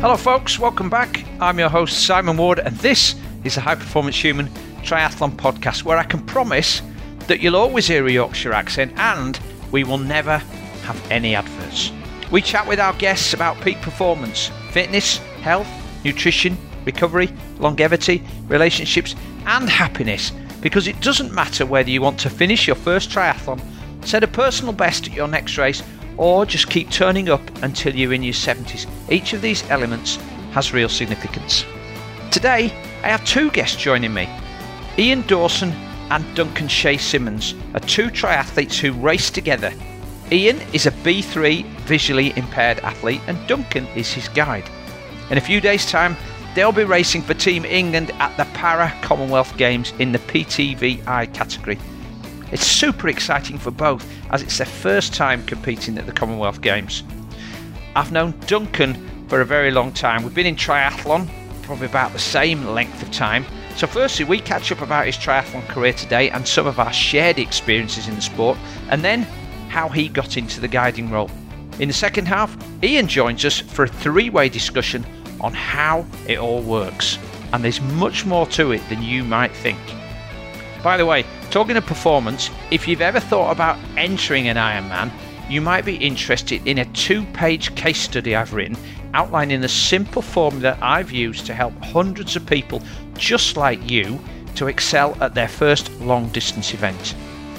[0.00, 0.60] Hello, folks.
[0.60, 1.24] Welcome back.
[1.40, 4.46] I'm your host, Simon Ward, and this is the High Performance Human
[4.82, 6.82] Triathlon Podcast, where I can promise
[7.26, 9.40] that you'll always hear a Yorkshire accent and
[9.72, 10.38] we will never
[10.84, 11.90] have any adverts.
[12.30, 15.66] We chat with our guests about peak performance, fitness, health,
[16.04, 20.30] nutrition, recovery, longevity, relationships, and happiness
[20.60, 23.60] because it doesn't matter whether you want to finish your first triathlon,
[24.06, 25.82] set a personal best at your next race,
[26.18, 28.86] or just keep turning up until you're in your 70s.
[29.10, 30.16] Each of these elements
[30.52, 31.64] has real significance.
[32.30, 32.66] Today,
[33.02, 34.28] I have two guests joining me
[34.98, 35.70] Ian Dawson
[36.10, 39.72] and Duncan Shea Simmonds are two triathletes who race together.
[40.32, 44.68] Ian is a B3 visually impaired athlete, and Duncan is his guide.
[45.30, 46.16] In a few days' time,
[46.54, 51.78] they'll be racing for Team England at the Para Commonwealth Games in the PTVI category.
[52.50, 57.02] It's super exciting for both as it's their first time competing at the Commonwealth Games.
[57.94, 60.22] I've known Duncan for a very long time.
[60.22, 61.28] We've been in triathlon
[61.68, 63.44] probably about the same length of time.
[63.76, 67.38] So, firstly, we catch up about his triathlon career today and some of our shared
[67.38, 68.56] experiences in the sport,
[68.88, 69.22] and then
[69.68, 71.30] how he got into the guiding role.
[71.78, 75.04] In the second half, Ian joins us for a three way discussion
[75.42, 77.18] on how it all works.
[77.52, 79.78] And there's much more to it than you might think.
[80.82, 85.10] By the way, talking of performance, if you've ever thought about entering an Ironman,
[85.48, 88.76] you might be interested in a two page case study I've written
[89.14, 92.82] outlining the simple formula I've used to help hundreds of people
[93.14, 94.20] just like you
[94.56, 97.14] to excel at their first long distance event.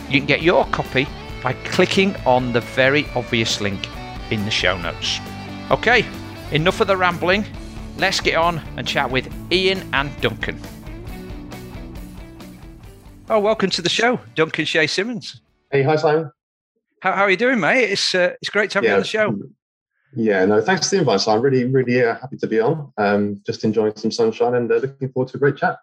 [0.10, 1.08] You can get your copy
[1.42, 3.88] by clicking on the very obvious link
[4.32, 5.20] in the show notes.
[5.72, 6.06] Okay,
[6.52, 7.46] enough of the rambling.
[7.98, 10.60] Let's get on and chat with Ian and Duncan.
[13.32, 15.42] Oh, welcome to the show, Duncan Shea Simmonds.
[15.72, 16.32] Hey, hi Simon.
[17.04, 17.92] How, how are you doing, mate?
[17.92, 18.90] It's uh, it's great to have yeah.
[18.90, 19.40] you on the show.
[20.16, 21.22] Yeah, no, thanks for the invite.
[21.22, 22.92] So I'm really, really uh, happy to be on.
[22.98, 25.78] Um, just enjoying some sunshine and uh, looking forward to a great chat.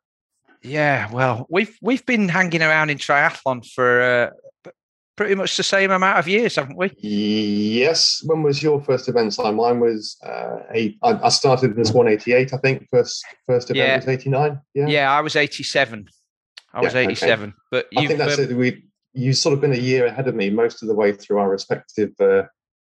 [0.63, 4.71] Yeah, well, we've we've been hanging around in triathlon for uh,
[5.15, 6.91] pretty much the same amount of years, haven't we?
[6.99, 8.23] Yes.
[8.25, 9.55] When was your first event, Simon?
[9.55, 10.99] Mine was uh, eight.
[11.01, 12.89] I, I started this 188, I think.
[12.91, 13.97] First first event yeah.
[13.99, 14.61] was 89.
[14.75, 14.87] Yeah.
[14.89, 16.09] Yeah, I was 87.
[16.77, 17.49] I was yeah, 87.
[17.49, 17.57] Okay.
[17.71, 18.57] But I think that's um, it.
[18.57, 21.39] We you've sort of been a year ahead of me most of the way through
[21.39, 22.43] our respective uh,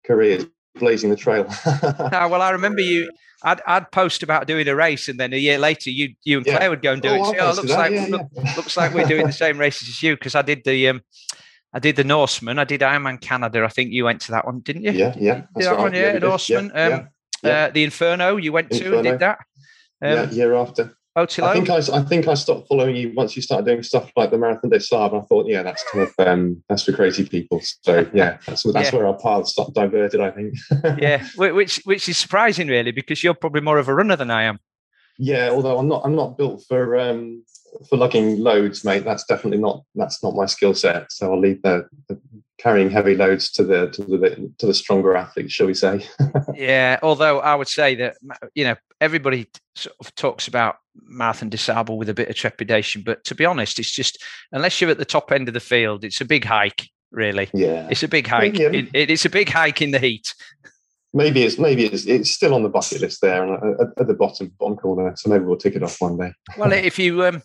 [0.04, 1.44] careers, blazing the trail.
[1.64, 3.10] no, well, I remember you.
[3.44, 6.46] I'd, I'd post about doing a race, and then a year later, you you and
[6.46, 6.68] Claire yeah.
[6.68, 7.38] would go and do oh, it.
[7.38, 8.26] oh, looks like yeah, look,
[8.56, 11.02] looks like we're doing the same races as you because I did the um,
[11.72, 12.58] I did the Norseman.
[12.58, 13.62] I did Ironman Canada.
[13.62, 14.92] I think you went to that one, didn't you?
[14.92, 15.34] Yeah, yeah.
[15.34, 15.78] Did that right.
[15.78, 16.72] one, yeah, yeah Norseman.
[16.74, 17.08] Um,
[17.44, 18.90] uh, the Inferno, you went Inferno.
[18.90, 19.38] to and did that.
[20.02, 20.96] Um, yeah, year after.
[21.16, 21.44] Ötillö?
[21.44, 24.30] I think I, I think I stopped following you once you started doing stuff like
[24.30, 25.22] the Marathon des Sables.
[25.24, 27.60] I thought, yeah, that's kind of um, that's for crazy people.
[27.82, 28.96] So yeah, that's that's yeah.
[28.96, 30.20] where our paths got diverted.
[30.20, 30.54] I think.
[30.98, 34.44] yeah, which which is surprising, really, because you're probably more of a runner than I
[34.44, 34.58] am.
[35.18, 37.42] Yeah, although I'm not I'm not built for um,
[37.88, 39.04] for lugging loads, mate.
[39.04, 41.10] That's definitely not that's not my skill set.
[41.10, 42.20] So I'll leave the, the
[42.58, 46.06] carrying heavy loads to the to the to the stronger athletes, shall we say?
[46.54, 46.98] yeah.
[47.02, 48.16] Although I would say that
[48.54, 53.02] you know everybody sort of talks about Marathon des Sables with a bit of trepidation,
[53.04, 56.04] but to be honest, it's just unless you're at the top end of the field,
[56.04, 56.88] it's a big hike.
[57.12, 58.58] Really, yeah, it's a big hike.
[58.58, 58.68] Yeah.
[58.68, 60.34] It, it's a big hike in the heat.
[61.14, 64.14] Maybe it's maybe it's it's still on the bucket list there and at, at the
[64.14, 65.14] bottom bottom corner.
[65.16, 66.32] So maybe we'll tick it off one day.
[66.58, 67.42] well, if you um,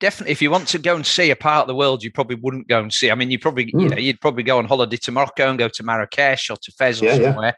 [0.00, 2.36] definitely if you want to go and see a part of the world you probably
[2.36, 3.72] wouldn't go and see i mean you probably mm.
[3.74, 3.86] you hmm.
[3.88, 7.00] know you'd probably go on holiday to morocco and go to marrakesh or to fez
[7.00, 7.52] or yeah, somewhere yeah.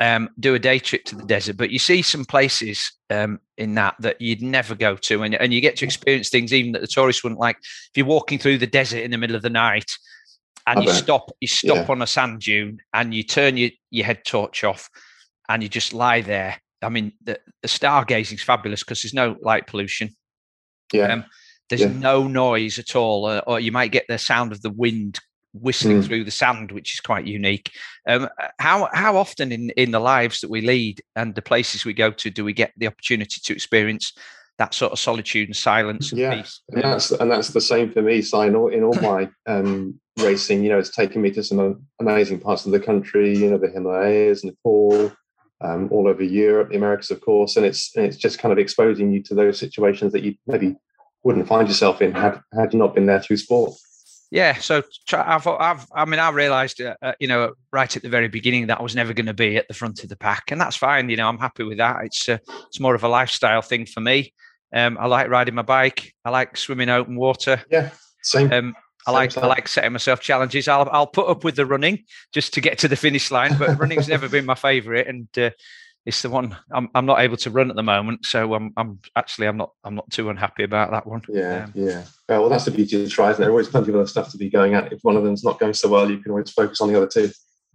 [0.00, 3.74] Um, do a day trip to the desert but you see some places um, in
[3.74, 6.80] that that you'd never go to and, and you get to experience things even that
[6.80, 9.50] the tourists wouldn't like if you're walking through the desert in the middle of the
[9.50, 9.90] night
[10.66, 10.96] and I you bet.
[10.96, 11.92] stop you stop yeah.
[11.92, 14.88] on a sand dune and you turn your, your head torch off
[15.48, 19.36] and you just lie there i mean the, the stargazing is fabulous because there's no
[19.42, 20.14] light pollution
[20.92, 21.24] yeah um,
[21.68, 21.92] there's yeah.
[21.92, 25.18] no noise at all, uh, or you might get the sound of the wind
[25.52, 26.06] whistling mm.
[26.06, 27.70] through the sand, which is quite unique.
[28.06, 28.28] Um,
[28.58, 32.10] how how often in in the lives that we lead and the places we go
[32.10, 34.12] to do we get the opportunity to experience
[34.58, 36.60] that sort of solitude and silence and yeah, peace?
[36.70, 38.22] And that's and that's the same for me.
[38.22, 41.82] So in all, in all my um, racing, you know, it's taken me to some
[42.00, 43.36] amazing parts of the country.
[43.36, 45.12] You know, the Himalayas, Nepal.
[45.60, 48.60] Um, all over Europe, the Americas, of course, and it's and it's just kind of
[48.60, 50.76] exposing you to those situations that you maybe
[51.24, 53.72] wouldn't find yourself in had had you not been there through sport.
[54.30, 54.82] Yeah, so
[55.12, 58.66] I've, I've, I mean, I realised, uh, uh, you know, right at the very beginning
[58.66, 60.76] that I was never going to be at the front of the pack, and that's
[60.76, 61.08] fine.
[61.08, 62.04] You know, I'm happy with that.
[62.04, 64.34] It's uh, it's more of a lifestyle thing for me.
[64.74, 66.12] Um, I like riding my bike.
[66.26, 67.62] I like swimming open water.
[67.70, 67.90] Yeah,
[68.22, 68.52] same.
[68.52, 68.74] Um,
[69.06, 70.68] I like I like setting myself challenges.
[70.68, 72.04] I'll I'll put up with the running
[72.34, 75.06] just to get to the finish line, but running's never been my favourite.
[75.06, 75.50] And uh,
[76.08, 78.24] it's the one I'm, I'm not able to run at the moment.
[78.24, 81.20] So I'm, I'm actually I'm not I'm not too unhappy about that one.
[81.28, 82.04] Yeah, um, yeah.
[82.28, 83.34] well, that's the beauty of the there?
[83.34, 84.90] There's always plenty of other stuff to be going at.
[84.90, 87.06] If one of them's not going so well, you can always focus on the other
[87.06, 87.30] two.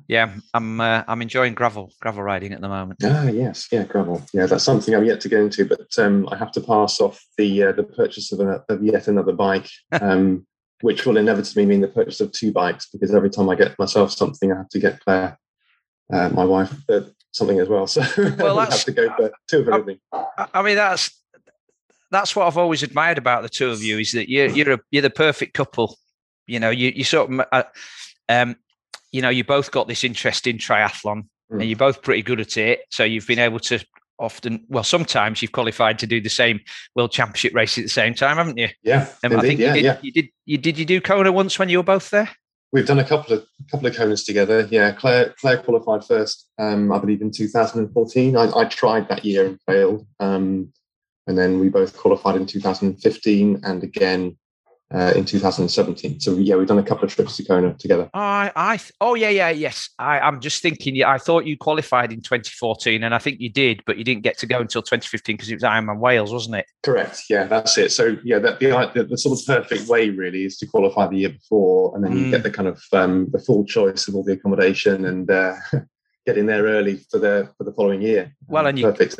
[0.07, 3.01] Yeah, I'm uh, I'm enjoying gravel gravel riding at the moment.
[3.03, 4.23] Ah, yes, yeah, gravel.
[4.33, 7.23] Yeah, that's something I'm yet to get into, but um, I have to pass off
[7.37, 9.69] the uh, the purchase of, a, of yet another bike.
[10.01, 10.47] Um,
[10.81, 14.11] which will inevitably mean the purchase of two bikes because every time I get myself
[14.11, 15.39] something, I have to get Claire,
[16.11, 17.03] uh, my wife, uh,
[17.33, 17.87] something as well.
[17.93, 18.01] So
[18.37, 19.99] well, I have to go for two of everything.
[20.13, 21.11] I, I mean, that's
[22.11, 24.79] that's what I've always admired about the two of you is that you're you're a,
[24.91, 25.97] you're the perfect couple.
[26.47, 27.63] You know, you you sort of, uh,
[28.29, 28.55] um,
[29.11, 31.59] you know, you both got this interest in triathlon, mm.
[31.59, 32.81] and you're both pretty good at it.
[32.89, 33.83] So you've been able to
[34.19, 36.59] often, well, sometimes you've qualified to do the same
[36.95, 38.69] world championship race at the same time, haven't you?
[38.83, 39.97] Yeah, um, indeed, I think yeah, you did, yeah.
[40.01, 40.29] you did.
[40.45, 40.77] You did.
[40.79, 42.29] You do Kona once when you were both there.
[42.73, 44.67] We've done a couple of couple of Konas together.
[44.71, 48.35] Yeah, Claire Claire qualified first, um, I believe, in 2014.
[48.35, 50.73] I, I tried that year and failed, um,
[51.27, 54.37] and then we both qualified in 2015 and again
[54.93, 56.19] uh, in 2017.
[56.19, 58.09] So yeah, we've done a couple of trips to Kona together.
[58.13, 59.89] I, I, oh yeah, yeah, yes.
[59.97, 60.95] I, I'm just thinking.
[60.95, 64.23] Yeah, I thought you qualified in 2014, and I think you did, but you didn't
[64.23, 66.65] get to go until 2015 because it was Ironman Wales, wasn't it?
[66.83, 67.23] Correct.
[67.29, 67.91] Yeah, that's it.
[67.91, 71.17] So yeah, that, the, the, the sort of perfect way really is to qualify the
[71.17, 72.25] year before, and then mm.
[72.25, 72.43] you get mm.
[72.43, 75.55] the kind of um, the full choice of all the accommodation and uh,
[76.25, 78.35] getting there early for the for the following year.
[78.47, 79.19] Well, and you, perfect.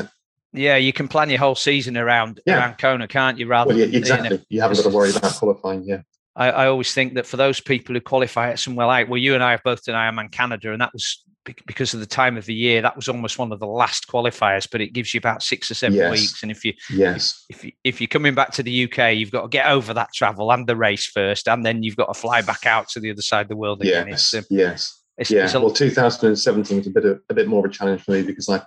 [0.54, 2.58] Yeah, you can plan your whole season around yeah.
[2.58, 3.48] around Kona, can't you?
[3.48, 4.30] Rather, well, yeah, exactly.
[4.30, 5.84] You, know, you haven't got to worry about qualifying.
[5.84, 6.02] Yeah.
[6.36, 9.36] I, I, always think that for those people who qualify at somewhere like, well, you
[9.36, 11.24] and I have both done Ironman Canada, and that was
[11.68, 12.82] because of the time of the year.
[12.82, 15.74] That was almost one of the last qualifiers, but it gives you about six or
[15.74, 16.12] seven yes.
[16.12, 16.44] weeks.
[16.44, 19.32] And if you, yes, if, if, you, if you're coming back to the UK, you've
[19.32, 22.20] got to get over that travel and the race first, and then you've got to
[22.20, 24.08] fly back out to the other side of the world again.
[24.08, 25.02] Yes, um, yes.
[25.18, 25.44] It's, yeah.
[25.44, 28.12] It's a, well, 2017 was a bit of, a bit more of a challenge for
[28.12, 28.64] me because I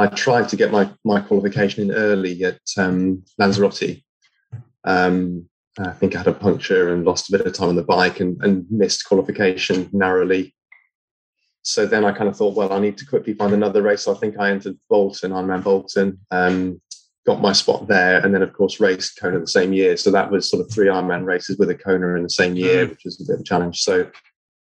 [0.00, 4.02] I tried to get my, my qualification in early at um, Lanzarote.
[4.84, 5.46] Um,
[5.78, 8.18] I think I had a puncture and lost a bit of time on the bike
[8.18, 10.54] and, and missed qualification narrowly.
[11.62, 14.02] So then I kind of thought, well, I need to quickly find another race.
[14.02, 16.80] So I think I entered Bolton, Ironman Bolton, um,
[17.26, 19.98] got my spot there, and then of course raced Kona the same year.
[19.98, 22.86] So that was sort of three Ironman races with a Kona in the same year,
[22.86, 22.90] mm.
[22.90, 23.82] which was a bit of a challenge.
[23.82, 24.10] So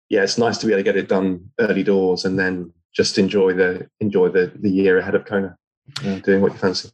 [0.09, 3.19] yeah, it's nice to be able to get it done early doors and then just
[3.19, 5.55] enjoy the enjoy the the year ahead of Kona,
[6.03, 6.89] uh, doing what you fancy.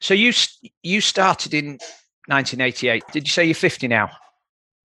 [0.00, 0.32] So you
[0.82, 1.78] you started in
[2.26, 3.02] 1988.
[3.12, 4.10] Did you say you're 50 now?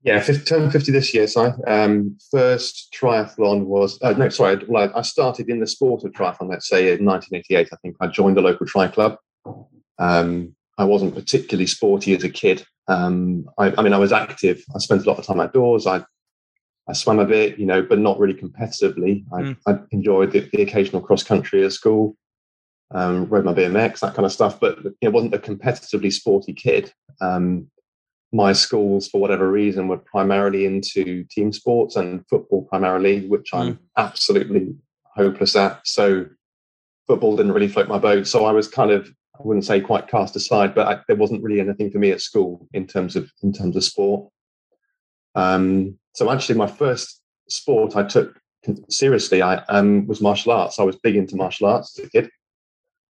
[0.04, 1.28] Yeah, 50, turned 50 this year.
[1.28, 4.64] So um, first triathlon was uh, no, sorry.
[4.68, 6.50] Well, I started in the sport of triathlon.
[6.50, 7.70] Let's say in 1988.
[7.72, 9.18] I think I joined the local tri club.
[10.00, 12.66] Um, I wasn't particularly sporty as a kid.
[12.88, 14.64] Um, I, I, mean, I was active.
[14.74, 15.86] I spent a lot of time outdoors.
[15.86, 16.04] I
[16.90, 19.24] I swam a bit, you know, but not really competitively.
[19.32, 19.58] I, mm.
[19.68, 22.18] I enjoyed the, the, occasional cross country at school,
[22.92, 26.92] um, rode my BMX, that kind of stuff, but it wasn't a competitively sporty kid.
[27.22, 27.68] Um,
[28.34, 33.76] my schools, for whatever reason, were primarily into team sports and football primarily, which I'm
[33.76, 33.80] mm.
[33.98, 34.76] absolutely
[35.16, 35.86] hopeless at.
[35.86, 36.26] So
[37.08, 38.28] football didn't really float my boat.
[38.28, 39.08] So I was kind of,
[39.38, 42.22] I wouldn't say quite cast aside, but I, there wasn't really anything for me at
[42.22, 44.32] school in terms of in terms of sport.
[45.36, 48.40] Um, so actually, my first sport I took
[48.90, 50.80] seriously I um, was martial arts.
[50.80, 52.30] I was big into martial arts as a kid.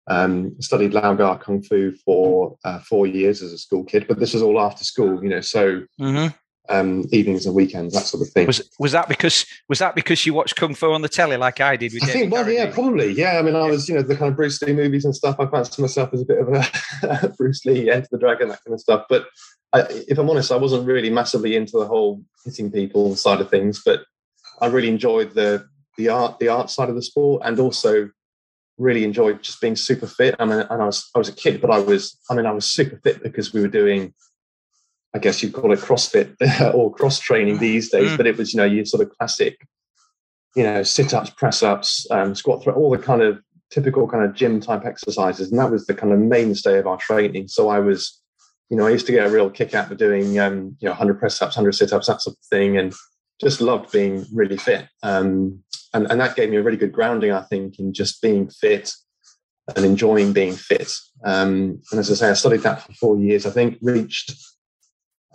[0.06, 4.18] Um, studied Lau Gar Kung Fu for uh, four years as a school kid, but
[4.18, 5.40] this was all after school, you know.
[5.40, 6.34] So mm-hmm.
[6.70, 8.46] Um, evenings and weekends, that sort of thing.
[8.46, 11.60] Was was that because was that because you watched Kung Fu on the telly like
[11.60, 11.92] I did?
[11.92, 13.38] With I think, well, yeah, probably, yeah.
[13.38, 15.36] I mean, I was, you know, the kind of Bruce Lee movies and stuff.
[15.38, 18.74] I fancied myself as a bit of a Bruce Lee, Enter the Dragon, that kind
[18.74, 19.06] of stuff.
[19.08, 19.26] But
[19.72, 23.50] I, if I'm honest, I wasn't really massively into the whole hitting people side of
[23.50, 24.04] things, but
[24.60, 28.10] I really enjoyed the the art the art side of the sport, and also
[28.78, 30.34] really enjoyed just being super fit.
[30.38, 32.52] I mean, and I was I was a kid, but I was I mean I
[32.52, 34.14] was super fit because we were doing,
[35.14, 36.36] I guess you'd call it CrossFit
[36.74, 38.16] or cross training these days, mm.
[38.16, 39.66] but it was you know your sort of classic,
[40.54, 43.40] you know, sit ups, press ups, um, squat, throw, all the kind of
[43.70, 46.96] typical kind of gym type exercises, and that was the kind of mainstay of our
[46.96, 47.48] training.
[47.48, 48.20] So I was
[48.70, 50.92] you know, I used to get a real kick out of doing, um, you know,
[50.92, 52.94] 100 press ups, 100 sit ups, that sort of thing, and
[53.40, 54.86] just loved being really fit.
[55.02, 58.48] Um, and, and that gave me a really good grounding, I think, in just being
[58.48, 58.92] fit
[59.74, 60.92] and enjoying being fit.
[61.24, 63.44] Um, and as I say, I studied that for four years.
[63.44, 64.32] I think reached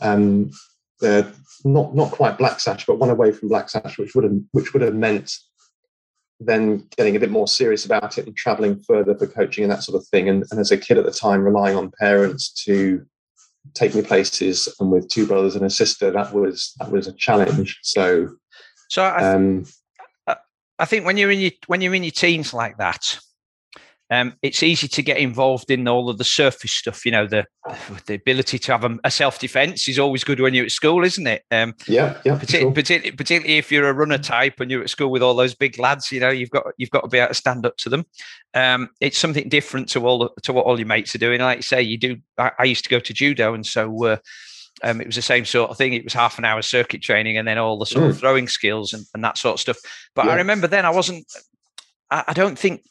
[0.01, 0.51] um,
[0.99, 1.31] the
[1.63, 4.73] not not quite black sash, but one away from black sash, which would have which
[4.73, 5.37] would have meant
[6.39, 9.83] then getting a bit more serious about it and traveling further for coaching and that
[9.83, 10.27] sort of thing.
[10.27, 13.05] And, and as a kid at the time, relying on parents to
[13.73, 17.13] take me places and with two brothers and a sister that was that was a
[17.13, 18.29] challenge so
[18.89, 19.65] so I, um,
[20.77, 23.19] I think when you're in your when you're in your teens like that
[24.11, 27.05] um, it's easy to get involved in all of the surface stuff.
[27.05, 27.45] You know, the
[28.05, 31.03] the ability to have a, a self defense is always good when you're at school,
[31.03, 31.43] isn't it?
[31.49, 32.37] Um, yeah, yeah.
[32.37, 32.71] Partic- sure.
[32.71, 35.79] particularly, particularly if you're a runner type and you're at school with all those big
[35.79, 38.05] lads, you know, you've got you've got to be able to stand up to them.
[38.53, 41.41] Um, it's something different to all to what all your mates are doing.
[41.41, 42.17] Like you say, you do.
[42.37, 44.05] I, I used to go to judo, and so.
[44.05, 44.17] Uh,
[44.83, 45.93] um, it was the same sort of thing.
[45.93, 48.09] It was half an hour circuit training and then all the sort mm.
[48.09, 49.77] of throwing skills and, and, that sort of stuff.
[50.13, 50.33] But yeah.
[50.33, 51.25] I remember then I wasn't,
[52.11, 52.81] I, I, don't think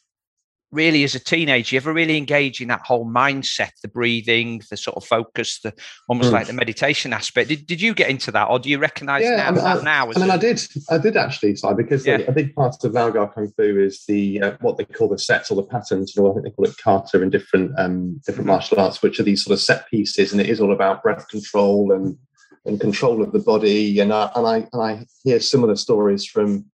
[0.75, 4.77] really as a teenager you ever really engage in that whole mindset the breathing the
[4.77, 5.73] sort of focus the
[6.09, 6.33] almost mm.
[6.33, 9.37] like the meditation aspect did, did you get into that or do you recognize yeah,
[9.37, 12.05] now, I mean, that I, now I mean I did I did actually Si because
[12.05, 12.19] yeah.
[12.27, 15.51] a, big part of Lau Kung Fu is the uh, what they call the sets
[15.51, 18.47] or the patterns you know I think they call it kata in different um, different
[18.47, 18.53] mm.
[18.53, 21.29] martial arts which are these sort of set pieces and it is all about breath
[21.29, 22.19] control and
[22.67, 26.67] and control of the body and I, and I and I hear similar stories from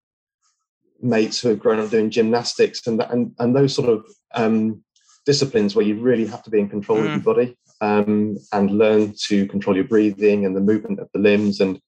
[1.03, 4.05] mates who have grown up doing gymnastics and and and those sort of
[4.35, 4.83] um,
[5.27, 7.07] disciplines where you really have to be in control mm.
[7.07, 11.21] of your body um, and learn to control your breathing and the movement of the
[11.21, 11.81] limbs and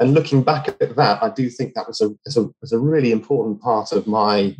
[0.00, 2.78] and looking back at that, I do think that was a was a, was a
[2.78, 4.56] really important part of my mm.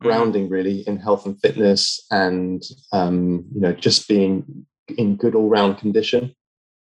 [0.00, 4.66] grounding, really, in health and fitness, and um, you know, just being
[4.96, 6.34] in good all round condition,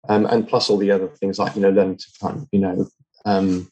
[0.09, 2.61] um, and plus all the other things like you know, learning to kind of you
[2.61, 2.89] know
[3.27, 3.71] um,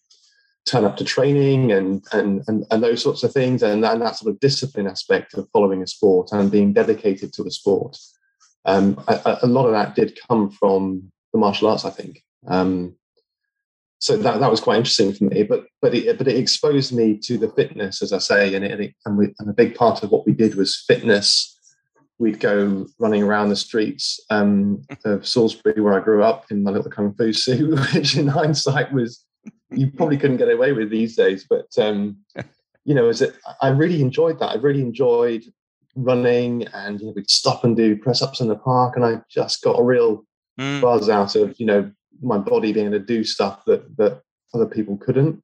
[0.67, 3.63] turn up to training and and and, and those sorts of things.
[3.63, 7.45] And, and that sort of discipline aspect of following a sport and being dedicated to
[7.45, 7.99] the sport.
[8.67, 12.23] Um, a, a, lot of that did come from the martial arts i think.
[12.47, 12.97] Um,
[13.99, 17.19] so that, that was quite interesting for me but but it, but it exposed me
[17.25, 20.11] to the fitness as i say and, it, and, we, and a big part of
[20.11, 21.51] what we did was fitness.
[22.19, 26.71] We'd go running around the streets um, of Salisbury, where I grew up, in my
[26.71, 29.25] little kung fu suit, which in hindsight was
[29.71, 31.47] you probably couldn't get away with these days.
[31.49, 32.19] But um,
[32.85, 33.37] you know, it?
[33.61, 34.51] I really enjoyed that.
[34.51, 35.45] I really enjoyed
[35.97, 39.21] running, and you know, we'd stop and do press ups in the park, and I
[39.31, 40.25] just got a real
[40.59, 40.81] mm.
[40.81, 41.91] buzz out of you know
[42.23, 44.23] my body being able to do stuff that that
[44.53, 45.43] other people couldn't.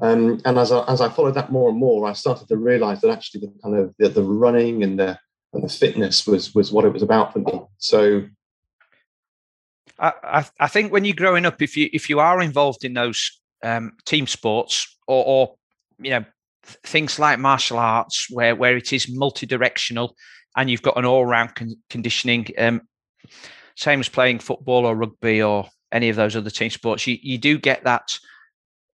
[0.00, 3.00] Um, and as I, as I followed that more and more, I started to realize
[3.00, 5.18] that actually the kind of the, the running and the
[5.52, 7.60] and the fitness was was what it was about for me.
[7.78, 8.24] So
[10.00, 13.40] I, I think when you're growing up, if you if you are involved in those
[13.62, 15.54] um, team sports or, or
[16.00, 16.24] you know
[16.64, 20.14] things like martial arts where where it is multi-directional
[20.56, 22.82] and you've got an all-round con- conditioning um,
[23.76, 27.38] same as playing football or rugby or any of those other team sports you, you
[27.38, 28.18] do get that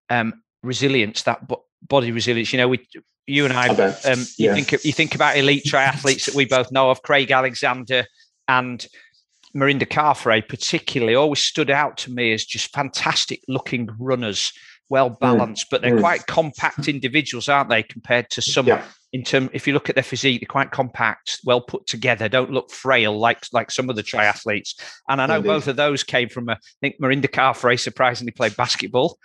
[0.09, 2.53] um, resilience that bo- body resilience.
[2.53, 2.87] You know we
[3.25, 6.91] you and i um, you think you think about elite triathletes that we both know
[6.91, 8.05] of craig alexander
[8.47, 8.85] and
[9.55, 14.51] Mirinda Carfrae particularly always stood out to me as just fantastic looking runners,
[14.89, 15.19] well mm.
[15.19, 15.69] balanced, mm.
[15.71, 16.01] but they're mm.
[16.01, 18.83] quite compact individuals, aren't they, compared to some yeah.
[19.11, 22.51] in term if you look at their physique, they're quite compact, well put together, don't
[22.51, 24.73] look frail like like some of the triathletes.
[25.07, 25.47] And I know Indeed.
[25.47, 29.17] both of those came from a, I think Mirinda Carfrae surprisingly played basketball.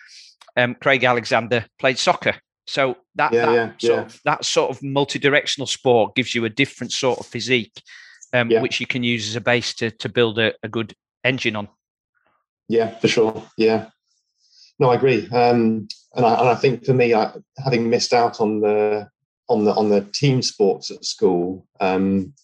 [0.57, 2.35] Um, Craig Alexander played soccer.
[2.67, 6.51] So that, yeah, that yeah, sort of that sort of multi-directional sport gives you a
[6.51, 7.83] different sort of physique
[8.33, 8.61] um, yeah.
[8.61, 10.95] which you can use as a base to to build a, a, good
[11.25, 11.69] engine on.
[12.69, 13.43] Yeah, for sure.
[13.57, 13.87] Yeah,
[14.79, 15.29] no, I agree.
[15.31, 17.33] Um, and I and I think for me, I,
[17.63, 19.09] having missed out on the
[19.49, 22.35] on the on the team sports at school, um,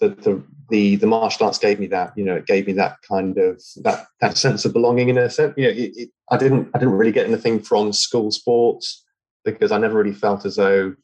[0.00, 2.12] the, the the the martial arts gave me that.
[2.16, 5.30] You know, it gave me that kind of that that sense of belonging in a
[5.30, 5.54] sense.
[5.56, 9.04] You know, it, it, I didn't I didn't really get anything from school sports
[9.44, 10.94] because I never really felt as though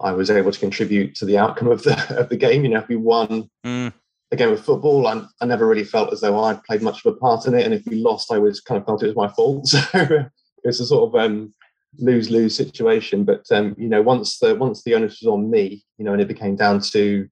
[0.00, 2.64] I was able to contribute to the outcome of the of the game.
[2.64, 3.92] You know, if we won mm.
[4.30, 7.14] a game of football, I, I never really felt as though I'd played much of
[7.14, 9.16] a part in it, and if we lost, I was kind of felt it was
[9.16, 9.68] my fault.
[10.60, 11.54] So it's a sort of um,
[11.98, 13.24] lose lose situation.
[13.24, 16.20] But um, you know, once the once the onus was on me, you know, and
[16.20, 17.28] it became down to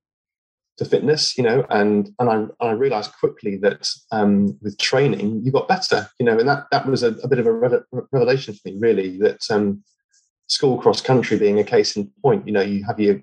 [0.78, 5.52] to fitness, you know, and and I I realised quickly that um, with training you
[5.52, 7.82] got better, you know, and that that was a, a bit of a
[8.12, 9.18] revelation for me, really.
[9.18, 9.82] That um,
[10.46, 12.46] school cross country being a case in point.
[12.46, 13.20] You know, you have your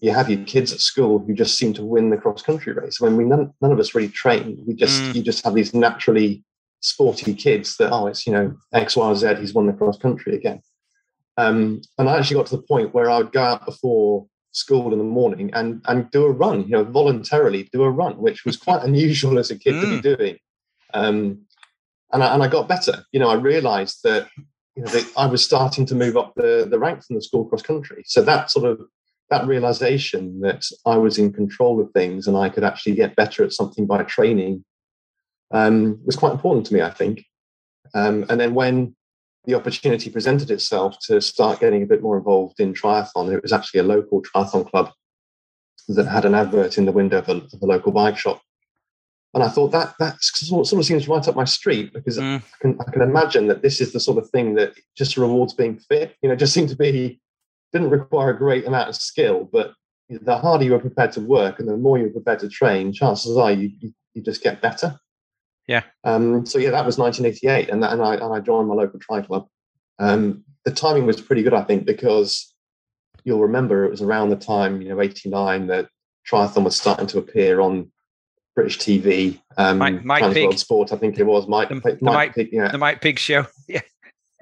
[0.00, 3.00] you have your kids at school who just seem to win the cross country race.
[3.00, 5.14] When we none, none of us really train, we just mm.
[5.14, 6.44] you just have these naturally
[6.80, 10.34] sporty kids that oh it's you know X Y Z he's won the cross country
[10.34, 10.60] again.
[11.38, 14.92] Um, and I actually got to the point where I would go out before school
[14.92, 18.44] in the morning and and do a run, you know, voluntarily do a run, which
[18.44, 19.80] was quite unusual as a kid mm.
[19.80, 20.16] to be mm.
[20.16, 20.38] doing.
[20.94, 21.42] Um,
[22.12, 23.04] and I, and I got better.
[23.12, 24.28] You know, I realised that
[24.76, 27.44] you know, they, I was starting to move up the, the ranks in the school
[27.44, 28.02] cross country.
[28.06, 28.80] So that sort of
[29.30, 33.42] that realization that I was in control of things and I could actually get better
[33.44, 34.64] at something by training
[35.52, 37.24] um, was quite important to me, I think.
[37.94, 38.94] Um, and then when
[39.44, 43.52] the opportunity presented itself to start getting a bit more involved in triathlon, it was
[43.52, 44.90] actually a local triathlon club
[45.88, 48.40] that had an advert in the window of a, of a local bike shop.
[49.34, 52.36] And I thought that that sort of seems right up my street because mm.
[52.38, 55.54] I, can, I can imagine that this is the sort of thing that just rewards
[55.54, 56.16] being fit.
[56.20, 57.20] You know, just seemed to be
[57.72, 59.72] didn't require a great amount of skill, but
[60.10, 62.92] the harder you are prepared to work and the more you were prepared to train,
[62.92, 64.98] chances are you, you, you just get better.
[65.66, 65.84] Yeah.
[66.04, 68.98] Um, so yeah, that was 1988, and that, and I and I joined my local
[68.98, 69.46] tri club.
[69.98, 72.52] Um, the timing was pretty good, I think, because
[73.24, 75.88] you'll remember it was around the time you know 89 that
[76.28, 77.90] triathlon was starting to appear on
[78.54, 79.40] British TV.
[79.56, 80.58] Um, Mike, Mike Pigg.
[80.58, 81.68] Sport, I think it was Mike.
[81.68, 82.48] The, Mike, the Mike Pigg.
[82.52, 82.68] Yeah.
[82.68, 83.46] The Mike Pigg show.
[83.68, 83.80] Yeah.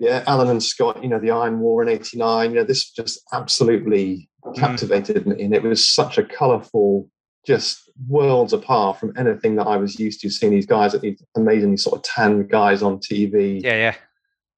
[0.01, 1.03] Yeah, Allen and Scott.
[1.03, 2.51] You know, the Iron War in '89.
[2.51, 4.57] You know, this just absolutely mm.
[4.57, 5.37] captivated mm.
[5.37, 7.07] me, and it was such a colourful
[7.47, 11.23] just worlds apart from anything that I was used to seeing these guys at these
[11.37, 13.63] amazingly sort of tan guys on TV.
[13.63, 13.95] Yeah, yeah.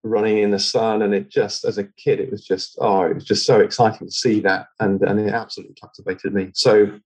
[0.04, 1.02] Running in the sun.
[1.02, 4.06] And it just as a kid, it was just oh, it was just so exciting
[4.06, 4.66] to see that.
[4.78, 6.50] And and it absolutely captivated me.
[6.54, 7.00] So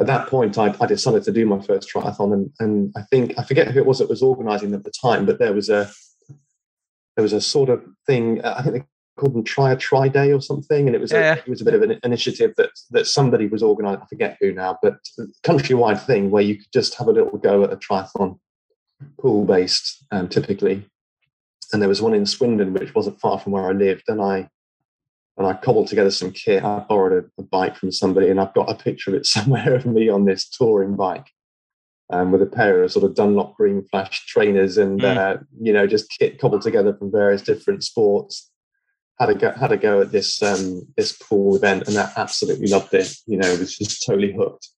[0.00, 3.34] at that point I, I decided to do my first triathlon and, and I think
[3.38, 5.90] I forget who it was that was organizing at the time, but there was a
[7.18, 8.84] there was a sort of thing, I think they
[9.18, 11.34] called them Try a Tri Day or something, and it was yeah.
[11.34, 14.02] a, it was a bit of an initiative that that somebody was organising.
[14.02, 14.98] I forget who now, but
[15.42, 18.38] countrywide thing where you could just have a little go at a triathlon,
[19.20, 20.88] pool based, um, typically.
[21.72, 24.48] And there was one in Swindon, which wasn't far from where I lived, and I
[25.38, 26.64] and I cobbled together some kit.
[26.64, 29.74] I borrowed a, a bike from somebody, and I've got a picture of it somewhere
[29.74, 31.26] of me on this touring bike.
[32.10, 35.14] Um, with a pair of sort of Dunlop Green Flash trainers and mm.
[35.14, 38.50] uh, you know just kit cobbled together from various different sports
[39.18, 42.68] had a go had a go at this um, this pool event and I absolutely
[42.68, 43.14] loved it.
[43.26, 44.68] You know, it was just totally hooked.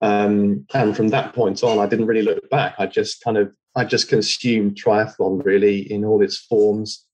[0.00, 2.74] Um, and from that point on, I didn't really look back.
[2.78, 7.04] I just kind of I just consumed triathlon really in all its forms,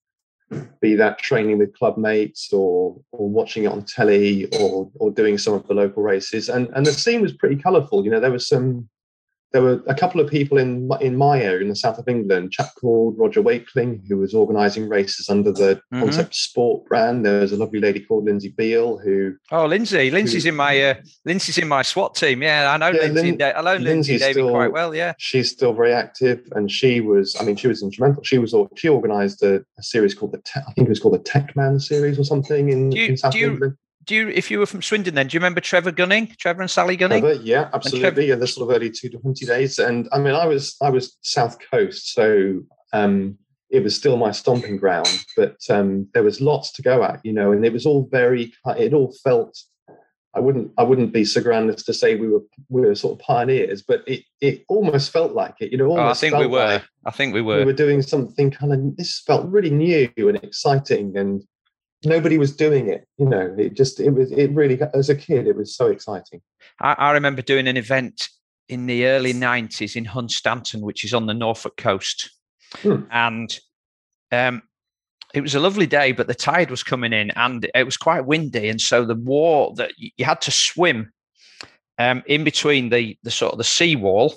[0.80, 5.38] be that training with club mates or or watching it on telly or or doing
[5.38, 6.48] some of the local races.
[6.48, 8.04] And and the scene was pretty colourful.
[8.04, 8.88] You know, there was some
[9.52, 12.46] there were a couple of people in in my area in the south of England,
[12.46, 16.00] a chap called Roger Wakeling, who was organising races under the mm-hmm.
[16.00, 17.26] Concept Sport brand.
[17.26, 19.36] There was a lovely lady called Lindsay Beale who.
[19.50, 20.10] Oh, Lindsay!
[20.10, 22.42] Lindsay's who, in my uh, Lindsay's in my SWAT team.
[22.42, 23.32] Yeah, I know yeah, Lindsay.
[23.32, 24.94] Lin- I know Lindsay David quite well.
[24.94, 27.36] Yeah, she's still very active, and she was.
[27.40, 28.22] I mean, she was instrumental.
[28.22, 28.54] She was.
[28.54, 30.38] All she organised a, a, series called the.
[30.38, 33.16] Te- I think it was called the Tech Man series or something in, you, in
[33.16, 36.34] South England do you, if you were from Swindon, then do you remember Trevor Gunning,
[36.38, 37.20] Trevor and Sally Gunning?
[37.20, 38.00] Trevor, yeah, absolutely.
[38.00, 40.76] Trevor, yeah, the sort of early two to twenty days, and I mean, I was
[40.80, 42.60] I was South Coast, so
[42.92, 43.36] um,
[43.70, 47.32] it was still my stomping ground, but um, there was lots to go at, you
[47.32, 48.52] know, and it was all very.
[48.66, 49.56] It all felt.
[50.34, 50.72] I wouldn't.
[50.78, 53.82] I wouldn't be so grand as to say we were we were sort of pioneers,
[53.82, 55.72] but it it almost felt like it.
[55.72, 56.58] You know, oh, I think we were.
[56.58, 57.58] Like I think we were.
[57.58, 58.96] We were doing something kind of.
[58.96, 61.42] This felt really new and exciting, and
[62.04, 65.46] nobody was doing it you know it just it was it really as a kid
[65.46, 66.40] it was so exciting.
[66.80, 68.28] I, I remember doing an event
[68.68, 72.30] in the early 90s in hunstanton which is on the norfolk coast.
[72.82, 73.02] Hmm.
[73.10, 73.58] and
[74.30, 74.62] um,
[75.34, 78.26] it was a lovely day but the tide was coming in and it was quite
[78.26, 78.68] windy.
[78.68, 81.12] And so the wall that you had to swim
[81.98, 84.34] um, in between the the sort of the seawall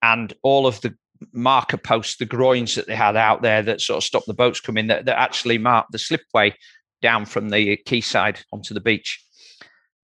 [0.00, 0.94] and all of the
[1.32, 4.60] marker posts, the groins that they had out there that sort of stopped the boats
[4.60, 6.54] coming, that, that actually marked the slipway
[7.02, 9.22] down from the quayside onto the beach.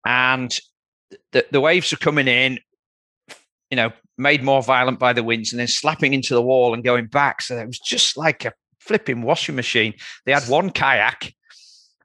[0.06, 0.56] And
[1.32, 2.58] the, the waves are coming in,
[3.70, 6.84] you know, made more violent by the winds and then slapping into the wall and
[6.84, 7.42] going back.
[7.42, 9.94] So it was just like a flipping washing machine.
[10.26, 11.34] They had one kayak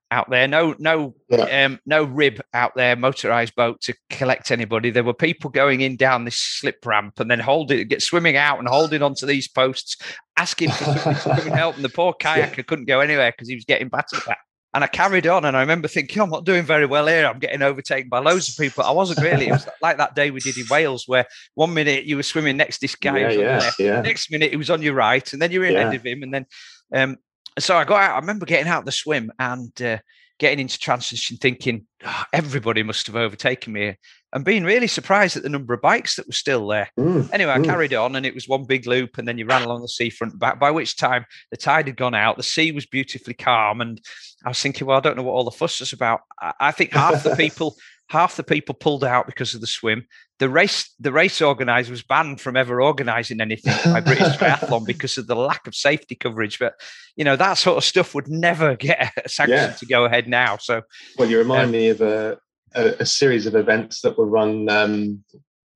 [0.09, 1.65] out there, no, no, yeah.
[1.65, 4.89] um, no rib out there, motorized boat to collect anybody.
[4.89, 8.59] There were people going in down this slip ramp and then holding, get swimming out
[8.59, 9.97] and holding onto these posts,
[10.37, 11.75] asking for somebody to come and help.
[11.75, 12.63] And the poor kayaker yeah.
[12.63, 14.39] couldn't go anywhere because he was getting battered back.
[14.73, 17.25] And I carried on, and I remember thinking, I'm not doing very well here.
[17.25, 18.83] I'm getting overtaken by loads of people.
[18.83, 19.47] I wasn't really.
[19.47, 21.25] It was like that day we did in Wales, where
[21.55, 24.01] one minute you were swimming next to this guy, yeah, yeah, yeah.
[24.01, 25.99] next minute he was on your right, and then you were ahead yeah.
[25.99, 26.45] of him, and then
[26.93, 27.17] um,
[27.57, 28.15] so I got out.
[28.15, 29.97] I remember getting out the swim and uh,
[30.39, 33.95] getting into transition, thinking oh, everybody must have overtaken me
[34.33, 36.89] and being really surprised at the number of bikes that were still there.
[36.99, 37.65] Mm, anyway, I mm.
[37.65, 40.37] carried on and it was one big loop, and then you ran along the seafront
[40.37, 43.79] back, by which time the tide had gone out, the sea was beautifully calm.
[43.79, 44.01] And
[44.45, 46.21] I was thinking, well, I don't know what all the fuss is about.
[46.59, 47.75] I think half the people.
[48.09, 50.07] Half the people pulled out because of the swim.
[50.39, 55.17] The race, the race organizer was banned from ever organising anything by British Triathlon because
[55.17, 56.59] of the lack of safety coverage.
[56.59, 56.73] But
[57.15, 59.71] you know that sort of stuff would never get a sanction yeah.
[59.73, 60.57] to go ahead now.
[60.57, 60.83] So,
[61.17, 62.37] well, you remind um, me of a,
[62.75, 65.23] a, a series of events that were run um,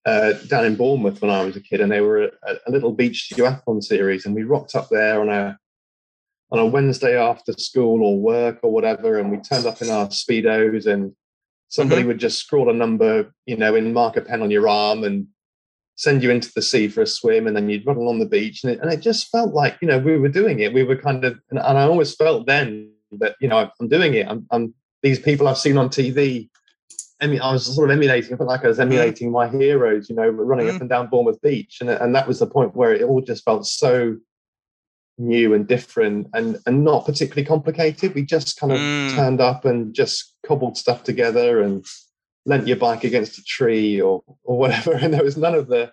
[0.05, 2.31] uh, down in Bournemouth when I was a kid, and they were a,
[2.67, 5.57] a, little beach duathlon series, and we rocked up there on a
[6.51, 10.07] on a Wednesday after school or work or whatever, and we turned up in our
[10.07, 11.13] speedos and
[11.71, 12.09] somebody mm-hmm.
[12.09, 15.25] would just scrawl a number, you know, in marker pen on your arm and
[15.95, 18.63] send you into the sea for a swim, and then you'd run along the beach,
[18.63, 20.73] and it, and it just felt like you know we were doing it.
[20.73, 24.13] We were kind of, and, and I always felt then that you know I'm doing
[24.13, 24.27] it.
[24.27, 26.49] I'm, I'm these people I've seen on TV.
[27.21, 28.33] I mean, I was sort of emulating.
[28.33, 28.91] I felt like I was mm-hmm.
[28.91, 30.75] emulating my heroes, you know, running mm.
[30.75, 33.45] up and down Bournemouth Beach, and and that was the point where it all just
[33.45, 34.17] felt so
[35.21, 38.15] new and different and and not particularly complicated.
[38.15, 39.15] We just kind of mm.
[39.15, 41.85] turned up and just cobbled stuff together and
[42.45, 44.93] lent your bike against a tree or or whatever.
[45.01, 45.91] And there was none of the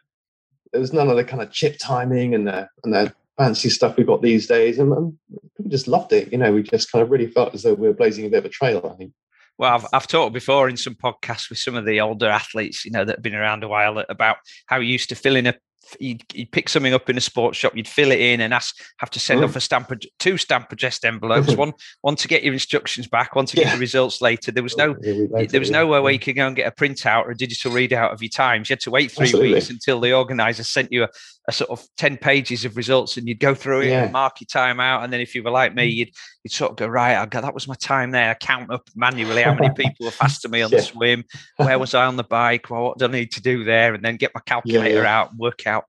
[0.72, 3.96] there was none of the kind of chip timing and the and the fancy stuff
[3.96, 4.78] we've got these days.
[4.78, 5.18] And, and
[5.56, 6.32] people just loved it.
[6.32, 8.38] You know, we just kind of really felt as though we were blazing a bit
[8.38, 8.88] of a trail.
[8.92, 9.12] I think.
[9.58, 12.92] Well, I've, I've talked before in some podcasts with some of the older athletes, you
[12.92, 14.36] know, that have been around a while about
[14.66, 15.54] how you used to fill in a
[16.00, 18.76] you'd, you'd, pick something up in a sports shop, you'd fill it in and ask,
[18.98, 19.44] have to send mm.
[19.44, 21.72] off a stamp, two stamp addressed envelopes, one
[22.02, 23.74] one to get your instructions back, one to get yeah.
[23.74, 24.50] the results later.
[24.50, 25.80] There was no later, there was yeah.
[25.80, 28.30] nowhere where you could go and get a printout or a digital readout of your
[28.30, 28.68] times.
[28.68, 29.54] You had to wait three Absolutely.
[29.54, 31.08] weeks until the organizer sent you a,
[31.48, 34.04] a, sort of 10 pages of results and you'd go through it yeah.
[34.04, 35.04] and mark your time out.
[35.04, 35.96] And then if you were like me, mm.
[35.96, 36.10] you'd
[36.48, 38.30] you'd sort of go, right, I got that was my time there.
[38.30, 41.24] I count up manually how many people were faster me on the swim,
[41.56, 43.94] where was I on the bike, well, what do I need to do there?
[43.94, 45.84] And then get my calculator out and work out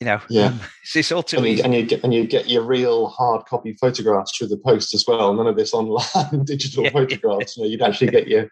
[0.00, 0.60] you know, yeah, um,
[0.94, 4.36] it's ultimately and you, and you, get and you get your real hard copy photographs
[4.36, 5.32] through the post as well.
[5.32, 6.02] None of this online
[6.44, 6.90] digital yeah.
[6.90, 7.56] photographs.
[7.56, 8.50] You know, you'd actually get your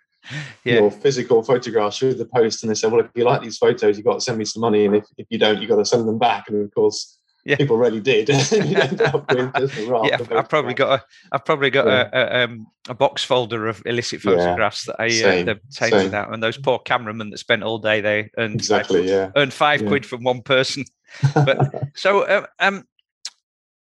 [0.65, 0.75] yeah.
[0.75, 3.97] your physical photographs through the post, and they said, "Well, if you like these photos,
[3.97, 5.85] you've got to send me some money, and if, if you don't, you've got to
[5.85, 7.57] send them back." And of course, yeah.
[7.57, 8.29] people really did.
[8.53, 8.89] yeah,
[10.31, 12.09] I've probably got a, I've probably got yeah.
[12.13, 14.95] a, a, um, a, box folder of illicit photographs yeah.
[14.97, 18.55] that I uh, they've taken and those poor cameramen that spent all day they earned
[18.55, 20.85] exactly, five, yeah, earned five quid from one person.
[21.35, 22.85] But so uh, um,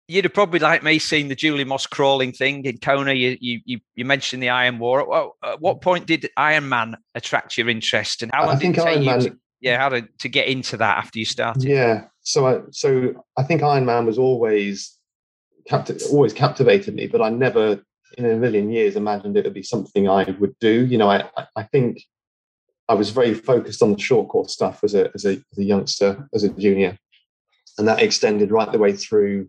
[0.06, 3.12] you'd have probably like me seen the Julie Moss crawling thing in Kona.
[3.12, 5.34] You you you, mentioned the Iron War.
[5.44, 8.82] At what point did Iron Man attract your interest, and how long I did it
[8.82, 9.30] take you?
[9.30, 11.64] To, yeah, how to, to get into that after you started?
[11.64, 14.96] Yeah, so I so I think Iron Man was always
[15.70, 17.82] capti- always captivated me, but I never
[18.16, 20.86] in a million years imagined it would be something I would do.
[20.86, 22.02] You know, I I think
[22.88, 25.64] I was very focused on the short course stuff as a as a, as a
[25.64, 26.98] youngster, as a junior
[27.78, 29.48] and that extended right the way through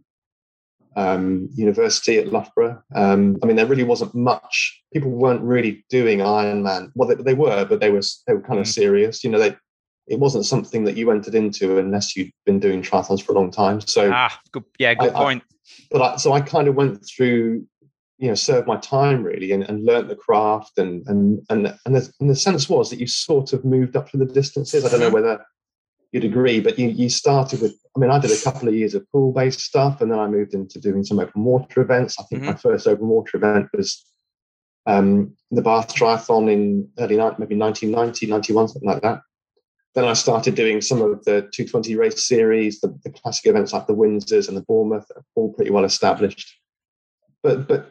[0.95, 2.81] um, university at Loughborough.
[2.95, 4.81] Um, I mean, there really wasn't much.
[4.93, 6.91] People weren't really doing Ironman.
[6.95, 8.73] Well, they, they were, but they was they were kind of mm.
[8.73, 9.23] serious.
[9.23, 9.55] You know, they
[10.09, 13.51] it wasn't something that you entered into unless you'd been doing triathlons for a long
[13.51, 13.79] time.
[13.81, 15.43] So ah, good, yeah, good I, point.
[15.43, 15.55] I,
[15.91, 17.65] but I, so I kind of went through,
[18.17, 21.95] you know, served my time really and, and learned the craft and and and and
[21.95, 24.83] the, and the sense was that you sort of moved up to the distances.
[24.83, 25.15] I don't know mm-hmm.
[25.15, 25.45] whether
[26.11, 28.95] you'd agree, but you, you started with, I mean, I did a couple of years
[28.95, 32.19] of pool based stuff and then I moved into doing some open water events.
[32.19, 32.51] I think mm-hmm.
[32.51, 34.03] my first open water event was
[34.87, 39.21] um, the Bath Triathlon in early, maybe 1990, 91, something like that.
[39.95, 43.87] Then I started doing some of the 220 race series, the, the classic events like
[43.87, 46.55] the Windsors and the Bournemouth, all pretty well established.
[47.41, 47.89] But but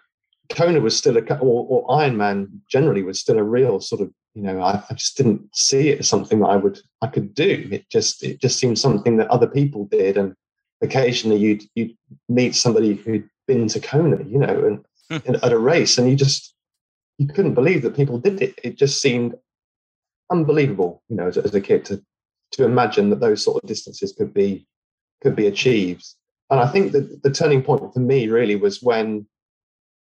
[0.51, 4.45] Kona was still a, or, or Ironman generally was still a real sort of you
[4.45, 7.69] know I, I, just didn't see it as something that i would i could do
[7.73, 10.35] it just it just seemed something that other people did and
[10.81, 11.97] occasionally you'd you'd
[12.29, 14.81] meet somebody who'd been to kona you know
[15.11, 15.35] and, hmm.
[15.43, 16.55] at a race and you just
[17.19, 19.35] you couldn't believe that people did it it just seemed
[20.31, 22.03] unbelievable you know as, as a kid to
[22.51, 24.67] to imagine that those sort of distances could be
[25.23, 26.07] could be achieved
[26.51, 29.27] and i think that the turning point for me really was when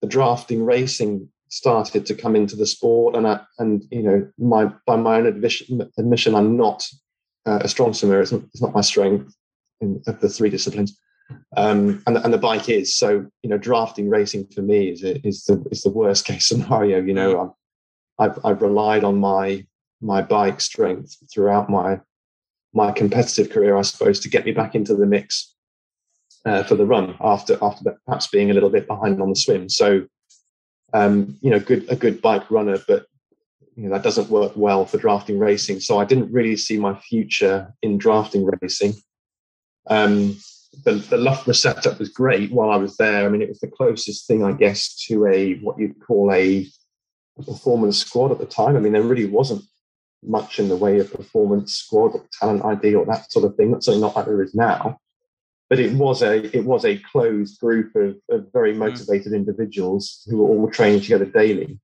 [0.00, 4.66] the drafting racing started to come into the sport, and I, and you know, my
[4.86, 6.86] by my own admission, admission I'm not
[7.46, 8.20] uh, a strong swimmer.
[8.20, 9.34] It's not, it's not my strength
[9.80, 10.98] in, of the three disciplines,
[11.56, 12.96] um, and and the bike is.
[12.96, 17.00] So you know, drafting racing for me is is the is the worst case scenario.
[17.00, 17.54] You know, mm.
[18.18, 19.66] I've I've, I've relied on my
[20.00, 22.00] my bike strength throughout my
[22.74, 25.54] my competitive career, I suppose, to get me back into the mix
[26.44, 29.68] uh, for the run after after perhaps being a little bit behind on the swim.
[29.68, 30.06] So
[30.92, 33.06] um, you know, good a good bike runner, but
[33.76, 35.80] you know that doesn't work well for drafting racing.
[35.80, 38.94] So I didn't really see my future in drafting racing.
[39.88, 40.36] Um,
[40.84, 43.24] the, the Loughborough setup was great while I was there.
[43.24, 46.66] I mean, it was the closest thing, I guess, to a what you'd call a,
[47.38, 48.76] a performance squad at the time.
[48.76, 49.62] I mean, there really wasn't
[50.22, 53.70] much in the way of performance squad or talent ID or that sort of thing.
[53.70, 54.98] That's certainly not like there is now
[55.68, 58.78] but it was a it was a closed group of, of very mm.
[58.78, 59.36] motivated mm.
[59.36, 61.78] individuals who were all training together daily.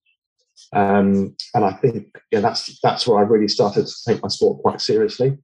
[0.73, 4.62] Um, and I think yeah, that's that's where I really started to take my sport
[4.62, 5.38] quite seriously.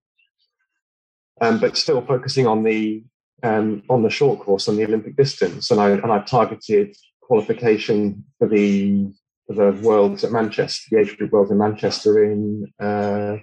[1.40, 3.04] Um, but still focusing on the
[3.42, 8.24] um, on the short course on the Olympic distance, and I and I targeted qualification
[8.38, 9.12] for the
[9.54, 13.36] the Worlds at Manchester, the age group Worlds in Manchester in uh,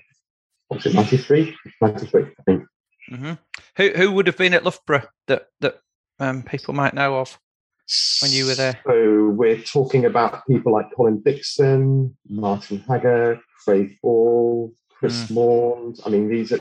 [0.67, 1.55] what was it, 93?
[1.81, 2.63] 93, I think.
[3.11, 3.33] Mm-hmm.
[3.77, 5.79] Who who would have been at Loughborough that that
[6.19, 7.39] um, people might know of
[8.21, 8.79] when you were there?
[8.85, 15.35] So we're talking about people like Colin Dixon, Martin Haggart, Craig Ball, Chris mm.
[15.35, 15.99] Maund.
[16.05, 16.59] I mean, these are.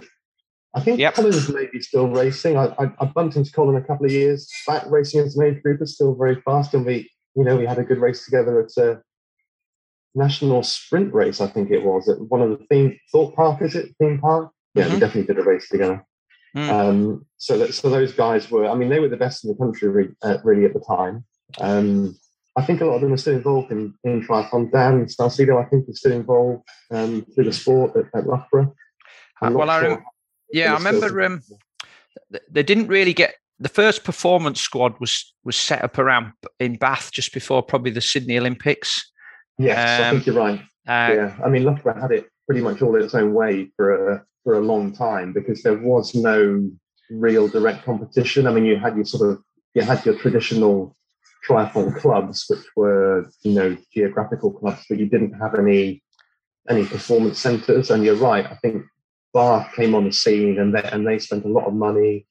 [0.75, 1.15] I think yep.
[1.15, 2.59] Colin's maybe still racing.
[2.59, 5.63] I, I, I bumped into Colin a couple of years back racing as an age
[5.63, 5.81] group.
[5.81, 8.77] Is still very fast, and we, you know, we had a good race together at
[8.77, 9.03] a
[10.17, 11.41] national sprint race.
[11.41, 13.63] I think it was at one of the theme Thorpe Park.
[13.63, 14.51] Is it theme park?
[14.75, 14.95] Yeah, mm-hmm.
[14.95, 16.05] we definitely did a race together.
[16.57, 16.69] Mm.
[16.71, 18.69] Um, so that, so those guys were.
[18.69, 21.25] I mean, they were the best in the country re, uh, really at the time.
[21.61, 22.17] Um,
[22.57, 24.73] I think a lot of them are still involved in, in triathlon.
[24.73, 28.75] Dan Salcedo, I think, is still involved um, through the sport at, at Loughborough.
[29.43, 30.05] well, I rem-
[30.51, 31.43] yeah, I remember um,
[32.51, 37.11] they didn't really get the first performance squad was was set up around in Bath
[37.13, 39.13] just before probably the Sydney Olympics.
[39.59, 40.61] Yes, um, I think you're right.
[40.89, 44.25] Uh, yeah, I mean Loughborough had it pretty much all its own way for a
[44.45, 46.71] for a long time because there was no
[47.11, 48.47] real direct competition.
[48.47, 49.43] I mean, you had your sort of
[49.75, 50.97] you had your traditional
[51.49, 56.03] triathlon clubs, which were you know geographical clubs, but you didn't have any
[56.69, 57.91] any performance centres.
[57.91, 58.85] And you're right, I think
[59.33, 62.27] Bath came on the scene, and they, and they spent a lot of money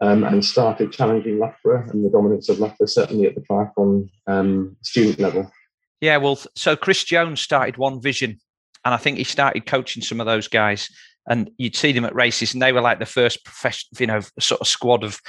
[0.00, 4.76] um, and started challenging Loughborough and the dominance of Loughborough, certainly at the triathlon um,
[4.82, 5.50] student level.
[6.00, 8.38] Yeah, well, so Chris Jones started One Vision,
[8.84, 10.88] and I think he started coaching some of those guys.
[11.28, 14.20] And you'd see them at races, and they were like the first professional, you know,
[14.38, 15.20] sort of squad of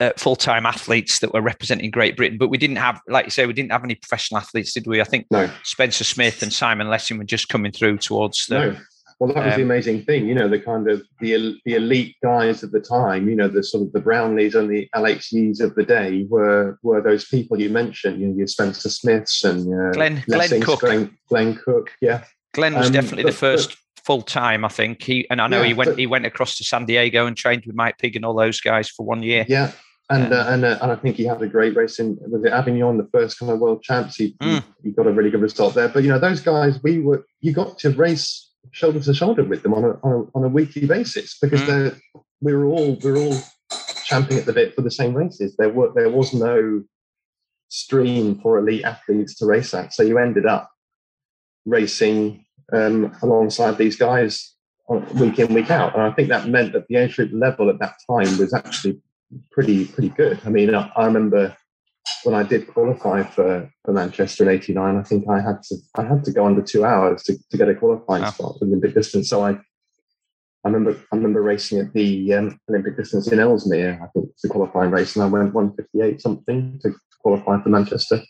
[0.00, 3.46] uh, full-time athletes that were representing Great Britain, but we didn't have, like you say,
[3.46, 5.00] we didn't have any professional athletes, did we?
[5.00, 5.50] I think no.
[5.62, 8.58] Spencer Smith and Simon Lessing were just coming through towards the.
[8.58, 8.76] No.
[9.22, 12.16] Well, that was um, the amazing thing, you know, the kind of the the elite
[12.24, 15.76] guys at the time, you know, the sort of the Brownlees and the LHCs of
[15.76, 19.92] the day were were those people you mentioned, you know, your Spencer Smiths and uh,
[19.92, 22.24] Glenn Glenn Cook, Glenn, Glenn, Cook, yeah.
[22.52, 25.04] Glenn was um, definitely but, the first full time, I think.
[25.04, 27.36] He and I know yeah, he went but, he went across to San Diego and
[27.36, 29.46] trained with Mike Pigg and all those guys for one year.
[29.48, 29.70] Yeah,
[30.10, 32.52] and uh, and uh, and I think he had a great race in was it
[32.52, 34.16] Avignon, the first kind of world champs.
[34.16, 34.64] He, mm.
[34.82, 35.88] he, got a really good result there.
[35.88, 39.62] But you know, those guys, we were you got to race shoulder to shoulder with
[39.62, 41.98] them on a on a, on a weekly basis because mm.
[42.40, 43.38] we were all we were all
[44.04, 45.56] champing at the bit for the same races.
[45.56, 46.82] There were there was no
[47.68, 50.70] stream for elite athletes to race at, so you ended up
[51.64, 54.54] racing um, alongside these guys
[55.14, 55.94] week in week out.
[55.94, 59.00] And I think that meant that the age group level at that time was actually
[59.50, 60.40] pretty pretty good.
[60.44, 61.56] I mean, I, I remember
[62.24, 66.04] when I did qualify for, for Manchester in '89, I think I had to I
[66.04, 68.30] had to go under two hours to, to get a qualifying wow.
[68.30, 69.28] spot for the Olympic distance.
[69.28, 69.58] So I
[70.64, 74.00] I remember I remember racing at the um, Olympic distance in Ellesmere.
[74.02, 78.20] I think it's a qualifying race, and I went 158 something to qualify for Manchester.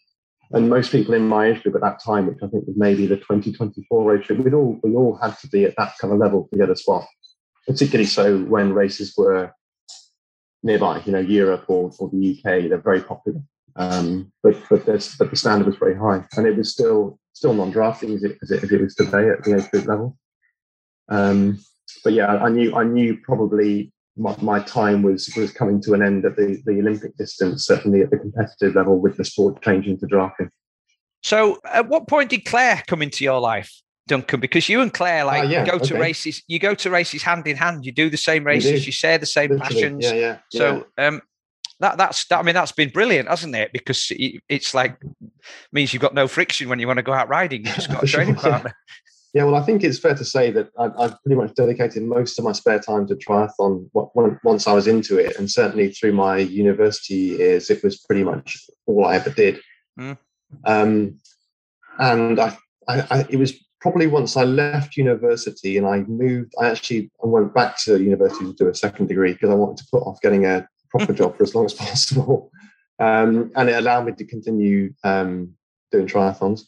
[0.52, 3.06] And most people in my age group at that time, which I think was maybe
[3.06, 6.20] the 2024 age group, we'd all we all had to be at that kind of
[6.20, 7.06] level to get a spot.
[7.66, 9.52] Particularly so when races were
[10.62, 13.40] nearby, you know, Europe or, or the UK, they're very popular.
[13.76, 18.14] Um, but but, but the standard was very high, and it was still still non-drafting
[18.14, 20.16] as it, as it, as it is today at the age group level.
[21.08, 21.58] Um,
[22.04, 26.02] but yeah, I knew I knew probably my, my, time was was coming to an
[26.02, 29.98] end at the, the Olympic distance, certainly at the competitive level, with the sport changing
[29.98, 30.50] to drafting.
[31.22, 33.72] So, at what point did Claire come into your life?
[34.08, 36.42] Duncan, because you and Claire like uh, yeah, go to races.
[36.48, 37.86] You go to races hand in hand.
[37.86, 38.84] You do the same races.
[38.84, 39.74] You share the same Literally.
[39.74, 40.04] passions.
[40.04, 40.38] Yeah, yeah.
[40.50, 41.22] So um,
[41.82, 43.72] that that's that, I mean that's been brilliant, hasn't it?
[43.72, 44.96] Because it, it's like
[45.72, 47.66] means you've got no friction when you want to go out riding.
[47.66, 48.74] You just got a training sure, partner.
[49.34, 49.44] Yeah.
[49.44, 52.44] well, I think it's fair to say that I've, I've, pretty much dedicated most of
[52.44, 53.88] my spare time to triathlon
[54.44, 58.56] once I was into it, and certainly through my university years, it was pretty much
[58.86, 59.60] all I ever did.
[59.98, 60.18] Mm.
[60.64, 61.18] Um,
[61.98, 62.56] and I,
[62.88, 67.26] I, I, it was probably once I left university and I moved, I actually I
[67.26, 70.20] went back to university to do a second degree because I wanted to put off
[70.20, 72.50] getting a proper job for as long as possible.
[72.98, 75.54] Um, and it allowed me to continue um,
[75.90, 76.62] doing triathlons.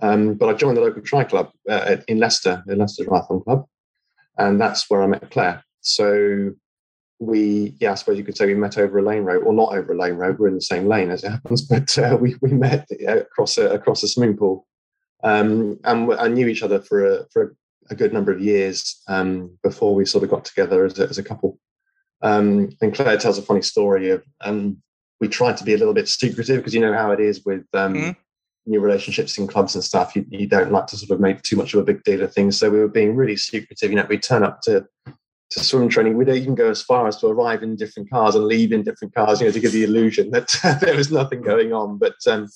[0.00, 3.66] Um, but I joined the local tri club uh, in Leicester, the Leicester Triathlon Club,
[4.38, 5.64] and that's where I met Claire.
[5.80, 6.52] So
[7.18, 9.74] we, yeah, I suppose you could say we met over a lane road, or not
[9.74, 10.38] over a lane road.
[10.38, 13.70] We're in the same lane as it happens, but uh, we we met across a,
[13.70, 14.68] across a swimming pool
[15.24, 17.56] um, and I knew each other for a, for
[17.90, 21.18] a good number of years um, before we sort of got together as a, as
[21.18, 21.58] a couple.
[22.22, 24.82] Um, and Claire tells a funny story of um,
[25.20, 27.64] we tried to be a little bit secretive because you know how it is with
[27.74, 28.10] um, mm-hmm.
[28.66, 30.14] new relationships in clubs and stuff.
[30.14, 32.32] You, you, don't like to sort of make too much of a big deal of
[32.32, 32.56] things.
[32.56, 33.90] So we were being really secretive.
[33.90, 34.86] You know, we turn up to
[35.50, 36.16] to swim training.
[36.16, 38.82] We don't even go as far as to arrive in different cars and leave in
[38.82, 39.40] different cars.
[39.40, 41.98] You know, to give the illusion that there was nothing going on.
[41.98, 42.48] But um,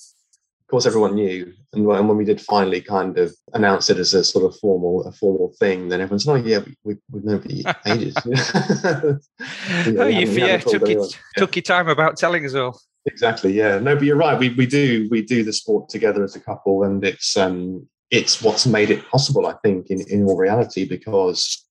[0.73, 4.23] course, everyone knew, and when, when we did finally kind of announce it as a
[4.23, 8.15] sort of formal, a formal thing, then everyone's, "Oh yeah, we, have known for ages."
[9.99, 12.81] oh, you yeah, took it, took your time about telling us all.
[13.05, 13.53] Exactly.
[13.53, 13.77] Yeah.
[13.77, 14.39] No, but you're right.
[14.39, 18.41] We we do we do the sport together as a couple, and it's um it's
[18.41, 19.45] what's made it possible.
[19.45, 21.63] I think in in all reality, because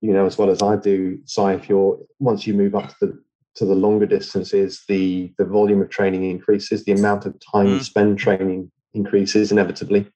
[0.00, 2.96] you know as well as I do, Si, if you're once you move up to
[3.02, 3.22] the
[3.56, 7.74] to the longer distances, the the volume of training increases, the amount of time mm.
[7.74, 10.06] you spend training increases inevitably.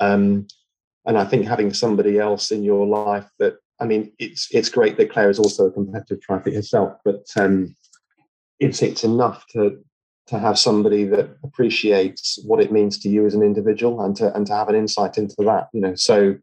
[0.00, 0.46] Um,
[1.04, 4.96] and I think having somebody else in your life that I mean, it's it's great
[4.96, 7.74] that Claire is also a competitive triathlete herself, but um,
[8.60, 9.82] it's it's enough to
[10.28, 14.34] to have somebody that appreciates what it means to you as an individual and to
[14.36, 15.68] and to have an insight into that.
[15.72, 16.36] You know, so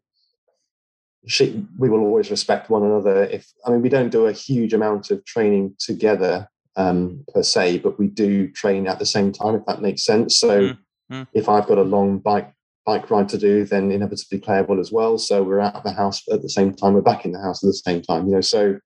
[1.26, 3.24] she, we will always respect one another.
[3.24, 7.78] If I mean, we don't do a huge amount of training together um, per se,
[7.78, 10.38] but we do train at the same time, if that makes sense.
[10.38, 10.74] So,
[11.10, 11.22] mm-hmm.
[11.34, 12.52] if I've got a long bike
[12.86, 15.18] bike ride to do, then inevitably Claire will as well.
[15.18, 16.94] So we're out of the house at the same time.
[16.94, 18.26] We're back in the house at the same time.
[18.26, 18.78] You know, so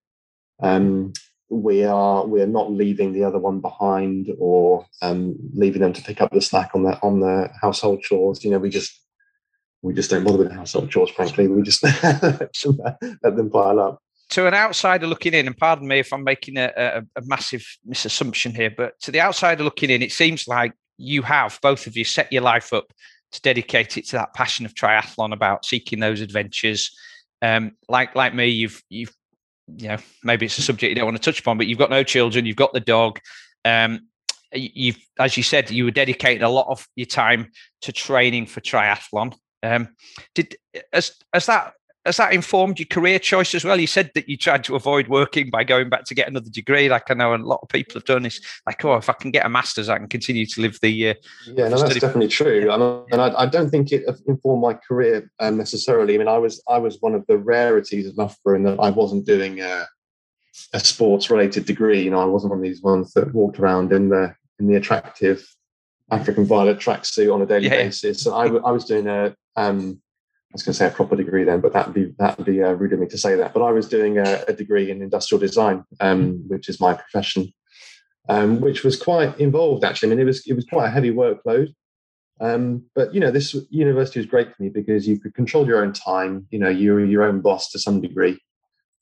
[0.63, 1.13] um,
[1.49, 6.03] we are we are not leaving the other one behind or um, leaving them to
[6.03, 8.45] pick up the slack on the on the household chores.
[8.45, 9.01] You know, we just
[9.85, 11.47] we just don't bother with the household chores, frankly.
[11.47, 12.51] We just let
[13.23, 14.03] them pile up.
[14.31, 17.65] To an outsider looking in, and pardon me if I'm making a, a, a massive
[17.87, 21.99] misassumption here, but to the outsider looking in, it seems like you have both of
[21.99, 22.87] you set your life up
[23.33, 26.91] to dedicate it to that passion of triathlon about seeking those adventures.
[27.43, 29.15] Um, like like me, you've you've
[29.67, 31.91] you know maybe it's a subject you don't want to touch upon, but you've got
[31.91, 33.21] no children, you've got the dog.
[33.67, 34.09] Um,
[34.51, 37.51] you've as you said, you were dedicating a lot of your time
[37.83, 39.35] to training for triathlon.
[39.65, 39.89] Um,
[40.35, 40.57] did
[40.93, 41.75] has, has that
[42.05, 43.81] has that informed your career choice as well?
[43.81, 46.89] You said that you tried to avoid working by going back to get another degree.
[46.89, 48.41] Like I know a lot of people have done this.
[48.67, 51.11] Like, oh, if I can get a master's, I can continue to live the.
[51.11, 51.15] Uh,
[51.47, 52.71] yeah, no, that's definitely true.
[52.71, 56.15] and I, I, don't think it informed my career um, necessarily.
[56.15, 58.91] I mean, I was I was one of the rarities of Loughborough in that I
[58.91, 59.87] wasn't doing a,
[60.75, 62.03] a sports related degree.
[62.03, 64.77] You know, I wasn't one of these ones that walked around in the in the
[64.77, 65.47] attractive
[66.11, 67.85] African violet tracksuit on a daily yeah.
[67.85, 68.23] basis.
[68.23, 70.01] So I, I was doing a um,
[70.55, 72.73] I was going to say a proper degree then, but that'd be that'd be uh,
[72.73, 73.53] rude of me to say that.
[73.53, 77.53] But I was doing a, a degree in industrial design, um, which is my profession,
[78.29, 80.09] um, which was quite involved actually.
[80.09, 81.75] I mean, it was it was quite a heavy workload.
[82.41, 85.83] Um, but you know, this university was great for me because you could control your
[85.83, 86.47] own time.
[86.51, 88.39] You know, you were your own boss to some degree,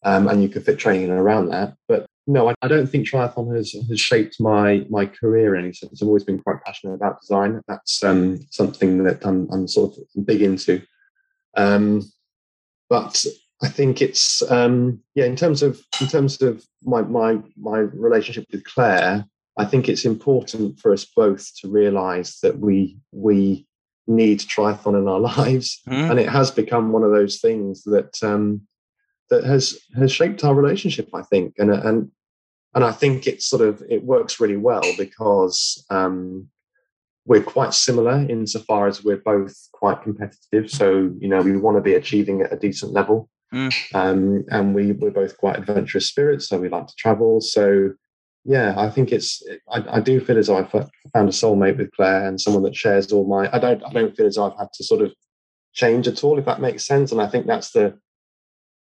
[0.05, 1.75] um, and you could fit training around that.
[1.87, 5.72] But no, I, I, don't think triathlon has, has shaped my my career in any
[5.72, 6.00] sense.
[6.00, 7.61] I've always been quite passionate about design.
[7.66, 10.82] That's um, something that I'm, I'm, sort of big into.
[11.56, 12.02] Um,
[12.88, 13.24] but
[13.62, 15.24] I think it's um, yeah.
[15.24, 19.24] In terms of in terms of my my my relationship with Claire,
[19.58, 23.66] I think it's important for us both to realise that we we
[24.06, 26.11] need triathlon in our lives, mm.
[26.11, 28.62] and it has become one of those things that um,
[29.33, 32.11] that has has shaped our relationship, I think, and and
[32.75, 36.49] and I think it sort of it works really well because um,
[37.25, 40.71] we're quite similar insofar as we're both quite competitive.
[40.71, 43.73] So you know we want to be achieving at a decent level, mm.
[43.95, 47.40] um, and we we're both quite adventurous spirits, so we like to travel.
[47.40, 47.95] So
[48.45, 51.92] yeah, I think it's I, I do feel as though I've found a soulmate with
[51.92, 53.49] Claire and someone that shares all my.
[53.51, 55.14] I don't I don't feel as though I've had to sort of
[55.73, 57.12] change at all, if that makes sense.
[57.12, 57.99] And I think that's the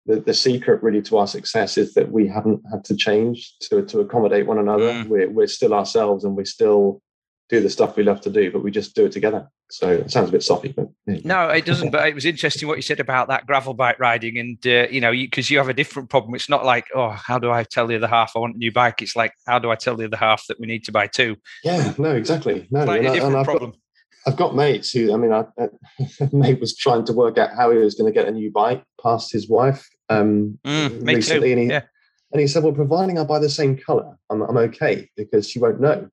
[0.05, 3.85] the, the secret really to our success is that we haven't had to change to,
[3.85, 4.91] to accommodate one another.
[4.91, 5.07] Mm.
[5.07, 7.01] We're, we're still ourselves and we still
[7.49, 9.49] do the stuff we love to do, but we just do it together.
[9.71, 11.19] So it sounds a bit soppy, but yeah.
[11.23, 11.91] no, it doesn't.
[11.91, 14.99] But it was interesting what you said about that gravel bike riding, and uh, you
[14.99, 16.33] know, because you, you, have a different problem.
[16.33, 18.71] It's not like, oh, how do I tell the other half I want a new
[18.71, 19.03] bike?
[19.03, 21.35] It's like, how do I tell the other half that we need to buy two?
[21.63, 23.71] Yeah, no, exactly, no, like a different problem.
[23.71, 23.79] Got,
[24.27, 25.45] I've got mates who, I mean, I,
[26.31, 28.83] mate was trying to work out how he was going to get a new bike
[29.01, 31.83] past his wife um, mm, recently, and he, yeah.
[32.31, 35.59] and he said, "Well, providing I buy the same color, I'm, I'm okay because she
[35.59, 36.09] won't know."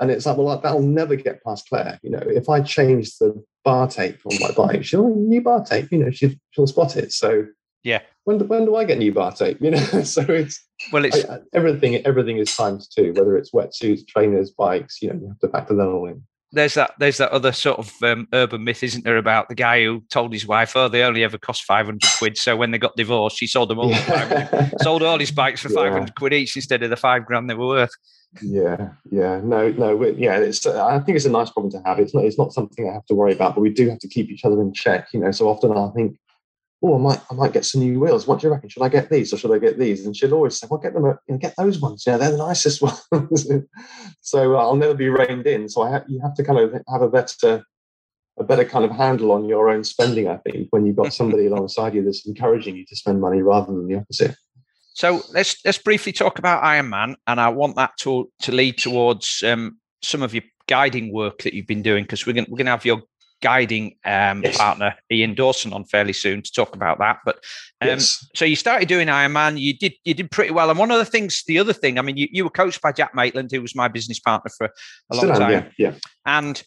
[0.00, 2.00] And it's like, well, that'll never get past Claire.
[2.02, 5.92] You know, if I change the bar tape on my bike, she'll new bar tape.
[5.92, 7.12] You know, she, she'll spot it.
[7.12, 7.46] So
[7.84, 9.58] yeah, when do, when do I get new bar tape?
[9.62, 10.60] You know, so it's
[10.92, 11.94] well, it's I, everything.
[12.06, 13.12] Everything is timed two.
[13.12, 15.00] Whether it's wetsuits, trainers, bikes.
[15.00, 16.22] You know, you have to factor that all in
[16.54, 19.84] there's that there's that other sort of um, urban myth, isn't there, about the guy
[19.84, 22.78] who told his wife, "Oh, they only ever cost five hundred quid." So when they
[22.78, 23.94] got divorced, she sold them all,
[24.80, 27.54] sold all his bikes for five hundred quid each instead of the five grand they
[27.54, 27.92] were worth.
[28.42, 30.38] Yeah, yeah, no, no, yeah.
[30.38, 31.98] It's I think it's a nice problem to have.
[31.98, 34.08] It's not it's not something I have to worry about, but we do have to
[34.08, 35.08] keep each other in check.
[35.12, 36.16] You know, so often I think
[36.84, 38.26] oh, I might, I might get some new wheels.
[38.26, 38.68] What do you reckon?
[38.68, 40.04] Should I get these or should I get these?
[40.04, 42.04] And she'll always say, well, get them, you know, get those ones.
[42.06, 43.48] Yeah, they're the nicest ones.
[44.20, 45.68] so uh, I'll never be reined in.
[45.68, 47.64] So I ha- you have to kind of have a better,
[48.38, 50.28] a better kind of handle on your own spending.
[50.28, 53.72] I think when you've got somebody alongside you that's encouraging you to spend money rather
[53.72, 54.36] than the opposite.
[54.92, 58.78] So let's let's briefly talk about Iron Man, and I want that to to lead
[58.78, 62.58] towards um, some of your guiding work that you've been doing because we're going we're
[62.58, 63.02] going to have your
[63.44, 64.56] guiding um, yes.
[64.56, 67.18] partner Ian Dawson on fairly soon to talk about that.
[67.26, 67.36] But
[67.82, 68.26] um, yes.
[68.34, 70.70] so you started doing Ironman, you did you did pretty well.
[70.70, 72.90] And one of the things, the other thing, I mean, you, you were coached by
[72.90, 74.70] Jack Maitland, who was my business partner for
[75.12, 75.50] a long time.
[75.50, 75.94] Yeah, yeah.
[76.24, 76.62] And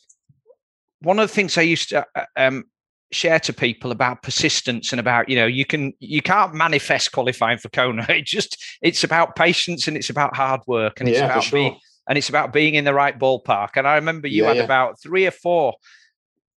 [1.02, 2.66] one of the things I used to uh, um,
[3.12, 7.58] share to people about persistence and about you know you can you can't manifest qualifying
[7.58, 8.06] for Kona.
[8.10, 11.58] It just it's about patience and it's about hard work and it's about sure.
[11.58, 13.70] being and it's about being in the right ballpark.
[13.78, 14.64] And I remember you yeah, had yeah.
[14.64, 15.74] about three or four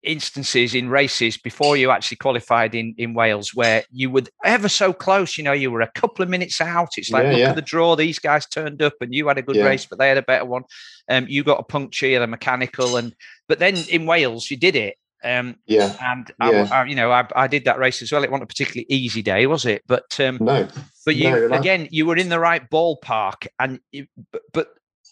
[0.03, 4.93] instances in races before you actually qualified in in Wales where you were ever so
[4.93, 5.37] close.
[5.37, 6.97] You know, you were a couple of minutes out.
[6.97, 7.49] It's like yeah, look yeah.
[7.49, 7.95] at the draw.
[7.95, 9.65] These guys turned up, and you had a good Yeah.
[9.65, 10.63] race, but they had a better one.
[11.09, 13.13] Um, you got a puncture, a mechanical, and
[13.47, 14.95] but then in Wales you did it.
[15.23, 15.95] Um, Yeah.
[16.01, 16.51] and I.
[16.51, 18.23] I, you know, I, I did that race as well.
[18.23, 19.83] It wasn't a particularly easy day, was it?
[19.85, 20.67] But um, No.
[21.05, 21.57] but you no.
[21.57, 24.69] again, you were in the right ballpark, and you, but, but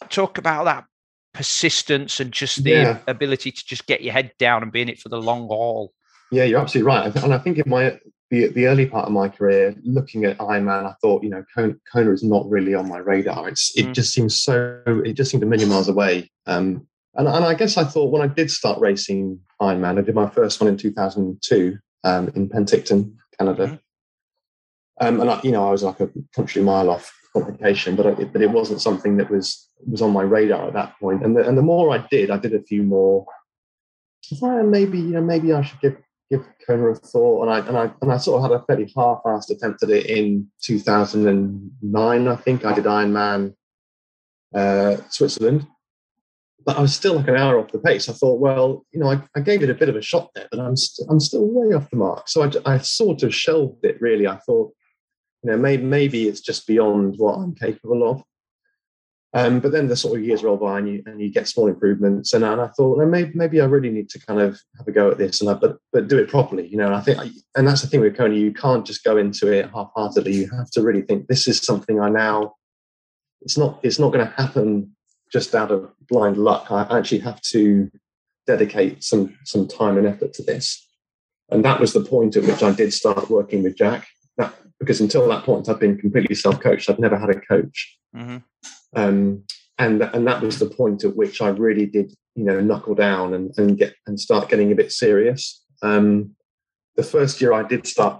[0.09, 0.85] talk about that
[1.37, 2.97] persistence and just the Yeah.
[3.07, 5.93] ability to just get your head down and be in it for the long haul.
[6.31, 7.15] Yeah, you're absolutely right.
[7.23, 10.85] And I think in my the, the early part of my career, looking at Ironman,
[10.85, 13.47] I thought, you know, Kona, Kona is not really on my radar.
[13.47, 13.93] It's it Mm.
[13.93, 16.29] just seems so it just seemed a million miles away.
[16.45, 20.15] Um, and, and I guess I thought when I did start racing Ironman, I did
[20.15, 23.67] my first one in 2002 um, in Penticton, Canada.
[23.67, 23.79] Mhm.
[24.99, 28.11] Um, and I, you know, I was like a country mile off qualification, but I,
[28.25, 31.23] but it wasn't something that was was on my radar at that point.
[31.23, 33.25] And the, and the more I did, I did a few more.
[34.31, 35.97] I thought, "Eh, maybe you know, maybe I should give
[36.29, 37.43] give Kona a thought.
[37.43, 40.05] And I and I and I sort of had a fairly half-assed attempt at it
[40.07, 42.27] in 2009.
[42.27, 43.55] I think I did Ironman
[44.53, 45.67] uh, Switzerland,
[46.65, 48.09] but I was still like an hour off the pace.
[48.09, 50.47] I thought, well, you know, I, I gave it a bit of a shot there,
[50.51, 52.27] but I'm st- I'm still way off the mark.
[52.27, 54.01] So I, I sort of shelved it.
[54.01, 54.73] Really, I thought,
[55.47, 58.23] know, maybe maybe it's just beyond what I'm capable of.
[59.33, 61.67] Um, but then the sort of years roll by and you and you get small
[61.67, 62.33] improvements.
[62.33, 64.91] And, and I thought, well, maybe maybe I really need to kind of have a
[64.91, 66.87] go at this and I, but but do it properly, you know.
[66.87, 69.51] And I think, I, and that's the thing with Kona, you can't just go into
[69.51, 70.33] it half-heartedly.
[70.33, 72.55] You have to really think this is something I now.
[73.41, 74.95] It's not it's not going to happen
[75.31, 76.71] just out of blind luck.
[76.71, 77.91] I actually have to
[78.47, 80.83] dedicate some some time and effort to this.
[81.49, 84.07] And that was the point at which I did start working with Jack.
[84.79, 86.89] Because until that point, I've been completely self-coached.
[86.89, 88.37] I've never had a coach Mm-hmm.
[88.95, 89.43] um,
[89.77, 93.33] and and that was the point at which I really did you know knuckle down
[93.33, 95.63] and, and get and start getting a bit serious.
[95.83, 96.35] Um,
[96.95, 98.19] the first year I did start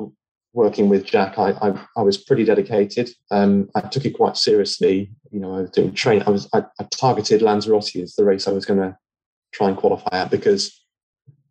[0.53, 3.10] working with Jack, I I, I was pretty dedicated.
[3.32, 5.10] Um, I took it quite seriously.
[5.32, 6.22] You know, I was doing train.
[6.28, 8.95] I was I, I targeted Lanzarote as the race I was going to
[9.53, 10.80] try and qualify at because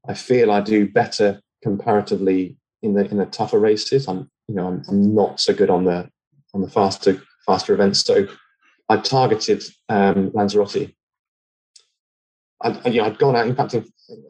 [0.06, 4.06] I feel I do better comparatively in the in the tougher races.
[4.06, 6.08] I'm you know I'm, I'm not so good on the
[6.54, 8.00] on the faster faster events.
[8.00, 8.26] So
[8.88, 10.92] I targeted um, Lanzarote.
[12.62, 13.46] I, I, you know, I'd gone out.
[13.46, 13.82] In fact, I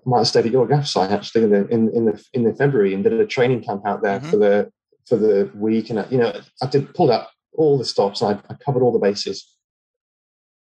[0.05, 2.55] might have stayed at your gaff site actually in the in, in the in the
[2.55, 4.31] February and did a training camp out there Mhm.
[4.31, 4.73] for the
[5.07, 5.91] for the week.
[5.91, 8.23] And I, you know, I did pulled up all the stops.
[8.23, 9.47] I, I covered all the bases,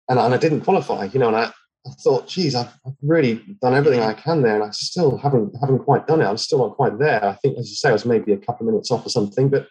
[0.10, 1.06] and I, and I didn't qualify.
[1.06, 1.52] You know, and I,
[1.86, 5.56] I thought, geez, I've, I've really done everything I can there, and I still haven't
[5.60, 6.26] haven't quite done it.
[6.26, 7.24] I'm still not quite there.
[7.26, 9.50] I think, as you say, I was maybe a couple of minutes off or something,
[9.50, 9.68] but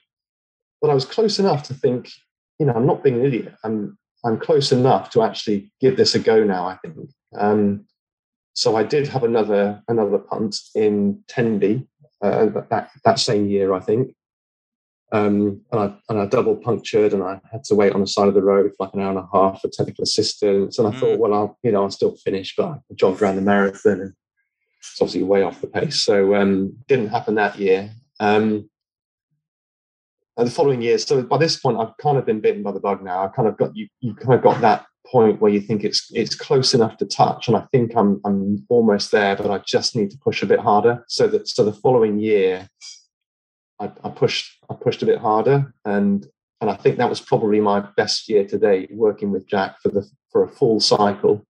[0.81, 2.11] but I was close enough to think,
[2.59, 3.55] you know, I'm not being an idiot.
[3.63, 6.67] I'm I'm close enough to actually give this a go now.
[6.67, 7.11] I think.
[7.39, 7.87] Um,
[8.55, 11.87] so I did have another another punt in Tenby
[12.23, 14.15] uh, that that same year, I think.
[15.13, 18.29] Um, and I and I double punctured, and I had to wait on the side
[18.29, 20.79] of the road for like an hour and a half for technical assistance.
[20.79, 21.01] And I Mm.
[21.01, 24.13] thought, well, I'll you know I'll still finish, but I jogged around the marathon, and
[24.79, 26.01] it's obviously way off the pace.
[26.03, 27.91] So um, didn't happen that year.
[28.21, 28.71] Um,
[30.37, 32.81] and the following year, so by this point, I've kind of been bitten by the
[32.81, 33.25] bug now.
[33.25, 33.89] I've kind of got you.
[34.01, 37.49] You kind of got that point where you think it's it's close enough to touch,
[37.49, 40.61] and I think I'm I'm almost there, but I just need to push a bit
[40.61, 41.05] harder.
[41.09, 42.69] So that so the following year,
[43.81, 46.27] I, I pushed I pushed a bit harder, and
[46.61, 49.89] and I think that was probably my best year to date working with Jack for
[49.89, 51.45] the for a full cycle.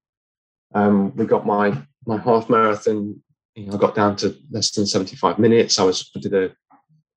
[0.75, 1.77] Um, we got my
[2.07, 3.21] my half marathon.
[3.57, 5.79] You know, I got down to less than seventy five minutes.
[5.79, 6.53] I was I did a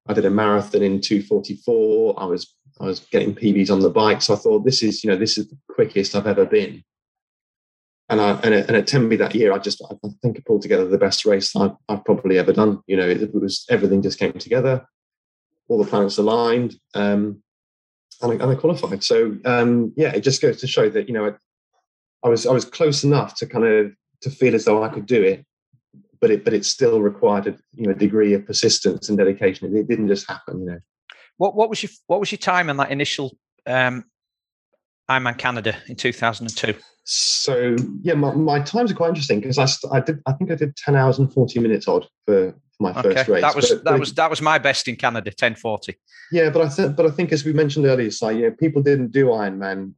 [0.08, 2.20] I did a marathon in two forty four.
[2.20, 5.12] I was I was getting PBs on the bike, so I thought this is you
[5.12, 6.84] know this is the quickest I've ever been.
[8.10, 10.64] And I and at, and at Tenby that year, I just I think I pulled
[10.64, 12.82] together the best race I've, I've probably ever done.
[12.88, 14.88] You know, it, it was everything just came together.
[15.74, 17.42] All the planets aligned, um,
[18.22, 19.04] and, I, and I qualified.
[19.04, 21.32] So um, yeah, it just goes to show that you know I,
[22.24, 25.08] I was I was close enough to kind of to feel as though I could
[25.08, 25.44] do it,
[26.22, 29.76] but it but it still required a you know degree of persistence and dedication.
[29.76, 30.80] It, didn't just happen, you know.
[31.38, 34.06] What what was your what was your time in that initial um,
[35.10, 36.76] Ironman Canada in two thousand and two?
[37.06, 40.56] So yeah, my, my times are quite interesting because I, I did I think I
[40.56, 43.14] did ten hours and forty minutes odd for, my okay.
[43.14, 43.42] first race.
[43.42, 45.96] That was but, that but was that was my best in Canada, ten forty.
[46.32, 48.52] Yeah, but I think but I think as we mentioned earlier, it's like you know,
[48.52, 49.94] people didn't do Ironman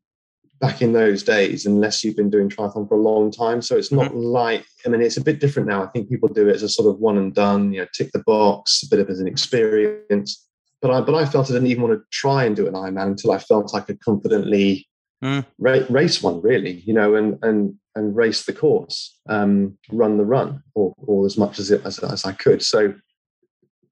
[0.62, 3.62] back in those days unless you've been doing triathlon for a long time.
[3.62, 4.18] So it's not mm-hmm.
[4.18, 5.84] like I mean it's a bit different now.
[5.84, 8.12] I think people do it as a sort of one and done, you know, tick
[8.12, 10.48] the box, a bit of as an experience.
[10.82, 13.08] But I but I felt I didn't even want to try and do an Ironman
[13.08, 14.88] until I felt I could confidently
[15.26, 15.46] mm.
[15.58, 20.26] ra- race one, really, you know, and and and race the course, um, run the
[20.26, 22.64] run, or or as much as it as, as I could.
[22.64, 22.94] So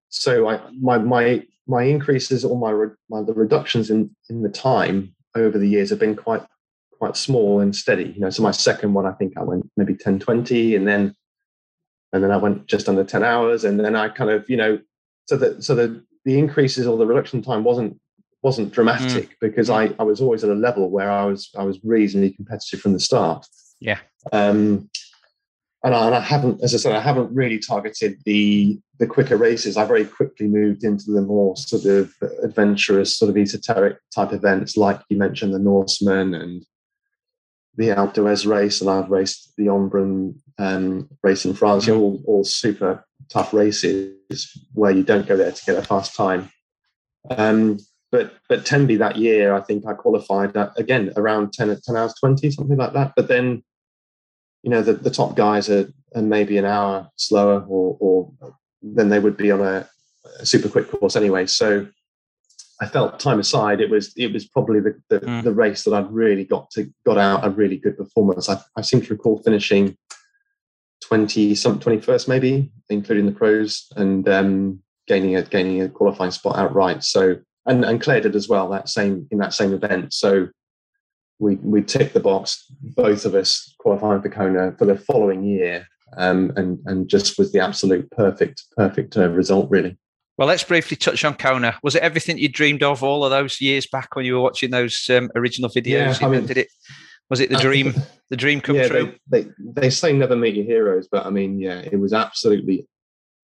[0.09, 2.71] so I my my my increases or my,
[3.09, 6.43] my the reductions in in the time over the years have been quite
[6.91, 8.11] quite small and steady.
[8.15, 11.15] You know, so my second one, I think I went maybe 10, 20, and then
[12.13, 14.79] and then I went just under 10 hours, and then I kind of, you know,
[15.27, 17.99] so that so the the increases or the reduction time wasn't
[18.43, 19.35] wasn't dramatic mm.
[19.39, 22.81] because I, I was always at a level where I was I was reasonably competitive
[22.81, 23.47] from the start.
[23.79, 23.99] Yeah.
[24.31, 24.89] Um,
[25.85, 29.35] and I, and I, haven't, as I said, I haven't really targeted the the quicker
[29.35, 29.75] races.
[29.75, 34.77] I very quickly moved into the more sort of adventurous, sort of esoteric type events,
[34.77, 36.65] like you mentioned, the Norseman and
[37.75, 41.87] the Alpe race, and I've raced the Embrun um, race in France.
[41.87, 44.15] Know, all, all super tough races
[44.73, 46.49] where you don't go there to get a fast time.
[47.29, 47.79] Um,
[48.13, 52.13] but but Tenby that year, I think I qualified at, again around 10, 10 hours
[52.19, 53.13] 20, something like that.
[53.15, 53.63] But then,
[54.61, 58.31] you know, the, the top guys are, are maybe an hour slower or, or
[58.83, 59.89] than they would be on a,
[60.39, 61.47] a, super quick course anyway.
[61.47, 61.87] So
[62.79, 65.43] I felt time aside, it was it was probably the the, mm.
[65.43, 68.47] the race that I'd really got to got out a really good performance.
[68.47, 69.97] I, I seem to recall finishing
[71.05, 76.59] 20 some 21st maybe, including the pros, and um, gaining a gaining a qualifying spot
[76.59, 77.03] outright.
[77.03, 80.13] So and, and Claire did as well that same in that same event.
[80.13, 80.47] So
[81.39, 85.87] we we ticked the box, both of us qualifying for Kona for the following year,
[86.17, 89.97] um, and and just was the absolute perfect perfect uh, result really.
[90.37, 91.77] Well, let's briefly touch on Kona.
[91.83, 94.71] Was it everything you dreamed of all of those years back when you were watching
[94.71, 96.19] those um, original videos?
[96.19, 96.69] Yeah, I mean, did it?
[97.29, 97.93] Was it the dream?
[98.29, 99.13] the dream come yeah, true?
[99.29, 102.87] They, they they say never meet your heroes, but I mean, yeah, it was absolutely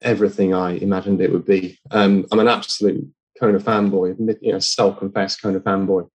[0.02, 1.78] everything I imagined it would be.
[1.92, 3.08] Um, I'm an absolute
[3.40, 6.08] Kona fanboy, you know, self-confessed Kona fanboy.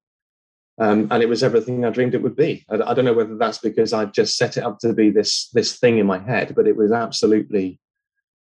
[0.78, 2.64] Um, and it was everything I dreamed it would be.
[2.68, 5.48] I, I, don't know whether that's because I just set it up to be this
[5.50, 7.78] this thing in my head, but it was absolutely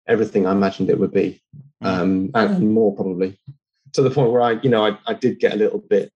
[0.08, 1.42] everything I imagined it would be,
[1.82, 3.38] um, and more probably
[3.94, 6.12] to the point where I, you know, I, I did get a little bit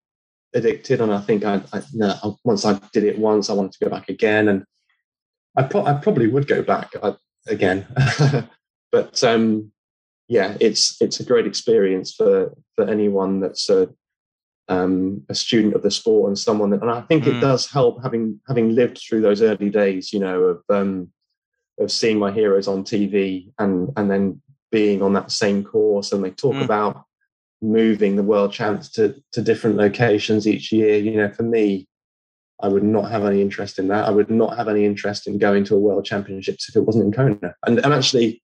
[0.54, 1.82] addicted, and I think I, I
[2.44, 4.66] once I did it once, I wanted to go back again, and
[5.56, 7.14] I, pro- I probably would go back uh,
[7.48, 7.86] again,
[8.92, 9.72] but um,
[10.28, 13.90] yeah, it's it's a great experience for for anyone that's a
[14.70, 17.38] um, a student of the sport and someone that, and I think mm.
[17.38, 21.12] it does help having having lived through those early days, you know, of um,
[21.80, 26.24] of seeing my heroes on TV and and then being on that same course, and
[26.24, 26.64] they talk mm.
[26.64, 27.04] about
[27.62, 30.98] moving the world champs to to different locations each year.
[30.98, 31.88] You know, for me,
[32.62, 34.06] I would not have any interest in that.
[34.06, 37.06] I would not have any interest in going to a world championships if it wasn't
[37.06, 37.56] in Kona.
[37.66, 38.42] And and actually,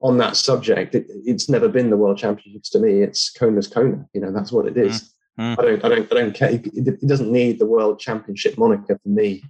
[0.00, 3.02] on that subject, it, it's never been the World Championships to me.
[3.02, 4.06] It's Kona's Kona.
[4.12, 5.14] You know, that's what it is.
[5.38, 5.60] Mm-hmm.
[5.60, 6.50] I don't, I don't, I don't care.
[6.50, 9.42] It, it, doesn't need the World Championship moniker for me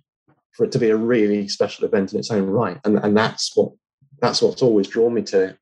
[0.52, 2.78] for it to be a really special event in its own right.
[2.84, 3.72] And and that's what
[4.20, 5.58] that's what's always drawn me to it.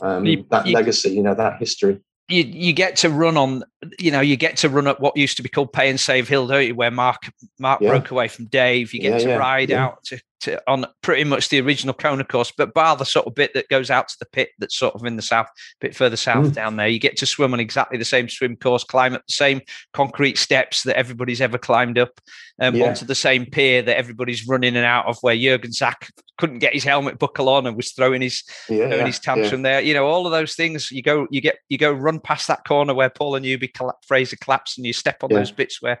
[0.00, 3.62] Um, you, that you, legacy, you know, that history you you get to run on
[3.98, 6.28] you know you get to run at what used to be called pay and save
[6.28, 7.90] hill don't you where mark mark yeah.
[7.90, 11.24] broke away from dave you get yeah, to yeah, ride out to, to, on pretty
[11.24, 14.16] much the original kona course but bar the sort of bit that goes out to
[14.18, 16.54] the pit that's sort of in the south a bit further south mm.
[16.54, 19.32] down there you get to swim on exactly the same swim course climb up the
[19.32, 19.60] same
[19.92, 22.20] concrete steps that everybody's ever climbed up
[22.60, 26.58] um, onto the same pier that everybody's running and out of where jürgen zäck couldn't
[26.58, 30.06] get his helmet buckle on and was throwing his throwing his tantrum there you know
[30.06, 33.10] all of those things you go you get you go run past that corner where
[33.10, 33.72] Paul and Newby
[34.06, 35.38] Fraser collapsed, and you step on yeah.
[35.38, 36.00] those bits where.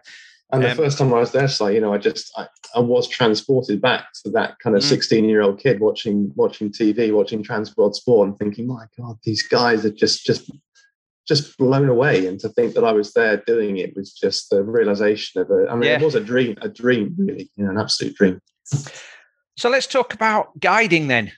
[0.52, 2.80] And um, the first time I was there, so you know, I just I, I
[2.80, 5.62] was transported back to that kind of sixteen-year-old mm.
[5.62, 10.24] kid watching watching TV, watching Transworld Sport, and thinking, my God, these guys are just
[10.24, 10.50] just
[11.26, 12.26] just blown away.
[12.26, 15.68] And to think that I was there doing it was just the realization of it.
[15.70, 15.98] I mean, yeah.
[15.98, 18.40] it was a dream, a dream, really, you know, an absolute dream.
[19.56, 21.32] So let's talk about guiding then.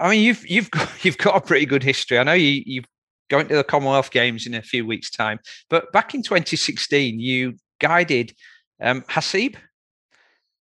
[0.00, 2.18] I mean, you've you've got you've got a pretty good history.
[2.18, 2.86] I know you you've
[3.28, 5.38] going to the Commonwealth Games in a few weeks' time.
[5.68, 8.34] But back in 2016, you guided
[8.80, 9.56] um, Hasib.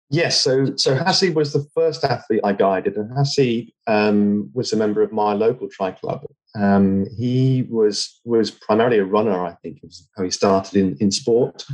[0.09, 4.77] Yes, so so Hasib was the first athlete I guided, and Hasib um, was a
[4.77, 6.25] member of my local tri club.
[6.55, 11.11] Um, he was was primarily a runner, I think, is how he started in in
[11.11, 11.65] sport,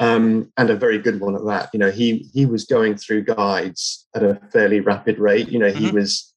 [0.00, 1.70] um, and a very good one at that.
[1.72, 5.48] You know, he he was going through guides at a fairly rapid rate.
[5.48, 5.96] You know, he mm-hmm.
[5.96, 6.34] was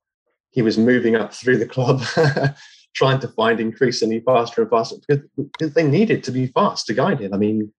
[0.51, 2.03] he was moving up through the club,
[2.95, 6.93] trying to find increasingly faster and faster because, because they needed to be fast to
[6.93, 7.33] guide him.
[7.33, 7.73] I mean,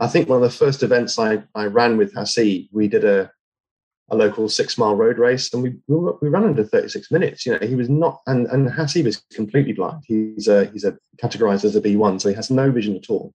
[0.00, 3.30] I think one of the first events I, I ran with Hasib, we did a,
[4.10, 7.46] a local six mile road race and we, we ran under 36 minutes.
[7.46, 10.04] You know, he was not, and, and Hasib is completely blind.
[10.06, 13.32] He's a, he's a categorized as a B1, so he has no vision at all.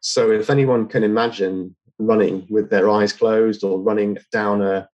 [0.00, 4.88] So if anyone can imagine running with their eyes closed or running down a,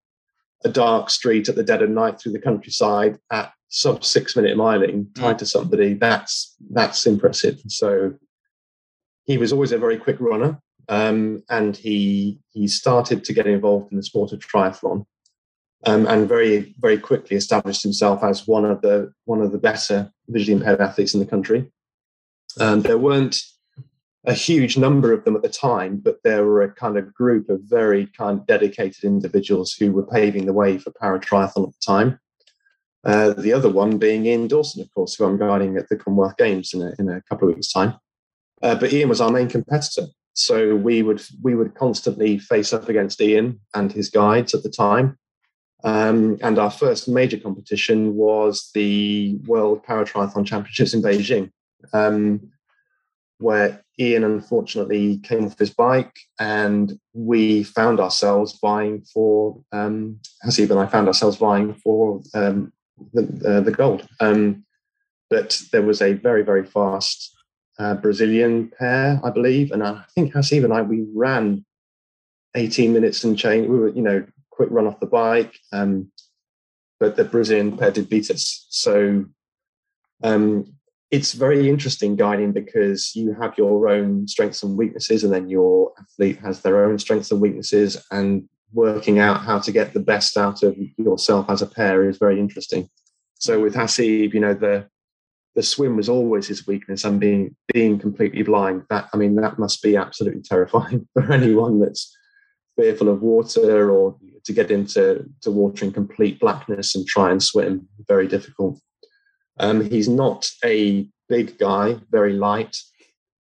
[0.64, 4.56] a dark street at the dead of night through the countryside at sub six minute
[4.56, 5.38] miling tied mm.
[5.38, 7.60] to somebody, that's, that's impressive.
[7.68, 8.14] So
[9.24, 13.90] he was always a very quick runner, um, and he he started to get involved
[13.90, 15.06] in the sport of triathlon,
[15.86, 20.10] um, and very very quickly established himself as one of the one of the better
[20.28, 21.70] visually impaired athletes in the country.
[22.60, 23.40] Um, there weren't
[24.26, 27.50] a huge number of them at the time, but there were a kind of group
[27.50, 31.74] of very kind of dedicated individuals who were paving the way for para triathlon at
[31.74, 32.18] the time.
[33.04, 36.38] Uh, the other one being Ian Dawson, of course, who I'm guiding at the Commonwealth
[36.38, 37.96] Games in a, in a couple of weeks' time.
[38.62, 42.88] Uh, but Ian was our main competitor, so we would we would constantly face up
[42.88, 45.18] against Ian and his guides at the time.
[45.84, 51.50] Um, and our first major competition was the World Paratriathlon Championships in Beijing,
[51.92, 52.50] um,
[53.38, 60.70] where Ian unfortunately came off his bike, and we found ourselves vying for um, Hasib
[60.70, 62.72] and I found ourselves vying for um,
[63.12, 64.08] the, uh, the gold.
[64.20, 64.64] Um,
[65.28, 67.33] but there was a very very fast
[67.78, 69.72] uh, Brazilian pair, I believe.
[69.72, 71.64] And I think Hasib and I, we ran
[72.54, 73.66] 18 minutes and change.
[73.66, 75.58] We were, you know, quick run off the bike.
[75.72, 76.10] Um,
[77.00, 78.66] but the Brazilian pair did beat us.
[78.70, 79.24] So
[80.22, 80.74] um,
[81.10, 85.92] it's very interesting guiding because you have your own strengths and weaknesses, and then your
[86.00, 90.36] athlete has their own strengths and weaknesses, and working out how to get the best
[90.36, 92.88] out of yourself as a pair is very interesting.
[93.34, 94.88] So with Hasib, you know, the
[95.54, 98.82] the swim was always his weakness and being being completely blind.
[98.90, 102.14] That i mean that must be absolutely terrifying for anyone that's
[102.76, 107.42] fearful of water or to get into to water in complete blackness and try and
[107.42, 107.88] swim.
[108.08, 108.80] Very difficult.
[109.58, 112.76] Um, he's not a big guy very light.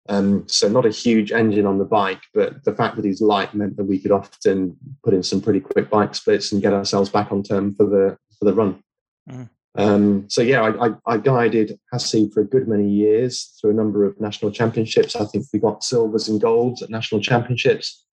[0.08, 3.56] Um, so not a huge engine on the bike but the fact that he's light
[3.56, 7.10] meant that we could often put in some pretty quick bike splits and get ourselves
[7.10, 8.84] back on term for the for the run.
[9.28, 9.50] Mm.
[9.78, 13.74] Um, so yeah, I, I, I guided Hasib for a good many years through a
[13.74, 15.16] number of national championships.
[15.16, 18.06] I think we got silvers and golds at national championships.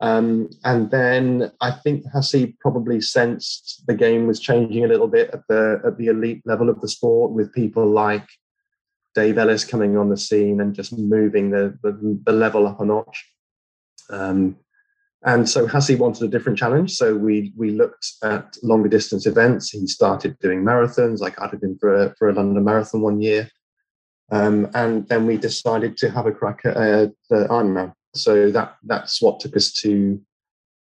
[0.00, 5.30] Um, and then I think Hasib probably sensed the game was changing a little bit
[5.32, 8.26] at the at the elite level of the sport, with people like
[9.14, 12.84] Dave Ellis coming on the scene and just moving the the, the level up a
[12.84, 13.30] notch.
[14.10, 14.56] Um,
[15.24, 16.92] and so Hasib wanted a different challenge.
[16.92, 19.70] So we we looked at longer distance events.
[19.70, 21.20] He started doing marathons.
[21.20, 23.48] Like I guided him for a, for a London Marathon one year.
[24.30, 27.92] Um, and then we decided to have a crack at uh, the Ironman.
[28.14, 30.20] So that that's what took us to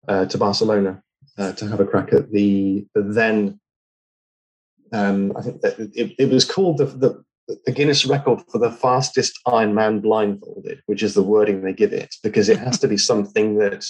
[0.07, 1.01] uh, to Barcelona
[1.37, 3.59] uh, to have a crack at the, the then.
[4.91, 7.23] Um, I think that it, it was called the, the
[7.65, 12.15] the Guinness record for the fastest Ironman blindfolded, which is the wording they give it,
[12.23, 13.85] because it has to be something that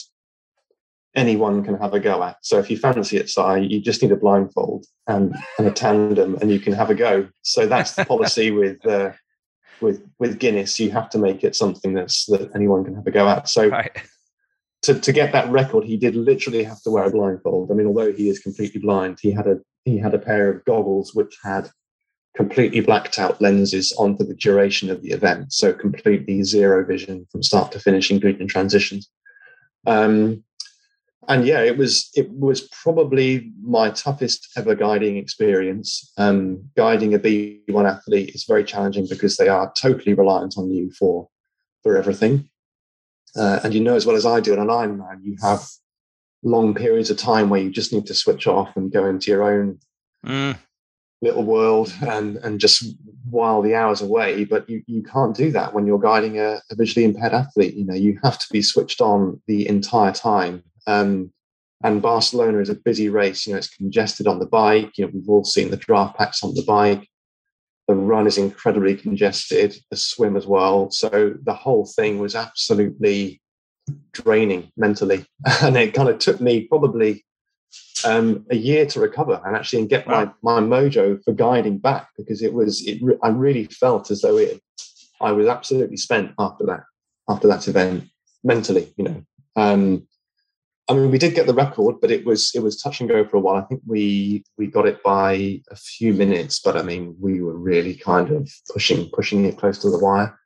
[1.15, 2.37] anyone can have a go at.
[2.41, 6.37] So if you fancy it, Si, you just need a blindfold and, and a tandem,
[6.41, 7.27] and you can have a go.
[7.41, 9.11] So that's the policy with uh,
[9.81, 10.79] with with Guinness.
[10.79, 13.49] You have to make it something that's that anyone can have a go at.
[13.49, 13.67] So.
[13.67, 13.91] Right.
[14.83, 17.71] To, to get that record, he did literally have to wear a blindfold.
[17.71, 20.65] I mean, although he is completely blind, he had a he had a pair of
[20.65, 21.69] goggles which had
[22.35, 27.27] completely blacked out lenses on for the duration of the event, so completely zero vision
[27.31, 29.09] from start to finish, including transitions.
[29.85, 30.43] Um,
[31.27, 36.11] and yeah, it was it was probably my toughest ever guiding experience.
[36.17, 40.91] Um, guiding a B1 athlete is very challenging because they are totally reliant on you
[40.91, 41.27] for
[41.81, 42.49] for everything.
[43.35, 45.65] Uh, and you know as well as I do on an Ironman, you have
[46.43, 49.43] long periods of time where you just need to switch off and go into your
[49.43, 49.79] own
[50.25, 50.57] mm.
[51.21, 52.83] little world and and just
[53.29, 54.45] while the hours away.
[54.45, 57.75] But you you can't do that when you're guiding a, a visually impaired athlete.
[57.75, 61.31] You know you have to be switched on the entire time um,
[61.83, 63.45] and Barcelona is a busy race.
[63.45, 64.97] You know, it's congested on the bike.
[64.97, 67.07] You know, we've all seen the draft packs on the bike.
[67.87, 70.89] The run is incredibly congested, the swim as well.
[70.91, 73.41] So the whole thing was absolutely
[74.13, 75.25] draining mentally.
[75.61, 77.25] And it kind of took me probably
[78.05, 80.33] um, a year to recover and actually and get wow.
[80.41, 84.37] my, my mojo for guiding back because it was it I really felt as though
[84.37, 84.61] it
[85.21, 86.83] I was absolutely spent after that
[87.29, 88.05] after that event
[88.43, 89.23] mentally you know
[89.55, 90.07] um,
[90.89, 93.25] I mean we did get the record but it was it was touch and go
[93.25, 96.83] for a while I think we we got it by a few minutes but I
[96.83, 100.37] mean we were really kind of pushing pushing it close to the wire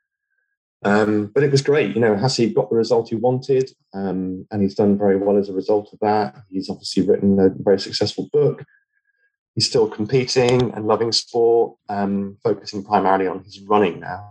[0.84, 1.94] um, but it was great.
[1.94, 5.48] You know, Hasib got the result he wanted, um, and he's done very well as
[5.48, 6.36] a result of that.
[6.50, 8.64] He's obviously written a very successful book.
[9.54, 14.30] He's still competing and loving sport, um, focusing primarily on his running now.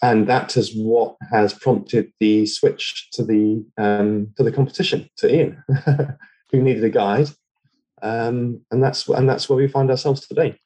[0.00, 5.34] And that is what has prompted the switch to the um, to the competition to
[5.34, 5.62] Ian,
[6.52, 7.30] who needed a guide,
[8.00, 10.58] um, and that's and that's where we find ourselves today.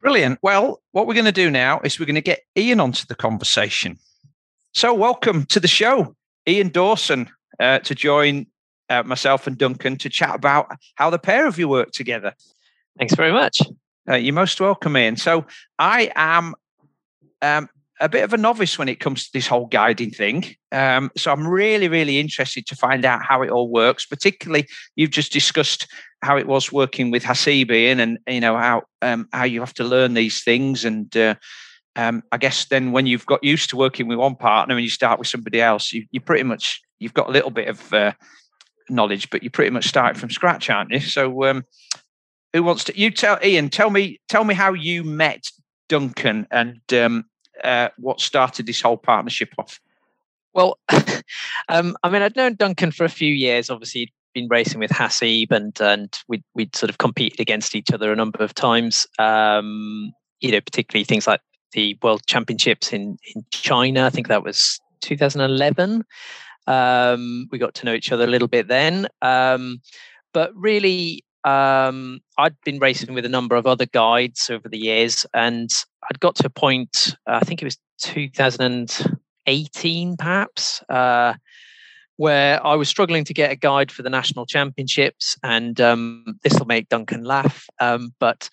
[0.00, 0.38] Brilliant.
[0.42, 3.14] Well, what we're going to do now is we're going to get Ian onto the
[3.14, 3.98] conversation.
[4.72, 6.14] So, welcome to the show,
[6.48, 8.46] Ian Dawson, uh, to join
[8.88, 12.34] uh, myself and Duncan to chat about how the pair of you work together.
[12.98, 13.60] Thanks very much.
[14.08, 15.16] Uh, you're most welcome, Ian.
[15.16, 15.44] So,
[15.78, 16.54] I am
[17.42, 17.68] um,
[18.00, 20.44] a bit of a novice when it comes to this whole guiding thing.
[20.72, 24.06] Um, so, I'm really, really interested to find out how it all works.
[24.06, 25.86] Particularly, you've just discussed
[26.22, 29.74] how it was working with Hasib, Ian, and you know how um, how you have
[29.74, 31.34] to learn these things and uh,
[31.96, 34.90] um, I guess then when you've got used to working with one partner and you
[34.90, 38.12] start with somebody else, you, you pretty much you've got a little bit of uh,
[38.88, 41.00] knowledge, but you pretty much start from scratch, aren't you?
[41.00, 41.64] So, um,
[42.52, 42.98] who wants to?
[42.98, 43.70] You tell Ian.
[43.70, 44.20] Tell me.
[44.28, 45.44] Tell me how you met
[45.88, 47.24] Duncan and um,
[47.64, 49.80] uh, what started this whole partnership off.
[50.52, 50.78] Well,
[51.68, 53.70] um, I mean, I'd known Duncan for a few years.
[53.70, 57.92] Obviously, he'd been racing with Hasib, and and we'd we'd sort of competed against each
[57.92, 59.06] other a number of times.
[59.18, 61.40] Um, you know, particularly things like
[61.72, 64.04] the World Championships in in China.
[64.04, 66.04] I think that was 2011.
[66.66, 69.80] Um, we got to know each other a little bit then, um,
[70.32, 75.26] but really, um, I'd been racing with a number of other guides over the years,
[75.34, 75.68] and
[76.10, 77.16] I'd got to a point.
[77.26, 80.82] Uh, I think it was 2018, perhaps.
[80.88, 81.34] Uh,
[82.16, 86.58] where I was struggling to get a guide for the national championships, and um, this
[86.58, 87.66] will make Duncan laugh.
[87.80, 88.50] Um, but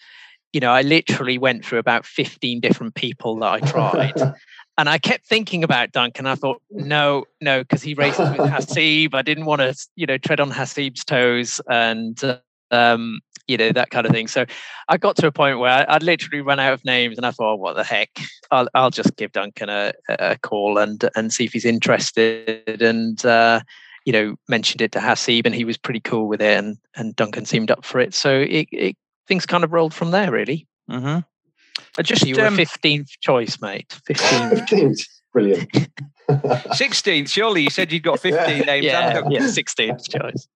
[0.54, 4.14] you know, I literally went through about 15 different people that I tried.
[4.78, 6.26] and I kept thinking about Duncan.
[6.26, 9.14] I thought, no, no, because he races with Hasib.
[9.14, 12.40] I didn't want to, you know, tread on Hasib's toes and,
[12.72, 14.28] um, you know, that kind of thing.
[14.28, 14.46] So
[14.88, 17.54] I got to a point where I'd literally run out of names and I thought,
[17.54, 18.10] oh, what the heck?
[18.52, 22.82] I'll, I'll just give Duncan a, a call and, and see if he's interested.
[22.82, 23.62] And, uh,
[24.06, 27.16] you know, mentioned it to Hasib and he was pretty cool with it and, and
[27.16, 28.14] Duncan seemed up for it.
[28.14, 30.68] So it, it things kind of rolled from there, really.
[30.90, 31.20] Mm-hmm.
[31.98, 34.00] I just you were um, 15th choice, mate.
[34.10, 34.68] 15th.
[34.68, 35.08] 15th.
[35.34, 35.72] Brilliant.
[36.30, 38.64] 16th, surely you said you'd got 15 yeah.
[38.64, 38.86] names.
[38.86, 40.48] Yeah, yeah, 16th choice.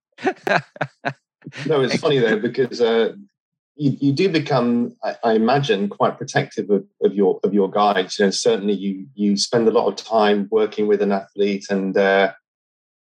[1.66, 3.14] No, it's funny though, because uh,
[3.76, 8.20] you, you do become, I, I imagine, quite protective of, of, your of your guides.
[8.20, 11.98] You know, certainly you you spend a lot of time working with an athlete and
[11.98, 12.34] uh,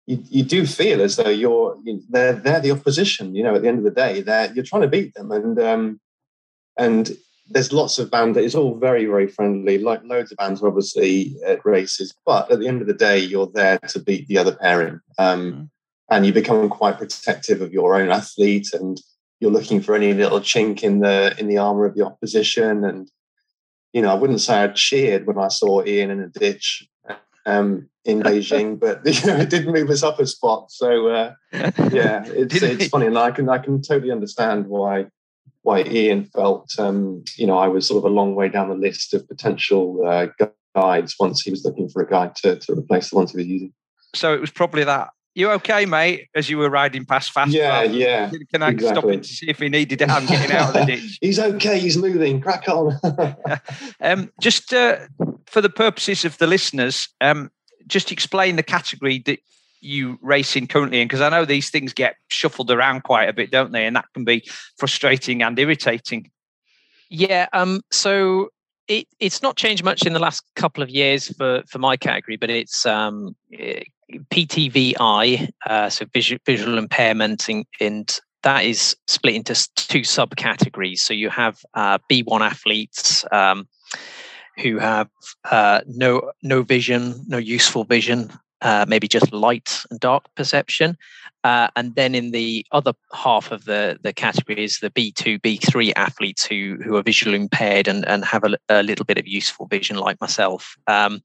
[0.07, 3.35] you, you do feel as though you're you, they're they're the opposition.
[3.35, 5.59] You know, at the end of the day, they're you're trying to beat them, and
[5.59, 6.01] um,
[6.77, 7.11] and
[7.49, 8.37] there's lots of bands.
[8.37, 9.77] It's all very very friendly.
[9.77, 13.51] Like loads of bands, obviously at races, but at the end of the day, you're
[13.53, 15.69] there to beat the other pairing, um, mm.
[16.11, 19.01] And you become quite protective of your own athlete, and
[19.39, 23.09] you're looking for any little chink in the in the armor of the opposition, and
[23.93, 26.87] you know, I wouldn't say I cheered when I saw Ian in a ditch
[27.45, 30.69] um, in Beijing, but you know, it did move us up a spot.
[30.69, 35.07] So uh, yeah, it's it's funny, and I can I can totally understand why
[35.63, 38.75] why Ian felt um, you know I was sort of a long way down the
[38.75, 40.27] list of potential uh,
[40.75, 43.47] guides once he was looking for a guide to to replace the ones he was
[43.47, 43.73] using.
[44.13, 45.11] So it was probably that.
[45.33, 46.27] You okay, mate?
[46.35, 47.51] As you were riding past fast.
[47.51, 48.29] Yeah, yeah.
[48.51, 49.01] Can I exactly.
[49.01, 51.17] stop him to see if he needed help getting out of the ditch?
[51.21, 51.79] he's okay.
[51.79, 52.41] He's moving.
[52.41, 52.99] Crack on.
[54.01, 54.97] um, just uh,
[55.45, 57.49] for the purposes of the listeners, um,
[57.87, 59.39] just explain the category that
[59.79, 61.07] you race in currently in.
[61.07, 63.85] because I know these things get shuffled around quite a bit, don't they?
[63.85, 64.45] And that can be
[64.77, 66.29] frustrating and irritating.
[67.09, 67.47] Yeah.
[67.53, 67.81] Um.
[67.89, 68.49] So
[68.89, 72.35] it it's not changed much in the last couple of years for for my category,
[72.35, 73.35] but it's um
[74.31, 80.99] PTVI, uh, so visual visual impairment, and, and that is split into two subcategories.
[80.99, 83.25] So you have uh, B1 athletes.
[83.31, 83.67] Um,
[84.57, 85.09] who have
[85.49, 88.29] uh, no no vision, no useful vision,
[88.61, 90.97] uh, maybe just light and dark perception.
[91.43, 95.91] Uh, and then in the other half of the, the category is the B2, B3
[95.95, 99.65] athletes who, who are visually impaired and, and have a, a little bit of useful
[99.65, 100.75] vision, like myself.
[100.85, 101.21] Um,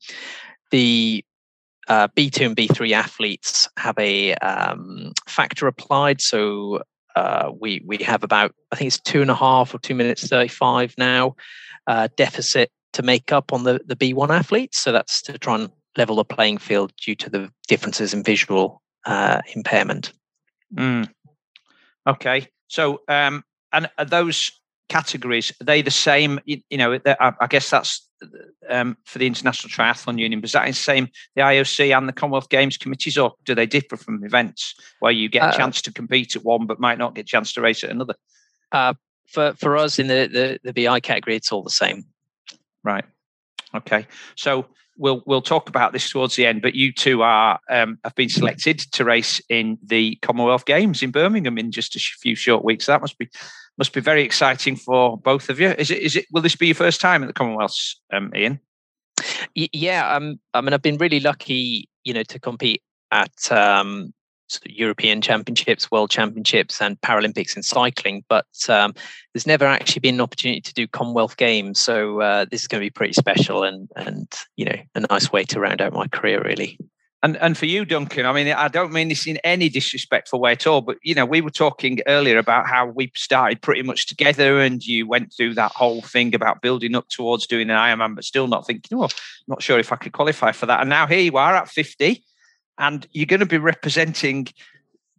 [0.70, 1.22] the
[1.88, 6.20] uh, B2 and B3 athletes have a um, factor applied.
[6.20, 6.82] So
[7.14, 10.28] uh, we we have about I think it's two and a half or two minutes
[10.28, 11.34] thirty five now
[11.86, 14.78] uh, deficit to make up on the the B1 athletes.
[14.78, 18.82] So that's to try and level the playing field due to the differences in visual
[19.06, 20.12] uh, impairment.
[20.74, 21.08] Mm.
[22.06, 24.52] Okay, so um, and those
[24.88, 26.40] categories are they the same?
[26.44, 28.05] You, you know, I guess that's
[28.68, 30.40] um, for the International Triathlon Union.
[30.40, 33.66] But is that the same the IOC and the Commonwealth Games committees, or do they
[33.66, 36.98] differ from events where you get a uh, chance to compete at one but might
[36.98, 38.14] not get a chance to race at another?
[38.72, 38.94] Uh,
[39.26, 42.04] for for us in the, the the VI category, it's all the same.
[42.84, 43.04] Right.
[43.74, 44.06] Okay.
[44.36, 46.62] So we'll we'll talk about this towards the end.
[46.62, 51.10] But you two are um, have been selected to race in the Commonwealth Games in
[51.10, 52.86] Birmingham in just a few short weeks.
[52.86, 53.28] That must be
[53.78, 55.70] must be very exciting for both of you.
[55.70, 55.98] Is it?
[55.98, 56.26] Is it?
[56.32, 58.60] Will this be your first time at the Commonwealths, um, Ian?
[59.54, 64.12] Yeah, um, I mean, I've been really lucky, you know, to compete at um,
[64.64, 68.24] European Championships, World Championships, and Paralympics in cycling.
[68.28, 68.94] But um,
[69.32, 72.80] there's never actually been an opportunity to do Commonwealth Games, so uh, this is going
[72.80, 76.08] to be pretty special and and you know a nice way to round out my
[76.08, 76.78] career, really.
[77.26, 80.52] And and for you, Duncan, I mean, I don't mean this in any disrespectful way
[80.52, 84.06] at all, but you know, we were talking earlier about how we started pretty much
[84.06, 88.14] together, and you went through that whole thing about building up towards doing an Ironman,
[88.14, 89.08] but still not thinking, oh,
[89.48, 90.80] not sure if I could qualify for that.
[90.80, 92.22] And now here you are at 50,
[92.78, 94.46] and you're going to be representing,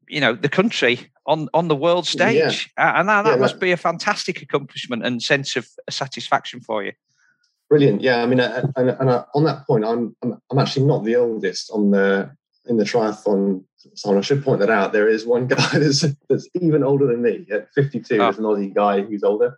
[0.07, 3.01] you know, the country on on the world stage, yeah.
[3.01, 6.93] and that, that yeah, must be a fantastic accomplishment and sense of satisfaction for you.
[7.69, 8.01] Brilliant.
[8.01, 11.03] Yeah, I mean, uh, and, and uh, on that point, I'm, I'm, I'm actually not
[11.03, 12.31] the oldest on the
[12.65, 13.63] in the triathlon.
[13.93, 14.93] So I should point that out.
[14.93, 18.15] There is one guy that's, that's even older than me at 52.
[18.15, 18.17] Oh.
[18.17, 19.57] There's an Aussie guy who's older,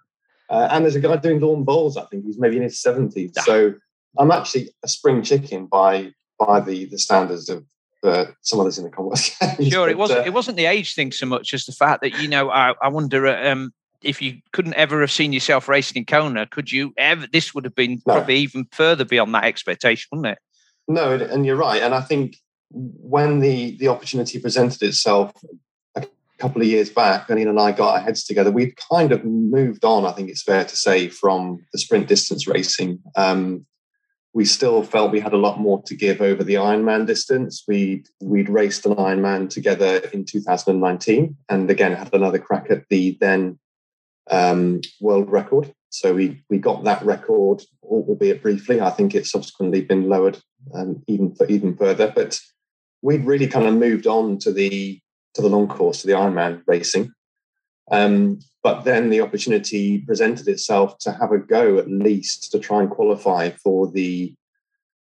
[0.50, 1.98] uh, and there's a guy doing lawn bowls.
[1.98, 3.32] I think he's maybe in his 70s.
[3.36, 3.42] Yeah.
[3.44, 3.74] So
[4.18, 7.66] I'm actually a spring chicken by by the the standards of
[8.04, 9.38] uh, some others in the Commonwealth.
[9.70, 10.22] sure, it wasn't.
[10.22, 12.50] Uh, it wasn't the age thing so much as the fact that you know.
[12.50, 13.28] I, I wonder.
[13.28, 17.28] Um, if you couldn't ever have seen yourself racing in Kona, could you ever?
[17.32, 18.14] This would have been no.
[18.14, 20.40] probably even further beyond that expectation, wouldn't it?
[20.88, 21.82] No, and you're right.
[21.82, 22.38] And I think
[22.72, 25.34] when the the opportunity presented itself
[25.96, 26.06] a
[26.38, 28.52] couple of years back, Ian and I got our heads together.
[28.52, 30.06] We'd kind of moved on.
[30.06, 33.00] I think it's fair to say from the sprint distance racing.
[33.16, 33.66] Um,
[34.34, 37.64] we still felt we had a lot more to give over the Ironman distance.
[37.68, 43.18] We we'd raced an Ironman together in 2019, and again had another crack at the
[43.20, 43.60] then
[44.30, 45.74] um, world record.
[45.90, 48.80] So we we got that record, albeit briefly.
[48.80, 50.40] I think it's subsequently been lowered
[50.74, 52.12] um, even for, even further.
[52.16, 52.40] But
[53.02, 55.00] we'd really kind of moved on to the
[55.36, 57.12] to the long course, to the Ironman racing.
[57.92, 62.82] Um, but then the opportunity presented itself to have a go at least to try
[62.82, 64.36] and qualify for the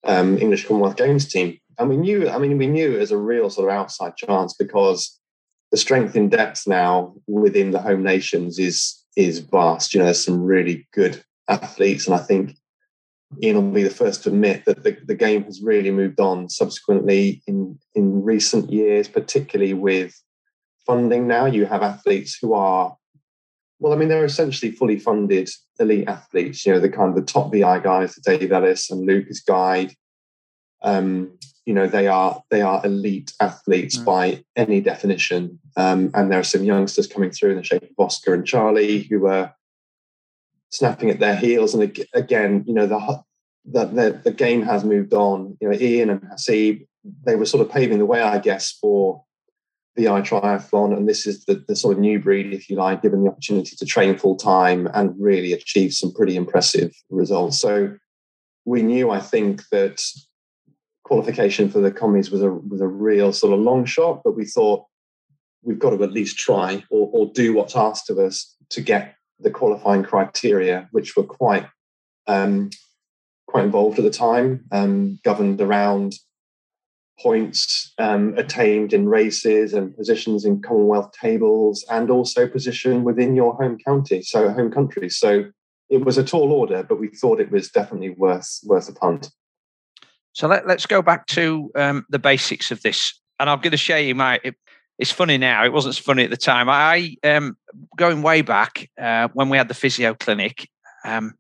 [0.05, 1.59] um, English Commonwealth Games team.
[1.79, 4.55] And we knew, I mean, we knew it was a real sort of outside chance
[4.55, 5.19] because
[5.71, 9.93] the strength in depth now within the home nations is is vast.
[9.93, 12.57] You know, there's some really good athletes, and I think
[13.43, 16.49] Ian will be the first to admit that the, the game has really moved on
[16.49, 20.15] subsequently in in recent years, particularly with
[20.87, 21.27] funding.
[21.27, 22.97] Now you have athletes who are
[23.81, 25.49] well, I mean, they're essentially fully funded
[25.79, 26.65] elite athletes.
[26.65, 29.95] You know, the kind of the top VI guys, the Dave Ellis and Lucas Guide.
[30.83, 31.39] Um,
[31.69, 34.05] you know they are they are elite athletes mm.
[34.07, 35.59] by any definition.
[35.77, 39.03] Um, and there are some youngsters coming through in the shape of oscar and charlie
[39.03, 39.55] who are
[40.71, 41.75] snapping at their heels.
[41.75, 41.83] And
[42.15, 43.23] again you know the
[43.71, 45.59] the, the, the game has moved on.
[45.61, 46.87] You know ian and hasib
[47.27, 49.23] they were sort of paving the way i guess for
[49.95, 50.97] the i triathlon.
[50.97, 53.77] And this is the, the sort of new breed if you like given the opportunity
[53.77, 57.61] to train full time and really achieve some pretty impressive results.
[57.61, 57.95] So
[58.65, 59.99] we knew i think that
[61.09, 64.45] qualification for the commies was a was a real sort of long shot, but we
[64.45, 64.85] thought
[65.63, 69.15] we've got to at least try or, or do what's asked of us to get
[69.41, 71.67] the qualifying criteria, which were quite
[72.27, 72.69] um,
[73.47, 76.13] quite involved at the time, um, governed around
[77.19, 83.55] points um, attained in races and positions in Commonwealth tables, and also position within your
[83.55, 85.09] home county, so home country.
[85.09, 85.47] So
[85.89, 89.31] it was a tall order, but we thought it was definitely worth worth a punt.
[90.39, 93.13] So let, us go back to um, the basics of this.
[93.41, 94.39] And I'm going to share you my.
[94.45, 94.55] It,
[94.97, 95.65] it's funny now.
[95.65, 96.69] It wasn't funny at the time.
[96.69, 97.57] I um,
[97.97, 100.69] going way back uh, when we had the physio clinic.
[101.05, 101.35] Um,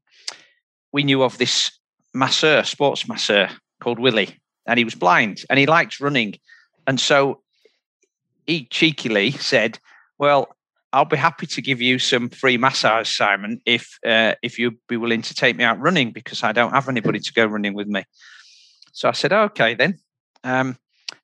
[0.93, 1.71] we knew of this
[2.13, 3.49] masseur, sports masseur
[3.81, 4.35] called Willie,
[4.67, 6.35] and he was blind and he liked running.
[6.89, 7.41] And so
[8.49, 9.79] he cheekily said,
[10.19, 10.49] Well,
[10.93, 14.97] I'll be happy to give you some free massage, Simon, if uh, if you'd be
[14.97, 17.87] willing to take me out running because I don't have anybody to go running with
[17.87, 18.03] me.
[18.99, 20.01] So I said, okay, then.
[20.43, 20.77] Um,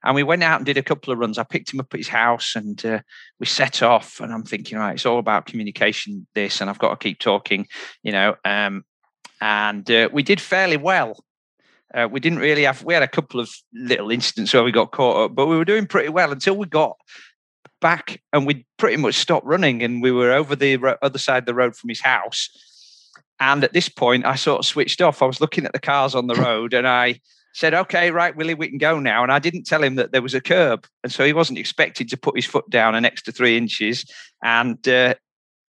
[0.05, 1.39] and we went out and did a couple of runs.
[1.39, 3.01] I picked him up at his house and uh,
[3.41, 4.21] we set off.
[4.21, 7.67] And I'm thinking, right, it's all about communication, this, and I've got to keep talking,
[8.05, 8.37] you know.
[8.45, 8.85] Um,
[9.41, 11.25] and uh, we did fairly well.
[11.93, 14.93] Uh, we didn't really have, we had a couple of little incidents where we got
[14.93, 16.97] caught up, but we were doing pretty well until we got
[17.81, 21.43] back and we pretty much stopped running and we were over the ro- other side
[21.43, 22.51] of the road from his house.
[23.41, 25.23] And at this point, I sort of switched off.
[25.23, 27.19] I was looking at the cars on the road and I
[27.55, 29.23] said, okay, right, Willie, we can go now.
[29.23, 30.87] And I didn't tell him that there was a curb.
[31.03, 34.05] And so he wasn't expected to put his foot down an extra three inches.
[34.43, 35.15] And uh,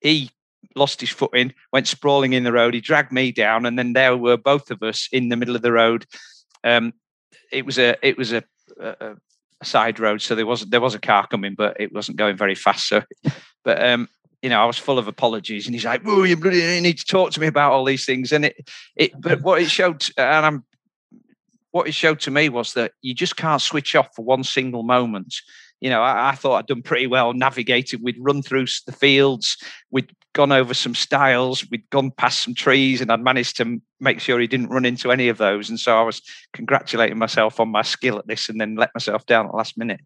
[0.02, 0.32] he
[0.76, 2.74] lost his footing, went sprawling in the road.
[2.74, 3.66] He dragged me down.
[3.66, 6.06] And then there were both of us in the middle of the road.
[6.64, 6.94] Um,
[7.52, 8.44] it was a, it was a,
[8.80, 9.16] a,
[9.64, 12.56] side road, so there was there was a car coming, but it wasn't going very
[12.56, 12.88] fast.
[12.88, 13.02] So,
[13.64, 14.08] but um,
[14.42, 17.06] you know, I was full of apologies, and he's like, "Oh, you bloody need to
[17.06, 20.46] talk to me about all these things." And it, it, but what it showed, and
[20.46, 20.66] I'm,
[21.76, 24.82] what it showed to me was that you just can't switch off for one single
[24.82, 25.36] moment
[25.82, 28.01] you know, I, I, thought I'd done pretty well navigated.
[28.01, 29.57] We'd run through the fields,
[29.91, 34.19] we'd gone over some stiles, we'd gone past some trees, and I'd managed to make
[34.19, 35.69] sure he didn't run into any of those.
[35.69, 36.21] And so I was
[36.53, 39.78] congratulating myself on my skill at this, and then let myself down at the last
[39.78, 39.99] minute.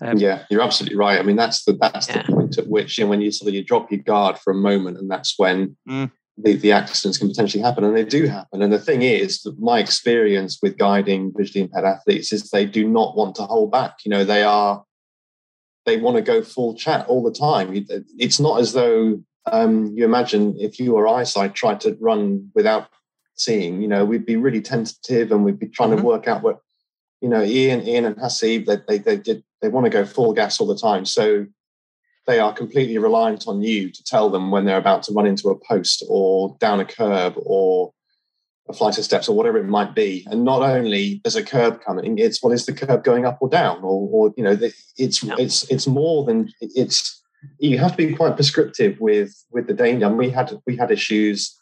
[0.00, 1.18] Um, yeah, you're absolutely right.
[1.18, 2.22] I mean, that's the that's yeah.
[2.22, 4.52] the point at which you know when you sort of you drop your guard for
[4.52, 6.10] a moment, and that's when mm.
[6.40, 8.62] The, the accidents can potentially happen, and they do happen.
[8.62, 12.88] And the thing is, that my experience with guiding visually impaired athletes is they do
[12.88, 13.98] not want to hold back.
[14.04, 14.84] You know, they are
[15.86, 17.86] they want to go full chat all the time.
[18.18, 19.22] It's not as though
[19.52, 22.88] um, you imagine if you or i eyesight tried to run without
[23.34, 26.00] seeing, you know, we'd be really tentative and we'd be trying mm-hmm.
[26.00, 26.58] to work out what,
[27.20, 30.34] you know, Ian, Ian and Hasib, they, they, they did, they want to go full
[30.34, 31.04] gas all the time.
[31.04, 31.46] So
[32.28, 35.48] they are completely reliant on you to tell them when they're about to run into
[35.48, 37.92] a post or down a curb or
[38.68, 40.26] a flight of steps or whatever it might be.
[40.30, 43.48] And not only there's a curb coming, it's what is the curb going up or
[43.48, 44.58] down, or, or you know,
[44.98, 45.36] it's yeah.
[45.38, 47.16] it's it's more than it's.
[47.60, 50.06] You have to be quite prescriptive with with the danger.
[50.06, 51.58] And we had we had issues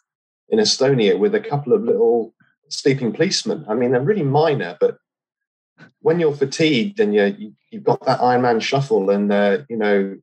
[0.49, 2.33] in Estonia with a couple of little
[2.67, 3.65] sleeping policemen.
[3.69, 4.97] I mean, they're really minor, but
[6.01, 10.17] when you're fatigued and you you've got that Iron Man shuffle, and uh, you know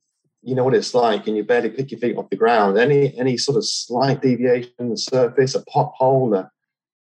[0.45, 2.79] you know what it's like, and you barely pick your feet off the ground.
[2.79, 6.51] Any any sort of slight deviation in the surface, a pothole, a,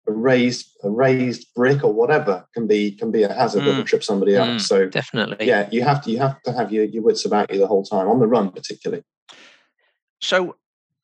[0.07, 3.65] a raised a raised brick or whatever can be can be a hazard mm.
[3.65, 4.55] that will trip somebody mm.
[4.55, 4.61] up.
[4.61, 7.59] So definitely, yeah, you have to you have to have your, your wits about you
[7.59, 9.03] the whole time on the run, particularly.
[10.19, 10.55] So,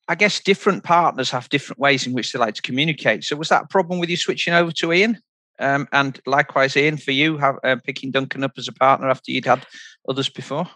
[0.08, 3.24] I guess different partners have different ways in which they like to communicate.
[3.24, 5.20] So, was that a problem with you switching over to Ian?
[5.60, 9.32] Um, and likewise, Ian, for you, have, uh, picking Duncan up as a partner after
[9.32, 9.66] you'd had
[10.10, 10.68] others before.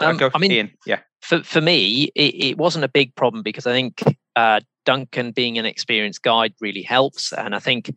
[0.00, 1.00] Um, I mean, Ian, yeah.
[1.20, 4.02] For for me, it, it wasn't a big problem because I think
[4.36, 7.32] uh, Duncan being an experienced guide really helps.
[7.32, 7.94] And I think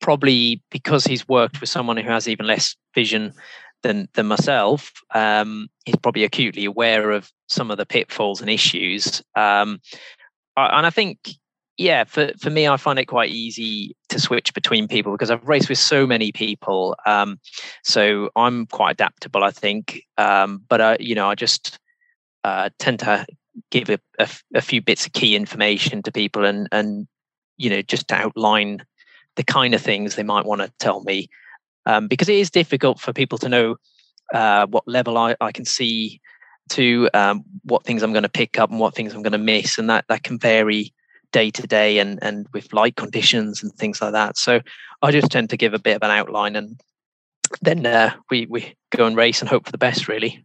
[0.00, 3.32] probably because he's worked with someone who has even less vision
[3.82, 9.22] than than myself, um, he's probably acutely aware of some of the pitfalls and issues.
[9.36, 9.80] Um,
[10.56, 11.18] and I think,
[11.78, 15.46] yeah, for for me, I find it quite easy to switch between people because I've
[15.46, 16.96] raced with so many people.
[17.06, 17.38] Um,
[17.82, 20.02] so I'm quite adaptable, I think.
[20.16, 21.78] Um, but I, you know, I just
[22.44, 23.26] uh, tend to
[23.70, 27.06] give a, a, a few bits of key information to people and and
[27.56, 28.84] you know just to outline
[29.36, 31.28] the kind of things they might want to tell me
[31.86, 33.76] um, because it is difficult for people to know
[34.34, 36.20] uh, what level I, I can see
[36.70, 39.38] to um, what things I'm going to pick up and what things I'm going to
[39.38, 40.92] miss, and that that can vary
[41.32, 44.36] day to day and and with light conditions and things like that.
[44.36, 44.60] So
[45.02, 46.80] I just tend to give a bit of an outline, and
[47.60, 50.44] then uh, we we go and race and hope for the best, really.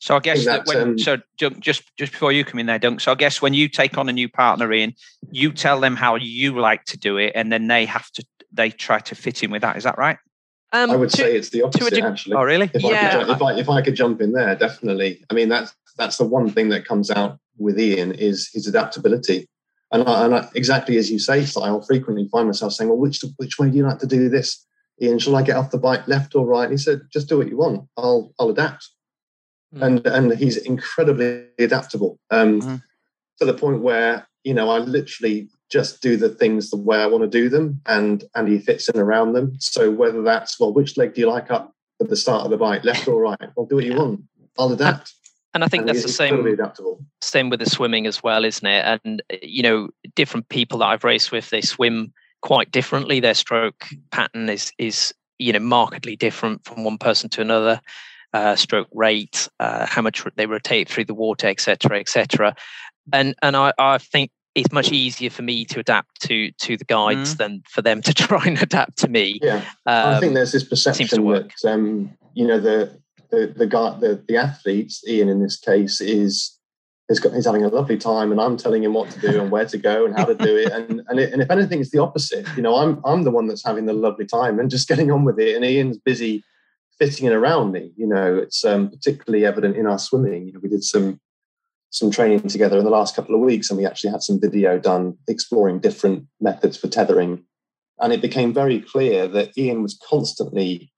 [0.00, 3.00] So I guess that when, um, so just just before you come in there, Dunk.
[3.00, 4.94] So I guess when you take on a new partner in,
[5.30, 8.70] you tell them how you like to do it, and then they have to they
[8.70, 9.76] try to fit in with that.
[9.76, 10.18] Is that right?
[10.72, 11.94] Um, I would to, say it's the opposite.
[11.94, 12.70] Deg- actually, oh really?
[12.74, 13.10] If yeah.
[13.10, 15.24] I could, if I if I could jump in there, definitely.
[15.30, 19.48] I mean that's that's the one thing that comes out with Ian is his adaptability.
[19.92, 23.22] And, I, and I, exactly as you say, I'll frequently find myself saying, "Well, which
[23.36, 24.66] which way do you like to do this,
[25.00, 25.18] Ian?
[25.18, 27.48] Shall I get off the bike left or right?" And he said, "Just do what
[27.48, 27.86] you want.
[27.96, 28.88] I'll I'll adapt."
[29.74, 29.82] mm.
[29.82, 32.82] and and he's incredibly adaptable um, mm.
[33.38, 37.06] to the point where you know I literally just do the things the way I
[37.06, 39.54] want to do them, and and he fits in around them.
[39.58, 42.56] So whether that's well, which leg do you like up at the start of the
[42.56, 43.50] bike, left or right?
[43.56, 44.22] I'll do what you want.
[44.58, 45.14] I'll adapt.
[45.54, 46.46] And I think and that's the same.
[46.46, 47.04] Adaptable.
[47.20, 49.00] Same with the swimming as well, isn't it?
[49.04, 53.20] And you know, different people that I've raced with, they swim quite differently.
[53.20, 57.80] Their stroke pattern is is you know markedly different from one person to another
[58.32, 62.54] uh, stroke rate uh, how much they rotate through the water etc etc
[63.12, 66.84] and and I, I think it's much easier for me to adapt to to the
[66.84, 67.38] guides mm.
[67.38, 70.64] than for them to try and adapt to me yeah um, i think there's this
[70.64, 72.90] perception that um, you know the
[73.32, 76.56] the the guy the, the athletes ian in this case is
[77.08, 79.50] he's got he's having a lovely time and I'm telling him what to do and
[79.50, 80.72] where to go and how to do it.
[80.72, 82.46] And and, it, and if anything it's the opposite.
[82.56, 85.24] You know I'm I'm the one that's having the lovely time and just getting on
[85.24, 86.44] with it and Ian's busy
[86.98, 87.92] fitting it around me.
[87.96, 90.46] You know it's um, particularly evident in our swimming.
[90.46, 91.20] You know we did some
[91.90, 94.78] some training together in the last couple of weeks and we actually had some video
[94.78, 97.44] done exploring different methods for tethering.
[97.98, 100.91] And it became very clear that Ian was constantly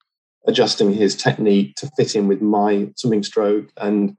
[0.46, 4.16] adjusting his technique to fit in with my swimming stroke and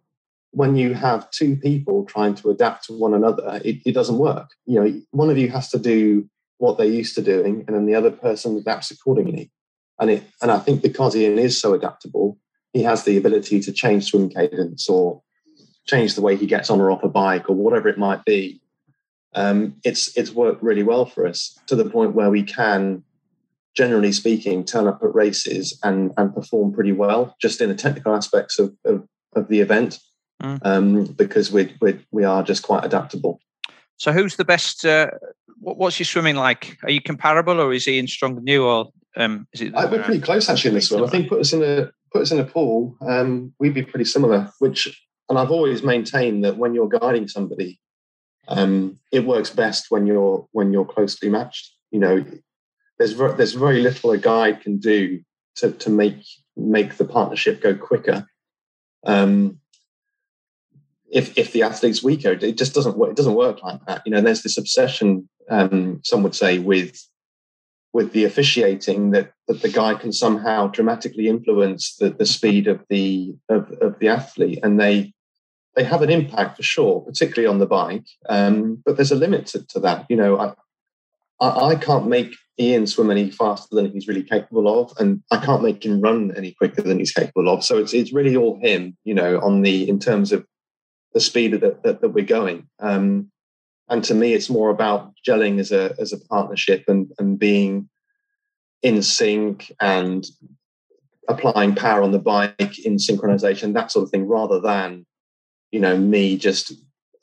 [0.56, 4.52] when you have two people trying to adapt to one another, it, it, doesn't work.
[4.66, 7.86] You know, one of you has to do what they're used to doing, and then
[7.86, 9.52] the other person adapts accordingly.
[10.00, 12.38] And it, and I think because Ian is so adaptable,
[12.72, 15.22] he has the ability to change swim cadence or
[15.86, 18.62] change the way he gets on or off a bike or whatever it might be.
[19.34, 23.04] Um, it's it's worked really well for us to the point where we can,
[23.76, 28.16] generally speaking, turn up at races and and perform pretty well just in the technical
[28.16, 30.00] aspects of, of, of the event
[30.42, 30.60] mm.
[30.64, 33.40] um, because we we we are just quite adaptable.
[33.98, 34.86] So, who's the best?
[34.86, 35.12] Uh,
[35.60, 36.78] what, what's your swimming like?
[36.84, 39.76] Are you comparable, or is Ian stronger than you, or um, is it?
[39.76, 41.04] I, we're pretty close actually in this one.
[41.04, 44.06] I think put us in a put us in a pool, um, we'd be pretty
[44.06, 44.52] similar.
[44.60, 47.80] Which, and I've always maintained that when you're guiding somebody,
[48.48, 51.74] um, it works best when you're when you're closely matched.
[51.92, 52.26] You know,
[52.98, 55.22] there's ver- there's very little a guide can do
[55.56, 56.24] to to make
[56.56, 58.28] make the partnership go quicker.
[59.06, 59.60] Um,
[61.12, 63.12] if if the athlete's weaker, it just doesn't work.
[63.12, 64.02] It doesn't work like that.
[64.06, 66.98] You know, there's this obsession, um, some would say, with
[67.94, 72.82] with the officiating that that the guy can somehow dramatically influence the, the speed of
[72.90, 75.14] the of, of the athlete, and they
[75.76, 78.08] they have an impact for sure, particularly on the bike.
[78.28, 80.06] Um, but there's a limit to, to that.
[80.10, 80.54] You know, I,
[81.40, 85.38] I, I can't make Ian swim any faster than he's really capable of, and I
[85.38, 87.64] can't make him run any quicker than he's capable of.
[87.64, 90.46] So it's it's really all him, you know, on the in terms of
[91.14, 92.68] the speed that, that, that we're going.
[92.80, 93.32] Um,
[93.90, 97.90] and to me, it's more about gelling as a as a partnership and and being
[98.82, 100.26] in sync and
[101.28, 105.06] applying power on the bike in synchronization, that sort of thing, rather than
[105.72, 106.72] you know me just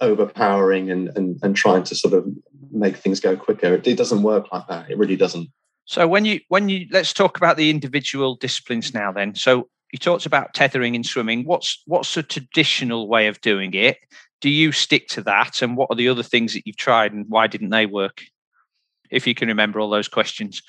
[0.00, 2.26] overpowering and and, and trying to sort of
[2.72, 3.74] make things go quicker.
[3.74, 4.90] It, it doesn't work like that.
[4.90, 5.48] It really doesn't.
[5.84, 9.12] So when you when you let's talk about the individual disciplines now.
[9.12, 11.44] Then, so you talked about tethering in swimming.
[11.44, 13.98] What's what's the traditional way of doing it?
[14.40, 15.62] Do you stick to that?
[15.62, 18.22] And what are the other things that you've tried and why didn't they work?
[19.10, 20.62] If you can remember all those questions.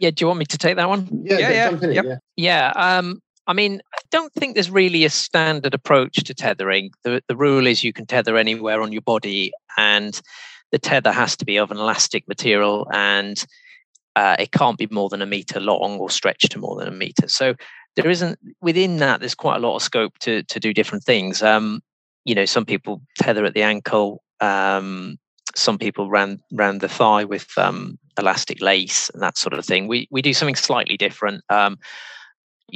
[0.00, 1.08] Yeah, do you want me to take that one?
[1.24, 1.88] Yeah, yeah, yeah.
[1.88, 2.16] It, yeah.
[2.36, 6.90] yeah um, I mean, I don't think there's really a standard approach to tethering.
[7.02, 10.20] The the rule is you can tether anywhere on your body, and
[10.74, 13.46] the tether has to be of an elastic material, and
[14.16, 16.90] uh, it can't be more than a meter long or stretched to more than a
[16.90, 17.28] meter.
[17.28, 17.54] So
[17.94, 21.44] there isn't within that there's quite a lot of scope to to do different things.
[21.44, 21.80] Um
[22.24, 25.16] you know some people tether at the ankle um
[25.54, 29.86] some people ran ran the thigh with um elastic lace and that sort of thing.
[29.86, 31.78] We we do something slightly different um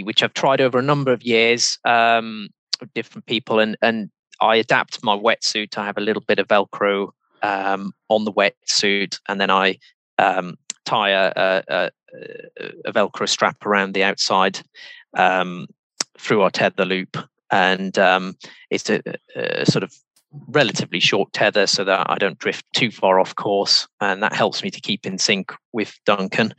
[0.05, 2.49] which I've tried over a number of years um
[2.81, 5.77] with different people and and I adapt my wetsuit.
[5.77, 7.11] I have a little bit of velcro
[7.43, 9.79] um on the wetsuit and then I
[10.19, 10.57] um
[10.89, 11.91] tie a, a,
[12.85, 14.61] a velcro strap around the outside
[15.17, 15.67] um,
[16.19, 17.17] through our tether loop,
[17.51, 18.37] and um,
[18.71, 19.03] it's a,
[19.37, 19.95] a, sort of
[20.49, 24.63] relatively short tether so that I don't drift too far off course, and that helps
[24.63, 26.55] me to keep in sync with Duncan.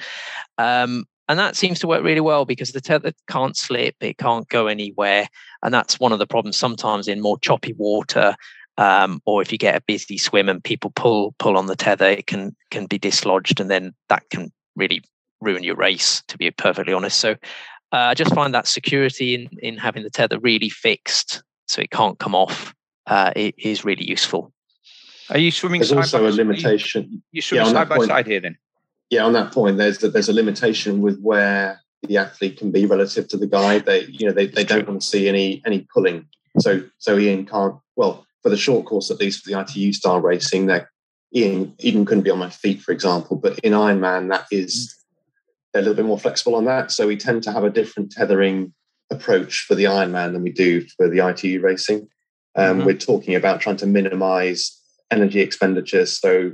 [0.57, 4.49] Um, and that seems to work really well because the tether can't slip, it can't
[4.49, 5.27] go anywhere,
[5.63, 8.35] and that's one of the problems sometimes in more choppy water.
[8.79, 12.07] Um, or if you get a busy swim and people pull pull on the tether,
[12.07, 15.01] it can can be dislodged, and then that can really
[15.41, 16.23] ruin your race.
[16.29, 17.31] To be perfectly honest, so
[17.91, 21.91] uh, I just find that security in, in having the tether really fixed so it
[21.91, 22.73] can't come off
[23.09, 24.53] uh, it is really useful.
[25.29, 27.07] Are you swimming there's also a limitation.
[27.11, 28.57] You, you swimming yeah, side by point, side here then?
[29.09, 33.27] Yeah, on that point, there's there's a limitation with where the athlete can be relative
[33.29, 33.85] to the guide.
[33.85, 36.27] They you know they, they don't want to see any any pulling.
[36.59, 40.21] So so Ian can't well for the short course at least for the ITU style
[40.21, 40.87] racing, that
[41.35, 43.37] Ian Ian couldn't be on my feet, for example.
[43.37, 44.95] But in Ironman, that is
[45.73, 46.91] a little bit more flexible on that.
[46.91, 48.73] So we tend to have a different tethering
[49.11, 52.07] approach for the Ironman than we do for the ITU racing.
[52.55, 52.85] Um, mm-hmm.
[52.85, 54.79] We're talking about trying to minimize
[55.11, 56.05] energy expenditure.
[56.05, 56.53] So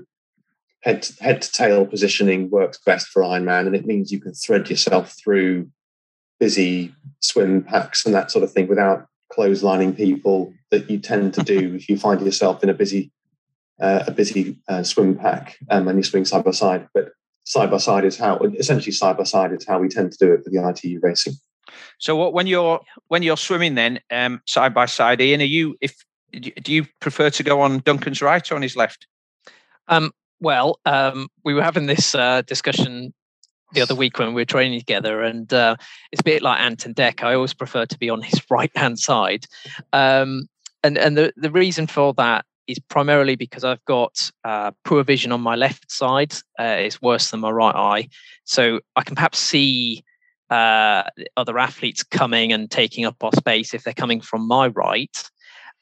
[0.82, 4.34] head to, head to tail positioning works best for Ironman, and it means you can
[4.34, 5.70] thread yourself through
[6.40, 11.44] busy swim packs and that sort of thing without clotheslining people that you tend to
[11.44, 13.12] do if you find yourself in a busy
[13.80, 16.88] uh, a busy uh, swim pack um, and you're swimming side by side.
[16.94, 17.10] But
[17.44, 20.34] side by side is how essentially side by side is how we tend to do
[20.34, 21.34] it for the ITU racing.
[22.00, 25.76] So what, when you're when you're swimming then um, side by side, Ian, are you
[25.82, 25.96] if
[26.32, 29.08] do you prefer to go on Duncan's right or on his left?
[29.88, 33.14] Um, well, um, we were having this uh, discussion
[33.76, 35.76] the other week when we were training together, and uh,
[36.12, 37.24] it's a bit like Ant and Dec.
[37.24, 39.46] I always prefer to be on his right hand side,
[39.94, 40.48] um,
[40.84, 45.32] and and the the reason for that is primarily because I've got uh, poor vision
[45.32, 46.34] on my left side.
[46.60, 48.10] Uh, it's worse than my right eye,
[48.46, 50.04] so I can perhaps see
[50.50, 51.04] uh,
[51.38, 55.30] other athletes coming and taking up our space if they're coming from my right.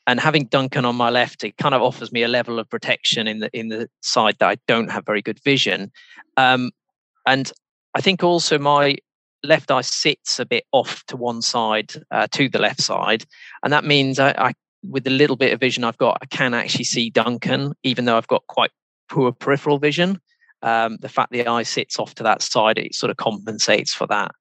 [0.06, 3.26] And having Duncan on my left, it kind of offers me a level of protection
[3.26, 5.92] in the in the side that I don't have very good vision.
[6.36, 6.72] Um,
[7.26, 7.52] and
[7.96, 8.98] I think also my
[9.44, 13.26] left eye sits a bit off to one side, uh, to the left side,
[13.64, 14.54] and that means I, I,
[14.84, 18.18] with the little bit of vision I've got, I can actually see Duncan, even though
[18.18, 18.72] I've got quite
[19.10, 20.20] poor peripheral vision.
[20.62, 24.08] Um, the fact the eye sits off to that side, it sort of compensates for
[24.08, 24.32] that.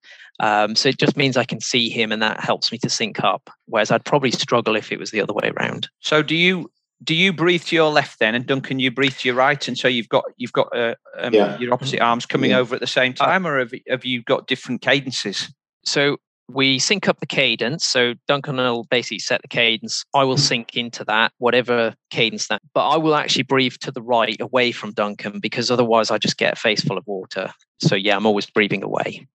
[0.40, 3.22] Um, so it just means I can see him, and that helps me to sync
[3.22, 3.50] up.
[3.66, 5.88] Whereas I'd probably struggle if it was the other way around.
[6.00, 6.70] So do you
[7.02, 9.76] do you breathe to your left then, and Duncan, you breathe to your right, and
[9.76, 11.58] so you've got you've got uh, um, yeah.
[11.58, 12.58] your opposite arms coming yeah.
[12.58, 15.52] over at the same time, or have, have you got different cadences?
[15.84, 16.18] So
[16.48, 17.84] we sync up the cadence.
[17.84, 20.04] So Duncan will basically set the cadence.
[20.14, 22.62] I will sync into that, whatever cadence that.
[22.74, 26.36] But I will actually breathe to the right, away from Duncan, because otherwise I just
[26.36, 27.52] get a face full of water.
[27.80, 29.26] So yeah, I'm always breathing away.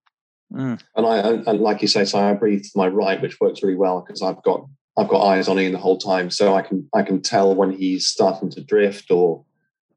[0.53, 0.81] Mm.
[0.95, 3.75] And I, and like you say, so I breathe to my right, which works really
[3.75, 4.65] well because I've got
[4.97, 7.71] I've got eyes on Ian the whole time, so I can I can tell when
[7.71, 9.45] he's starting to drift or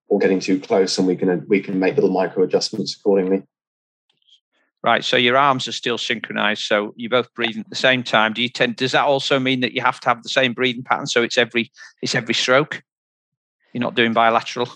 [0.09, 3.45] or getting too close, and we can we can make little micro adjustments accordingly.
[4.83, 5.05] Right.
[5.05, 6.63] So your arms are still synchronized.
[6.63, 8.33] So you're both breathing at the same time.
[8.33, 8.77] Do you tend?
[8.77, 11.07] Does that also mean that you have to have the same breathing pattern?
[11.07, 11.71] So it's every
[12.03, 12.83] it's every stroke.
[13.73, 14.69] You're not doing bilateral.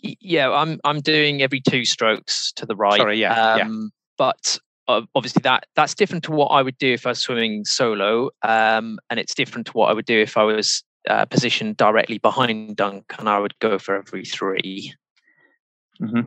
[0.00, 2.96] Yeah, I'm I'm doing every two strokes to the right.
[2.96, 3.20] Sorry.
[3.20, 3.34] Yeah.
[3.34, 3.88] Um, yeah.
[4.16, 4.58] But
[5.14, 8.98] obviously that that's different to what I would do if I was swimming solo, um,
[9.10, 12.76] and it's different to what I would do if I was uh, positioned directly behind
[12.76, 14.94] Dunk, and I would go for every 3
[16.00, 16.20] mm-hmm.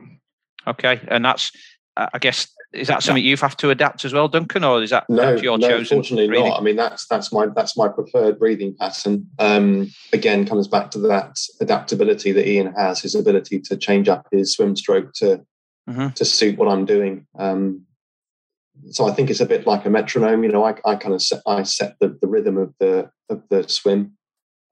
[0.68, 1.52] Okay, and that's
[1.96, 5.08] I guess is that something you have to adapt as well, Duncan, or is that
[5.08, 5.34] no?
[5.36, 6.48] your no, unfortunately breathing?
[6.48, 6.60] not.
[6.60, 9.28] I mean, that's that's my that's my preferred breathing pattern.
[9.38, 14.26] Um, again, comes back to that adaptability that Ian has, his ability to change up
[14.30, 15.44] his swim stroke to
[15.88, 16.08] mm-hmm.
[16.08, 17.26] to suit what I'm doing.
[17.38, 17.86] Um,
[18.90, 20.44] so I think it's a bit like a metronome.
[20.44, 23.42] You know, I, I kind of set, I set the, the rhythm of the of
[23.48, 24.16] the swim,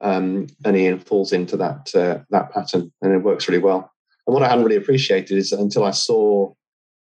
[0.01, 3.91] um, and Ian falls into that uh, that pattern, and it works really well.
[4.27, 6.53] And what I hadn't really appreciated is until I saw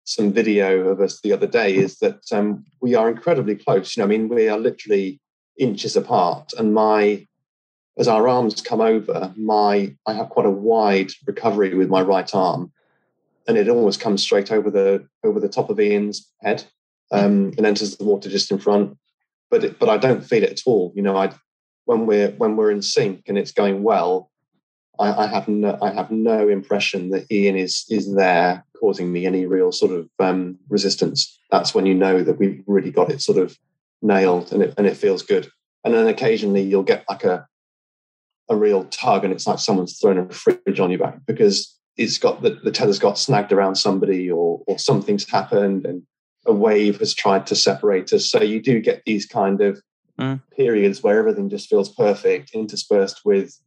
[0.03, 3.95] some video of us the other day is that um, we are incredibly close.
[3.95, 5.19] You know, I mean, we are literally
[5.59, 7.25] inches apart, and my
[7.97, 12.33] as our arms come over, my I have quite a wide recovery with my right
[12.33, 12.71] arm,
[13.47, 16.65] and it almost comes straight over the over the top of Ian's head
[17.11, 18.97] um, and enters the water just in front.
[19.49, 20.91] But it, but I don't feel it at all.
[20.95, 21.31] You know, I
[21.85, 24.29] when we're when we're in sync and it's going well,
[24.99, 29.25] I, I have no I have no impression that Ian is is there causing me
[29.25, 31.39] any real sort of um, resistance.
[31.49, 33.57] That's when you know that we've really got it sort of
[34.01, 35.49] nailed and it and it feels good.
[35.83, 37.47] And then occasionally you'll get like a
[38.49, 42.17] a real tug and it's like someone's thrown a fridge on your back because it's
[42.17, 46.03] got the, the tether's got snagged around somebody or or something's happened and
[46.47, 48.29] a wave has tried to separate us.
[48.29, 49.81] So you do get these kind of
[50.19, 50.41] mm.
[50.55, 53.59] periods where everything just feels perfect, interspersed with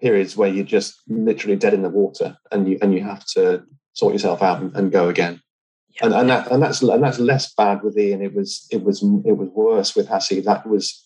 [0.00, 3.64] periods where you're just literally dead in the water and you and you have to
[3.94, 5.40] sort yourself out and, and go again.
[5.88, 6.06] Yeah.
[6.06, 8.22] And, and that and that's and that's less bad with Ian.
[8.22, 10.44] It was it was it was worse with Hassie.
[10.44, 11.04] That was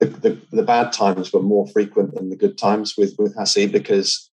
[0.00, 3.70] the, the, the bad times were more frequent than the good times with with Hassie
[3.70, 4.30] because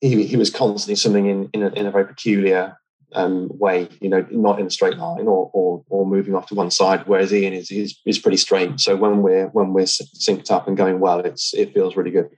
[0.00, 2.79] he, he was constantly swimming in in a, in a very peculiar
[3.14, 6.54] um, way, you know, not in a straight line or, or, or moving off to
[6.54, 7.06] one side.
[7.06, 8.80] Whereas Ian is, is is pretty straight.
[8.80, 12.28] So when we're when we're synced up and going well, it's it feels really good.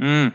[0.00, 0.34] Mm.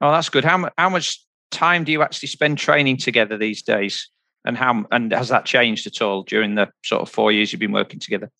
[0.00, 0.44] Oh, that's good.
[0.44, 4.08] How how much time do you actually spend training together these days?
[4.44, 7.60] And how and has that changed at all during the sort of four years you've
[7.60, 8.30] been working together?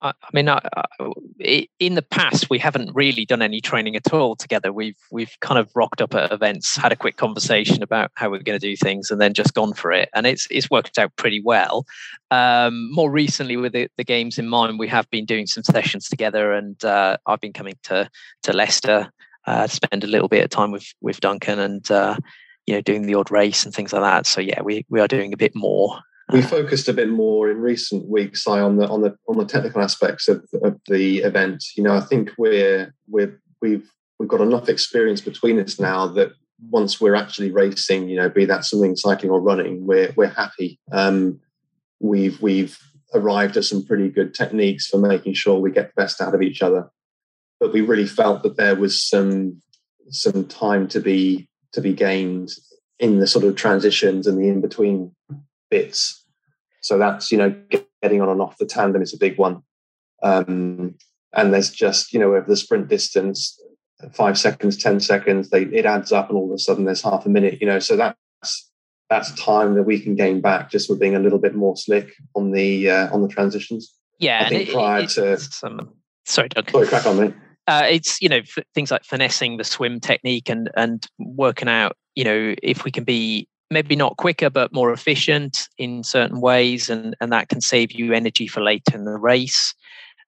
[0.00, 0.60] I, mean, I,
[1.00, 4.72] I, in the past, we haven't really done any training at all together.
[4.72, 8.42] We've we've kind of rocked up at events, had a quick conversation about how we're
[8.42, 10.08] going to do things, and then just gone for it.
[10.14, 11.84] And it's it's worked out pretty well.
[12.30, 16.08] Um, more recently, with the, the, games in mind, we have been doing some sessions
[16.08, 18.08] together, and uh, I've been coming to
[18.42, 19.10] to Leicester
[19.46, 22.16] uh, to spend a little bit of time with with Duncan, and uh,
[22.66, 24.26] you know, doing the odd race and things like that.
[24.26, 25.98] So yeah, we we are doing a bit more
[26.32, 29.44] we focused a bit more in recent weeks Si, on the on the on the
[29.44, 31.64] technical aspects of, of the event.
[31.76, 36.32] You know, I think we're we're we've we've got enough experience between us now that
[36.70, 40.78] once we're actually racing, you know, be that something cycling or running, we're we're happy.
[40.92, 41.40] Um,
[42.00, 42.78] we've we've
[43.14, 46.42] arrived at some pretty good techniques for making sure we get the best out of
[46.42, 46.90] each other.
[47.58, 49.62] But we really felt that there was some
[50.10, 52.50] some time to be to be gained
[52.98, 55.14] in the sort of transitions and the in between
[55.70, 56.24] bits.
[56.80, 57.54] So that's you know
[58.02, 59.62] getting on and off the tandem is a big one.
[60.22, 60.94] Um,
[61.34, 63.60] and there's just you know over the sprint distance,
[64.12, 67.26] five seconds, ten seconds, they it adds up, and all of a sudden there's half
[67.26, 67.60] a minute.
[67.60, 68.70] You know, so that's
[69.10, 72.12] that's time that we can gain back just with being a little bit more slick
[72.34, 73.94] on the uh, on the transitions.
[74.18, 75.94] Yeah, I think prior it, to um,
[76.26, 76.70] sorry, Doug.
[76.70, 77.34] Sorry, crack on, mate.
[77.66, 81.96] Uh, it's you know f- things like finessing the swim technique and and working out
[82.14, 86.88] you know if we can be maybe not quicker but more efficient in certain ways
[86.88, 89.74] and and that can save you energy for later in the race.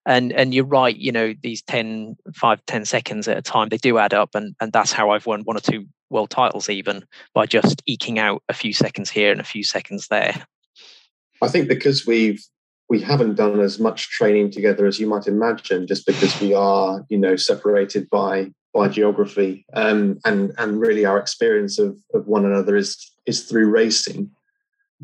[0.06, 3.76] And and you're right you know these 10 5 10 seconds at a time they
[3.76, 7.04] do add up and and that's how i've won one or two world titles even
[7.34, 10.44] by just eking out a few seconds here and a few seconds there.
[11.40, 12.44] I think because we've
[12.88, 17.04] we haven't done as much training together as you might imagine just because we are
[17.08, 22.44] you know separated by by geography um, and and really our experience of, of one
[22.44, 24.30] another is is through racing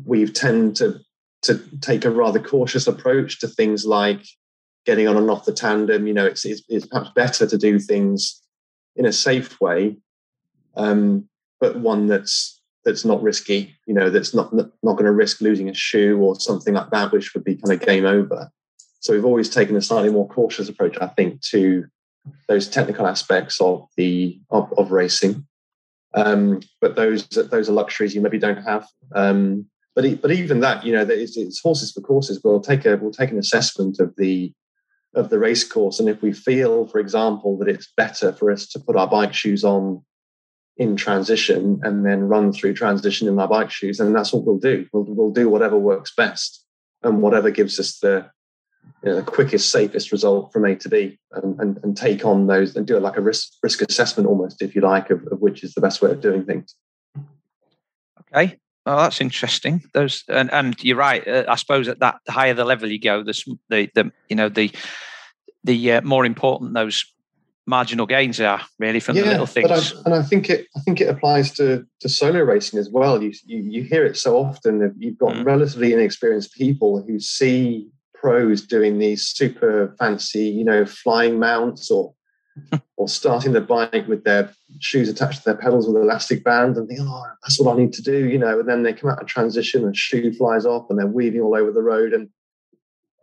[0.05, 0.99] we tend to
[1.43, 4.25] to take a rather cautious approach to things like
[4.85, 6.07] getting on and off the tandem.
[6.07, 8.41] You know, it's, it's, it's perhaps better to do things
[8.95, 9.97] in a safe way,
[10.75, 11.27] um,
[11.59, 13.75] but one that's that's not risky.
[13.85, 17.11] You know, that's not not going to risk losing a shoe or something like that,
[17.11, 18.49] which would be kind of game over.
[18.99, 21.85] So we've always taken a slightly more cautious approach, I think, to
[22.47, 25.45] those technical aspects of the of, of racing.
[26.13, 28.87] Um, but those those are luxuries you maybe don't have.
[29.13, 32.41] Um, but but even that, you know, it's, it's horses for courses.
[32.43, 34.53] We'll take a we'll take an assessment of the
[35.15, 35.99] of the race course.
[35.99, 39.33] And if we feel, for example, that it's better for us to put our bike
[39.33, 40.03] shoes on
[40.77, 44.59] in transition and then run through transition in our bike shoes, then that's what we'll
[44.59, 44.85] do.
[44.93, 46.63] We'll, we'll do whatever works best
[47.01, 48.29] and whatever gives us the,
[49.03, 52.47] you know, the quickest, safest result from A to B and, and, and, take on
[52.47, 55.39] those and do it like a risk, risk assessment almost, if you like, of, of
[55.39, 56.75] which is the best way of doing things.
[58.33, 58.57] Okay.
[58.85, 59.83] Well, that's interesting.
[59.93, 61.27] Those and, and you're right.
[61.27, 63.33] Uh, I suppose at that the higher the level you go, the
[63.67, 64.71] the, the you know the
[65.65, 67.03] the uh, more important those
[67.65, 69.67] marginal gains are really from yeah, the little things.
[69.67, 72.89] But I, and I think it I think it applies to to solo racing as
[72.89, 73.21] well.
[73.21, 74.95] You you, you hear it so often.
[74.97, 75.45] You've got mm.
[75.45, 82.13] relatively inexperienced people who see pros doing these super fancy, you know, flying mounts or
[82.97, 86.87] or starting the bike with their shoes attached to their pedals with elastic bands and
[86.87, 88.59] think, oh, that's what I need to do, you know.
[88.59, 91.55] And then they come out of transition and shoe flies off and they're weaving all
[91.55, 92.29] over the road and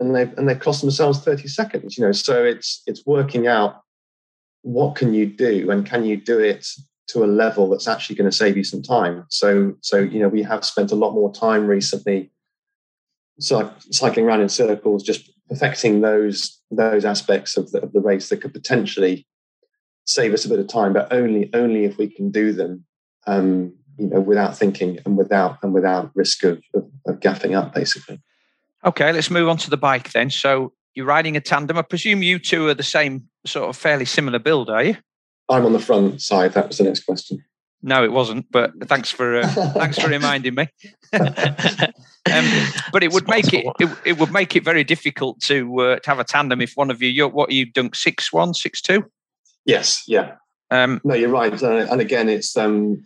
[0.00, 2.12] and they and they cost themselves 30 seconds, you know.
[2.12, 3.82] So it's it's working out
[4.62, 6.66] what can you do and can you do it
[7.06, 9.24] to a level that's actually going to save you some time.
[9.28, 12.30] So so you know we have spent a lot more time recently
[13.38, 18.40] cycling around in circles, just perfecting those those aspects of the, of the race that
[18.40, 19.26] could potentially
[20.06, 22.84] save us a bit of time, but only only if we can do them,
[23.26, 27.74] um, you know, without thinking and without and without risk of, of, of gaffing up,
[27.74, 28.20] basically.
[28.84, 30.30] Okay, let's move on to the bike then.
[30.30, 31.78] So you're riding a tandem.
[31.78, 34.96] I presume you two are the same sort of fairly similar build, are you?
[35.48, 36.52] I'm on the front side.
[36.52, 37.44] That was the next question.
[37.86, 38.50] No, it wasn't.
[38.50, 40.68] But thanks for uh, thanks for reminding me.
[42.32, 42.46] Um,
[42.90, 46.08] but it would make it, it, it would make it very difficult to uh, to
[46.08, 49.04] have a tandem if one of you you're, what you dunk six one six two.
[49.66, 50.36] Yes, yeah.
[50.70, 51.62] Um, no, you're right.
[51.62, 53.04] Uh, and again, it's um,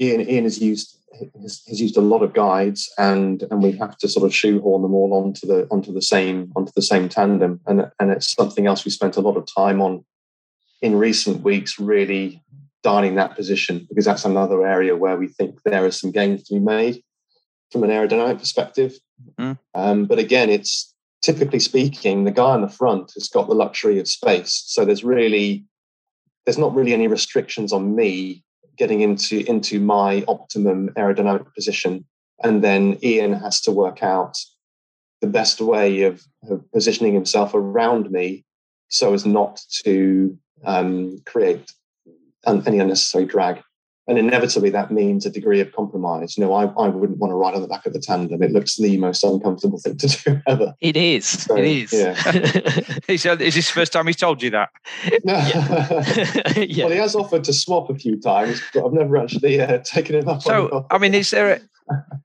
[0.00, 0.20] Ian.
[0.20, 0.96] Ian has used
[1.40, 4.82] has, has, used a lot of guides, and and we have to sort of shoehorn
[4.82, 8.68] them all onto the onto the same onto the same tandem, and and it's something
[8.68, 10.04] else we spent a lot of time on
[10.80, 12.40] in recent weeks, really
[12.82, 16.54] dialing that position because that's another area where we think there are some gains to
[16.54, 17.02] be made
[17.70, 18.94] from an aerodynamic perspective.
[19.38, 19.58] Mm.
[19.74, 20.92] Um, but again, it's
[21.22, 25.04] typically speaking, the guy on the front has got the luxury of space, so there's
[25.04, 25.64] really
[26.44, 28.42] there's not really any restrictions on me
[28.76, 32.04] getting into into my optimum aerodynamic position
[32.42, 34.36] and then ian has to work out
[35.20, 38.44] the best way of, of positioning himself around me
[38.88, 41.72] so as not to um, create
[42.46, 43.62] un- any unnecessary drag
[44.08, 46.36] and inevitably that means a degree of compromise.
[46.36, 48.42] You know, I, I wouldn't want to ride on the back of the tandem.
[48.42, 50.74] It looks the most uncomfortable thing to do ever.
[50.80, 51.26] It is.
[51.26, 51.92] So, it is.
[51.92, 52.14] Yeah.
[53.06, 54.70] he "Is this the first time he's told you that?"
[55.24, 55.42] yeah.
[56.56, 56.84] yeah.
[56.84, 60.16] Well, he has offered to swap a few times, but I've never actually uh, taken
[60.16, 60.42] him up.
[60.42, 61.60] So, I mean, is there a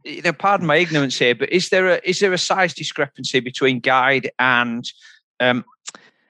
[0.03, 3.39] you know, pardon my ignorance here, but is there a is there a size discrepancy
[3.39, 4.91] between guide and
[5.39, 5.63] um,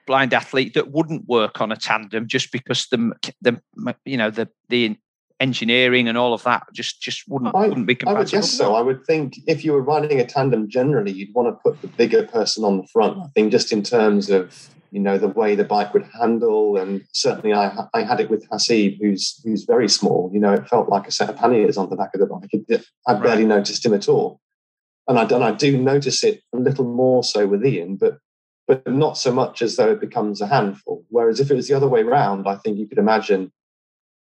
[0.08, 3.12] blind athlete that wouldn't work on a tandem just because the
[3.42, 3.60] the
[4.04, 4.96] you know the the
[5.38, 8.18] engineering and all of that just just wouldn't I, wouldn't be compatible.
[8.18, 8.74] I would guess so.
[8.74, 11.88] I would think if you were riding a tandem generally, you'd want to put the
[11.88, 13.18] bigger person on the front.
[13.18, 17.04] I think just in terms of you know the way the bike would handle, and
[17.12, 20.30] certainly I I had it with Hasib, who's who's very small.
[20.32, 22.82] You know, it felt like a set of panniers on the back of the bike.
[23.06, 23.56] I barely right.
[23.56, 24.40] noticed him at all,
[25.06, 28.18] and I and I do notice it a little more so with Ian, but
[28.68, 31.02] but not so much as though it becomes a handful.
[31.08, 33.50] Whereas if it was the other way around, I think you could imagine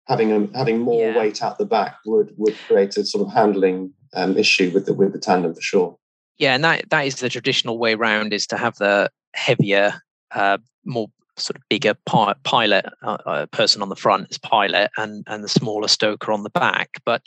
[0.07, 1.17] having a, having more yeah.
[1.17, 4.93] weight out the back would would create a sort of handling um, issue with the
[4.93, 5.97] with the tandem for sure.
[6.37, 9.95] Yeah, and that that is the traditional way round is to have the heavier,
[10.31, 11.07] uh, more
[11.37, 15.43] sort of bigger pi- pilot uh, uh, person on the front as pilot, and and
[15.43, 17.01] the smaller stoker on the back.
[17.03, 17.23] But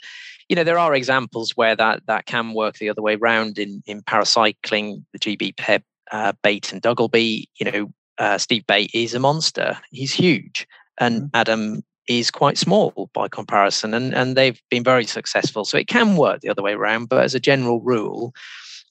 [0.47, 3.83] you know there are examples where that that can work the other way round in
[3.85, 5.03] in paracycling.
[5.11, 7.45] The GB Peb, uh, Bate and Duggleby.
[7.55, 9.77] You know, uh, Steve Bate is a monster.
[9.91, 10.65] He's huge,
[10.97, 11.27] and mm-hmm.
[11.33, 15.65] Adam is quite small by comparison, and, and they've been very successful.
[15.65, 18.33] So it can work the other way around, but as a general rule,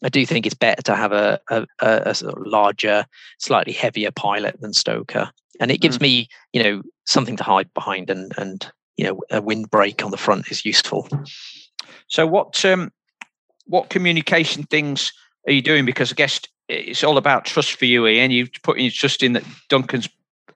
[0.02, 3.06] I do think it's better to have a, a, a sort of larger,
[3.38, 5.30] slightly heavier pilot than Stoker,
[5.60, 6.02] and it gives mm.
[6.02, 10.16] me, you know, something to hide behind, and and you know, a windbreak on the
[10.16, 11.08] front is useful.
[12.08, 12.92] So what um,
[13.66, 15.12] what communication things
[15.46, 15.84] are you doing?
[15.84, 16.40] Because I guess
[16.72, 18.30] it's all about trust for you, Ian.
[18.30, 20.08] You've put your trust in that Duncan's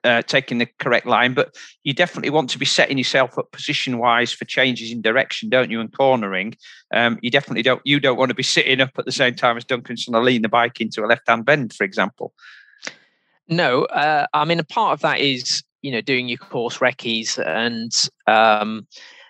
[0.03, 3.97] uh, taking the correct line, but you definitely want to be setting yourself up position
[3.97, 5.79] wise for changes in direction, don't you?
[5.79, 6.55] And cornering,
[6.93, 7.81] um, you definitely don't.
[7.83, 10.21] You don't want to be sitting up at the same time as Duncan's trying to
[10.21, 12.33] lean the bike into a left hand bend, for example.
[13.47, 17.37] No, uh, I mean a part of that is you know doing your course recce's
[17.37, 17.91] and
[18.27, 18.87] um,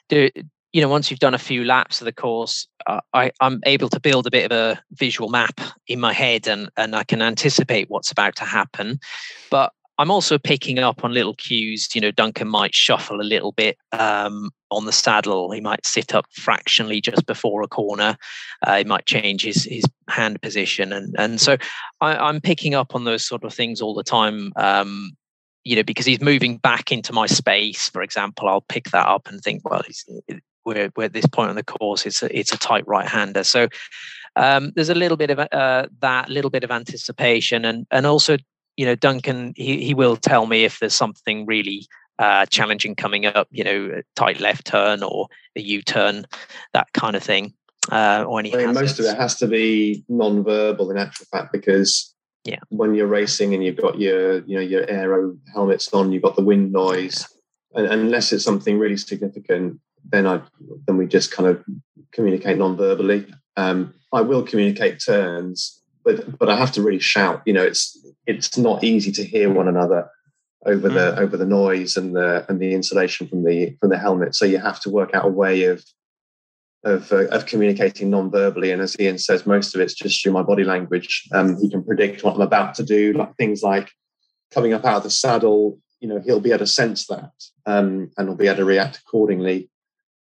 [0.10, 0.30] do,
[0.78, 3.90] you know once you've done a few laps of the course uh, I, i'm able
[3.90, 7.20] to build a bit of a visual map in my head and and i can
[7.20, 9.00] anticipate what's about to happen
[9.50, 11.90] but I'm also picking up on little cues.
[11.96, 15.50] You know, Duncan might shuffle a little bit um, on the saddle.
[15.50, 18.16] He might sit up fractionally just before a corner.
[18.62, 21.58] Uh, he might change his his hand position, and and so
[22.00, 24.54] I, am picking up on those sort of things all the time.
[24.56, 25.18] Um,
[25.64, 27.90] you know, because he's moving back into my space.
[27.90, 29.82] For example, I'll pick that up and think, well,
[30.68, 32.06] we're, we're at this point on the course.
[32.06, 33.44] It's a, it's a tight right hander.
[33.44, 33.68] So
[34.36, 38.38] um, there's a little bit of uh, that, little bit of anticipation, and and also
[38.78, 41.88] you know, Duncan, he, he will tell me if there's something really
[42.20, 46.26] uh, challenging coming up, you know, a tight left turn or a U turn,
[46.74, 47.54] that kind of thing.
[47.92, 51.54] Uh, or any I mean, most of it has to be non-verbal in actual fact
[51.54, 52.14] because
[52.44, 52.60] yeah.
[52.70, 56.36] when you're racing and you've got your you know your aero helmets on, you've got
[56.36, 57.26] the wind noise,
[57.76, 59.80] and unless it's something really significant,
[60.12, 60.42] then I
[60.86, 61.64] then we just kind of
[62.12, 63.28] communicate non-verbally.
[63.56, 67.42] Um, I will communicate turns, but but I have to really shout.
[67.46, 70.10] You know, it's it's not easy to hear one another
[70.66, 71.18] over the mm.
[71.18, 74.36] over the noise and the and the insulation from the from the helmet.
[74.36, 75.84] So you have to work out a way of
[76.84, 78.72] of, uh, of communicating non-verbally.
[78.72, 81.28] And as Ian says, most of it's just through my body language.
[81.34, 83.92] Um, he can predict what I'm about to do, like things like
[84.52, 85.80] coming up out of the saddle.
[86.00, 87.32] You know, he'll be able to sense that,
[87.66, 89.70] um, and he'll be able to react accordingly.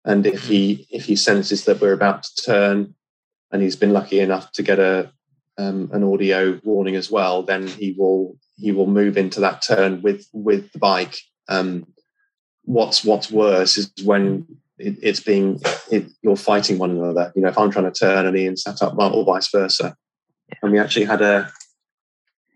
[0.08, 2.96] And if he if he senses that we're about to turn,
[3.52, 5.12] and he's been lucky enough to get a
[5.58, 10.02] um, an audio warning as well, then he will he will move into that turn
[10.02, 11.20] with with the bike.
[11.50, 11.86] Um,
[12.64, 14.48] what's what's worse is when
[14.78, 15.60] it, it's being
[15.92, 17.34] it, you're fighting one another.
[17.36, 19.94] You know, if I'm trying to turn and Ian sat up, or vice versa.
[20.64, 21.52] And we actually had a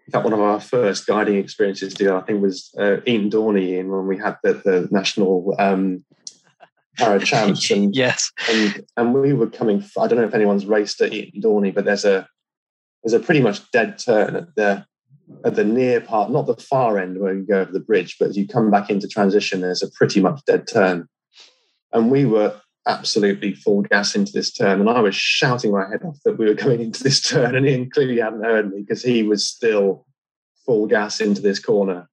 [0.07, 3.77] in fact, one of our first guiding experiences deal, I think, was uh, Eton Dorney
[3.77, 6.03] in when we had the, the national um,
[6.97, 7.69] para champs.
[7.71, 8.31] And, yes.
[8.49, 11.85] And, and we were coming, I don't know if anyone's raced at Eton Dorney, but
[11.85, 12.27] there's a,
[13.03, 14.85] there's a pretty much dead turn at the
[15.45, 18.29] at the near part, not the far end where you go over the bridge, but
[18.29, 21.07] as you come back into transition, there's a pretty much dead turn.
[21.93, 24.79] And we were absolutely full gas into this turn.
[24.79, 27.55] And I was shouting my head off that we were going into this turn.
[27.55, 30.05] And Ian clearly hadn't heard me because he was still
[30.65, 32.07] full gas into this corner.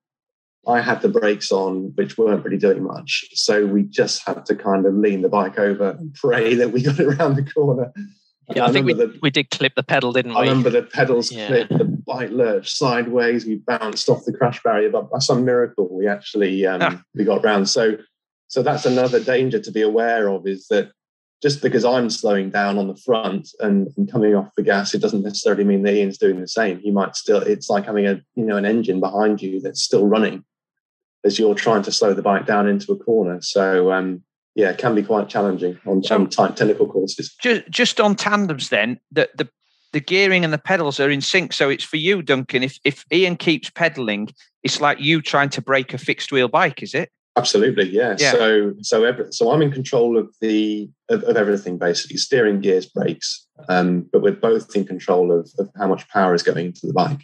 [0.69, 3.25] I had the brakes on, which weren't really doing much.
[3.33, 6.83] So we just had to kind of lean the bike over and pray that we
[6.83, 7.93] got it around the corner.
[8.55, 10.39] Yeah, I, I think we, the, we did clip the pedal, didn't we?
[10.39, 11.49] I remember the pedals yeah.
[11.49, 13.45] clipped, the bike lurched sideways.
[13.45, 17.03] We bounced off the crash barrier, but by some miracle, we actually um, ah.
[17.15, 17.69] we got round.
[17.69, 17.97] So
[18.49, 20.91] so that's another danger to be aware of is that
[21.43, 25.01] just because I'm slowing down on the front and, and, coming off the gas, it
[25.01, 26.81] doesn't necessarily mean that Ian's doing the same.
[26.81, 30.07] He might still, it's like having a, you know, an engine behind you that's still
[30.07, 30.45] running
[31.25, 33.41] as you're trying to slow the bike down into a corner.
[33.43, 34.23] So, um,
[34.55, 37.35] yeah, it can be quite challenging on, some tight technical courses.
[37.41, 39.49] Just, just on tandems then, the, the,
[39.93, 41.53] the gearing and the pedals are in sync.
[41.53, 42.63] So it's for you, Duncan.
[42.63, 44.31] If, if Ian keeps pedaling,
[44.63, 47.11] it's like you trying to break a fixed wheel bike, is it?
[47.37, 48.17] Absolutely, yeah.
[48.19, 48.33] yeah.
[48.33, 52.87] So so every, so I'm in control of the of, of everything basically, steering, gears,
[52.87, 53.47] brakes.
[53.69, 56.93] Um, but we're both in control of, of how much power is going into the
[56.93, 57.21] bike.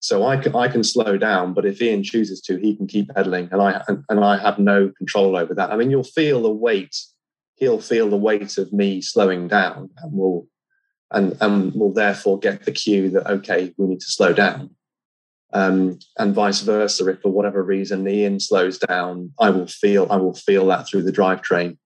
[0.00, 3.08] So I can I can slow down, but if Ian chooses to, he can keep
[3.08, 5.70] pedaling, and I and, I have no control over that.
[5.70, 6.94] I mean, you'll feel the weight.
[7.56, 10.46] He'll feel the weight of me slowing down, and will
[11.10, 14.76] and and will therefore get the cue that okay, we need to slow down
[15.52, 17.08] um, and vice versa.
[17.08, 21.02] If for whatever reason Ian slows down, I will feel I will feel that through
[21.02, 21.78] the drivetrain.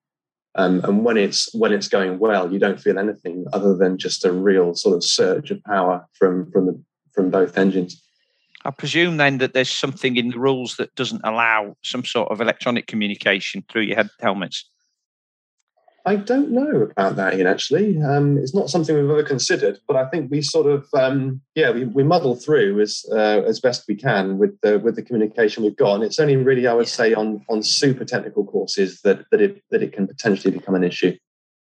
[0.55, 4.25] Um, and when it's when it's going well, you don't feel anything other than just
[4.25, 6.83] a real sort of surge of power from from the
[7.13, 8.01] from both engines.
[8.63, 12.41] I presume then that there's something in the rules that doesn't allow some sort of
[12.41, 14.69] electronic communication through your head helmets.
[16.05, 18.01] I don't know about that, Ian, actually.
[18.01, 21.69] Um, it's not something we've ever considered, but I think we sort of, um, yeah,
[21.69, 25.63] we, we muddle through as uh, as best we can with the with the communication
[25.63, 25.95] we've got.
[25.95, 29.63] And it's only really, I would say, on on super technical courses that that it
[29.69, 31.15] that it can potentially become an issue.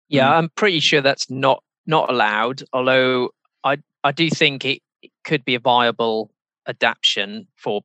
[0.08, 2.62] Yeah, I'm pretty sure that's not not allowed.
[2.74, 3.30] Although
[3.64, 6.30] I I do think it, it could be a viable
[6.66, 7.82] adaptation for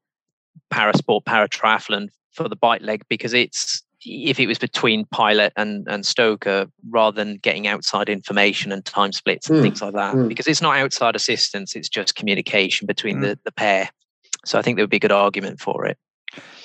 [0.73, 5.87] parasport, para triathlon for the bike leg because it's if it was between pilot and,
[5.87, 9.61] and stoker rather than getting outside information and time splits and mm.
[9.61, 10.27] things like that mm.
[10.27, 13.21] because it's not outside assistance it's just communication between mm.
[13.21, 13.89] the, the pair
[14.43, 15.97] so i think there would be a good argument for it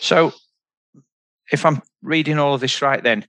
[0.00, 0.32] so
[1.52, 3.26] if i'm reading all of this right then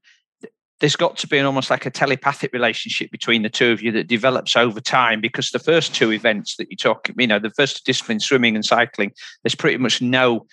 [0.80, 3.92] there's got to be an almost like a telepathic relationship between the two of you
[3.92, 7.52] that develops over time because the first two events that you talk you know the
[7.52, 9.12] first discipline swimming and cycling
[9.44, 10.46] there's pretty much no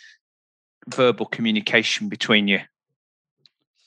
[0.88, 2.60] verbal communication between you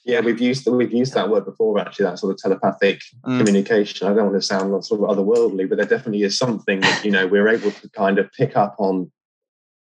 [0.07, 1.77] yeah, we've used we've used that word before.
[1.79, 3.37] Actually, that sort of telepathic mm.
[3.39, 4.07] communication.
[4.07, 7.11] I don't want to sound sort of otherworldly, but there definitely is something that you
[7.11, 9.11] know we're able to kind of pick up on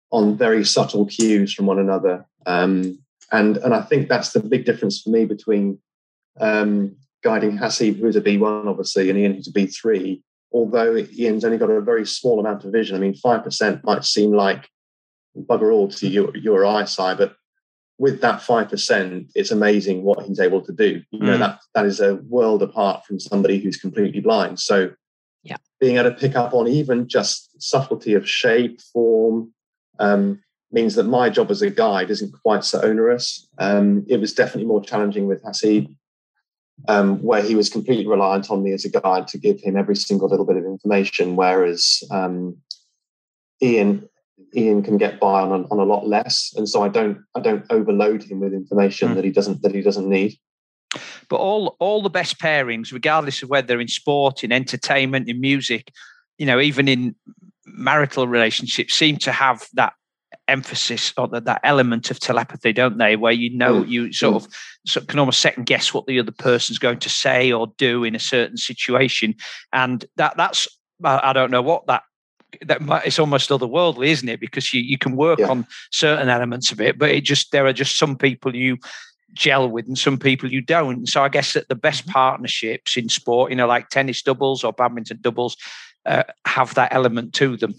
[0.10, 2.26] on very subtle cues from one another.
[2.46, 3.00] Um,
[3.34, 5.78] and and I think that's the big difference for me between
[6.40, 10.22] um, guiding Hasib, who's a B1, obviously, and Ian, who's a B3.
[10.54, 12.96] Although Ian's only got a very small amount of vision.
[12.96, 14.70] I mean, five percent might seem like
[15.38, 17.36] bugger all to your your eyesight, but
[18.00, 21.02] with that five percent, it's amazing what he's able to do.
[21.12, 21.40] You know mm.
[21.40, 24.60] that that is a world apart from somebody who's completely blind.
[24.60, 24.92] So,
[25.44, 29.52] yeah, being able to pick up on even just subtlety of shape, form,
[30.00, 30.40] um,
[30.72, 33.48] means that my job as a guide isn't quite so onerous.
[33.58, 35.94] Um, it was definitely more challenging with Hasib,
[36.88, 39.96] um, where he was completely reliant on me as a guide to give him every
[39.96, 42.58] single little bit of information, whereas um,
[43.62, 44.08] Ian
[44.56, 47.40] Ian can get by on a, on a lot less, and so I don't I
[47.40, 49.16] don't overload him with information mm.
[49.16, 50.38] that he doesn't that he doesn't need.
[51.30, 55.92] But all all the best pairings, regardless of whether in sport, in entertainment, in music,
[56.38, 57.16] you know, even in
[57.66, 59.94] marital relationships, seem to have that
[60.48, 63.16] emphasis or that, that element of telepathy, don't they?
[63.16, 63.90] Where you know mm.
[63.90, 64.46] you sort mm.
[64.46, 64.54] of
[64.86, 68.16] so can almost second guess what the other person's going to say or do in
[68.16, 69.36] a certain situation,
[69.74, 70.68] and that that's
[71.04, 72.04] I don't know what that
[72.66, 74.40] that it's almost otherworldly, isn't it?
[74.40, 75.50] Because you, you can work yeah.
[75.50, 78.78] on certain elements of it, but it just there are just some people you
[79.34, 81.08] gel with and some people you don't.
[81.08, 82.12] So I guess that the best mm-hmm.
[82.12, 85.58] partnerships in sport, you know, like tennis doubles or badminton doubles,
[86.06, 87.76] uh, have that element to them.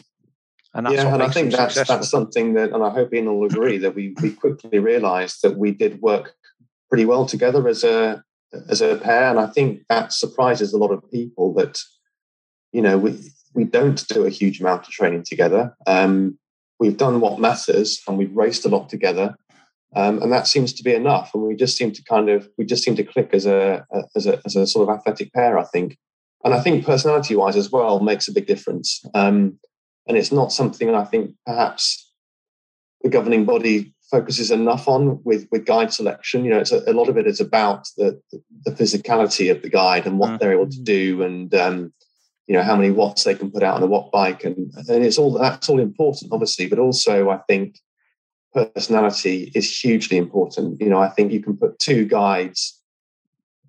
[0.74, 1.96] And that's yeah, and I think that's successful.
[1.96, 5.56] that's something that, and I hope Ian will agree that we we quickly realised that
[5.56, 6.34] we did work
[6.88, 8.22] pretty well together as a
[8.68, 11.78] as a pair, and I think that surprises a lot of people that
[12.72, 13.18] you know we
[13.54, 15.74] we don't do a huge amount of training together.
[15.86, 16.38] Um,
[16.78, 19.36] we've done what matters and we've raced a lot together.
[19.96, 21.30] Um, and that seems to be enough.
[21.34, 24.26] And we just seem to kind of, we just seem to click as a, as
[24.26, 25.96] a, as a sort of athletic pair, I think.
[26.44, 29.02] And I think personality wise as well makes a big difference.
[29.14, 29.58] Um,
[30.08, 32.10] and it's not something I think perhaps
[33.02, 36.44] the governing body focuses enough on with with guide selection.
[36.44, 38.20] You know, it's a, a lot of it is about the,
[38.64, 41.92] the physicality of the guide and what they're able to do, and um,
[42.48, 44.42] you know how many watts they can put out on a watt bike.
[44.44, 47.78] And, and it's all that's all important obviously but also i think
[48.54, 50.80] personality is hugely important.
[50.80, 52.77] You know i think you can put two guides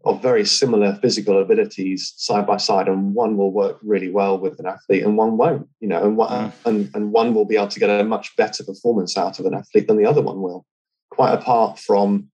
[0.06, 4.58] of very similar physical abilities side by side and one will work really well with
[4.60, 6.54] an athlete and one won't you know and one, mm.
[6.66, 9.54] and, and one will be able to get a much better performance out of an
[9.54, 10.66] athlete than the other one will
[11.10, 12.30] quite apart from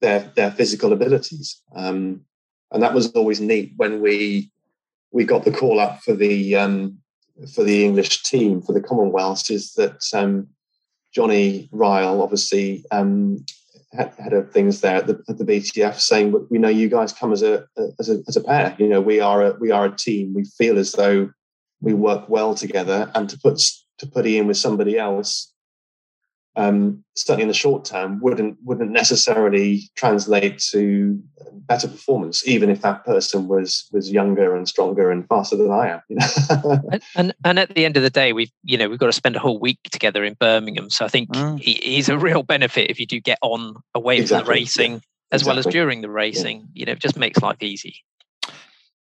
[0.00, 1.60] their their physical abilities.
[1.74, 2.22] Um,
[2.70, 4.50] and that was always neat when we
[5.10, 6.98] we got the call up for the um,
[7.54, 9.50] for the English team for the Commonwealth.
[9.50, 10.48] Is that um,
[11.12, 13.44] Johnny Ryle obviously um,
[13.92, 17.32] had of things there at the, at the BTF saying, "We know you guys come
[17.32, 17.66] as a
[17.98, 18.76] as a as a pair.
[18.78, 20.32] You know, we are a we are a team.
[20.34, 21.30] We feel as though
[21.80, 23.60] we work well together, and to put
[23.98, 25.52] to put Ian with somebody else
[26.56, 31.22] um, certainly in the short term, wouldn't wouldn't necessarily translate to
[31.52, 35.88] better performance, even if that person was was younger and stronger and faster than I
[35.88, 36.00] am.
[36.08, 36.80] You know?
[36.92, 39.12] and, and, and at the end of the day, we've you know we've got to
[39.12, 41.58] spend a whole week together in Birmingham, so I think mm.
[41.60, 44.38] he, he's a real benefit if you do get on away exactly.
[44.38, 44.98] from the racing yeah.
[45.32, 45.48] as exactly.
[45.48, 46.58] well as during the racing.
[46.58, 46.66] Yeah.
[46.74, 47.96] You know, it just makes life easy.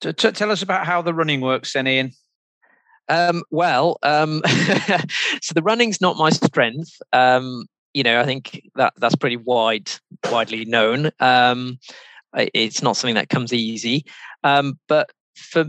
[0.02, 2.12] So, t- tell us about how the running works, then, Ian.
[3.08, 4.42] Um, well, um,
[5.42, 7.00] so the running's not my strength.
[7.12, 9.90] Um, you know, I think that that's pretty wide,
[10.30, 11.10] widely known.
[11.20, 11.78] Um,
[12.36, 14.04] it's not something that comes easy.
[14.42, 15.66] Um, but for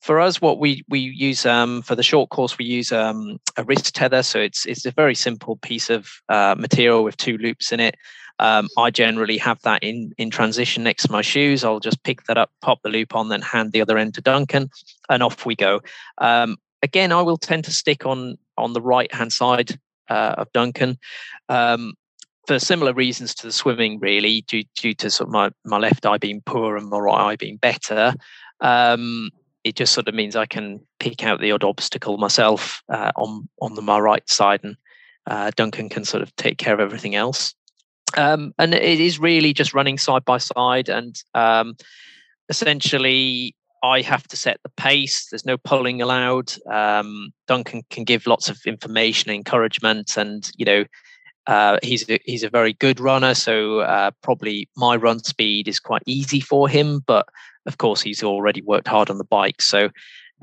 [0.00, 3.94] for us, what we we use um, for the short course, we use a wrist
[3.94, 4.22] tether.
[4.22, 7.96] So it's it's a very simple piece of uh, material with two loops in it.
[8.40, 11.64] Um, I generally have that in in transition next to my shoes.
[11.64, 14.20] I'll just pick that up, pop the loop on, then hand the other end to
[14.20, 14.70] Duncan,
[15.08, 15.80] and off we go.
[16.18, 19.78] Um, again, I will tend to stick on on the right hand side
[20.08, 20.98] uh, of Duncan.
[21.48, 21.94] Um,
[22.46, 26.04] for similar reasons to the swimming, really, due, due to sort of my, my left
[26.04, 28.12] eye being poor and my right eye being better.
[28.60, 29.30] Um,
[29.64, 33.48] it just sort of means I can pick out the odd obstacle myself uh, on
[33.62, 34.76] on the, my right side, and
[35.26, 37.54] uh, Duncan can sort of take care of everything else.
[38.16, 41.76] Um, and it is really just running side by side, and um,
[42.50, 45.26] essentially I have to set the pace.
[45.26, 46.54] There's no pulling allowed.
[46.70, 50.84] Um, Duncan can give lots of information, encouragement, and you know
[51.46, 53.34] uh, he's a, he's a very good runner.
[53.34, 57.00] So uh, probably my run speed is quite easy for him.
[57.06, 57.28] But
[57.66, 59.90] of course, he's already worked hard on the bike, so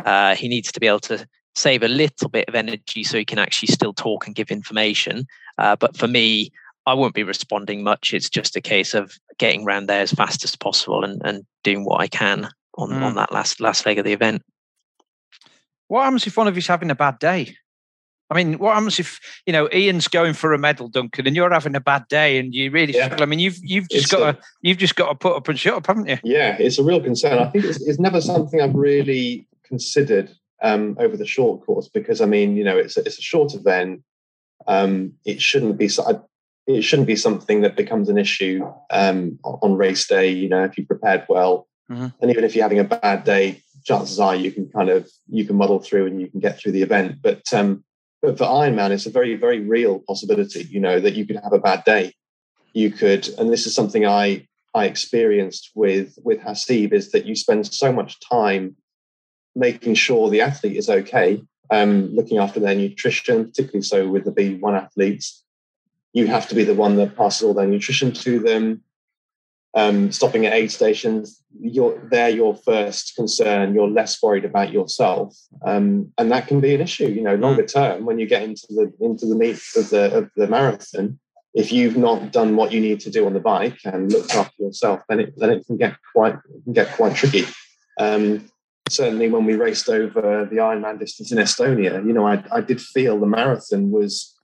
[0.05, 3.25] uh, he needs to be able to save a little bit of energy so he
[3.25, 5.25] can actually still talk and give information.
[5.57, 6.51] Uh, but for me,
[6.85, 8.13] I won't be responding much.
[8.13, 11.85] It's just a case of getting around there as fast as possible and, and doing
[11.85, 13.01] what I can on mm.
[13.01, 14.43] on that last last leg of the event.
[15.87, 17.55] What happens if one of you's having a bad day?
[18.29, 21.51] I mean, what happens if you know Ian's going for a medal, Duncan, and you're
[21.51, 23.05] having a bad day, and you really yeah.
[23.05, 23.23] struggle?
[23.23, 25.49] I mean, you've you've just it's got a, to you've just got to put up
[25.49, 26.17] and shut up, haven't you?
[26.23, 27.39] Yeah, it's a real concern.
[27.39, 30.31] I think it's, it's never something I've really considered
[30.61, 33.53] um, over the short course because I mean, you know, it's a, it's a short
[33.53, 34.01] event.
[34.65, 35.89] Um, it shouldn't be
[36.67, 40.29] it shouldn't be something that becomes an issue um, on race day.
[40.29, 42.07] You know, if you prepared well, Mm-hmm.
[42.21, 45.45] And even if you're having a bad day, chances are you can kind of you
[45.45, 47.17] can muddle through and you can get through the event.
[47.21, 47.83] But um,
[48.21, 50.63] but for Ironman, it's a very very real possibility.
[50.63, 52.13] You know that you could have a bad day.
[52.73, 57.35] You could, and this is something I I experienced with with Hasib is that you
[57.35, 58.77] spend so much time
[59.53, 64.31] making sure the athlete is okay, um, looking after their nutrition, particularly so with the
[64.31, 65.43] B1 athletes.
[66.13, 68.81] You have to be the one that passes all their nutrition to them
[69.73, 73.73] um, stopping at aid stations, you're they're your first concern.
[73.73, 75.35] You're less worried about yourself,
[75.65, 77.07] um, and that can be an issue.
[77.07, 77.41] You know, mm.
[77.41, 81.19] longer term when you get into the into the meat of the of the marathon,
[81.53, 84.63] if you've not done what you need to do on the bike and looked after
[84.63, 87.45] yourself, then it then it can get quite can get quite tricky.
[87.99, 88.49] Um,
[88.89, 92.81] certainly, when we raced over the Ironman distance in Estonia, you know, I, I did
[92.81, 94.37] feel the marathon was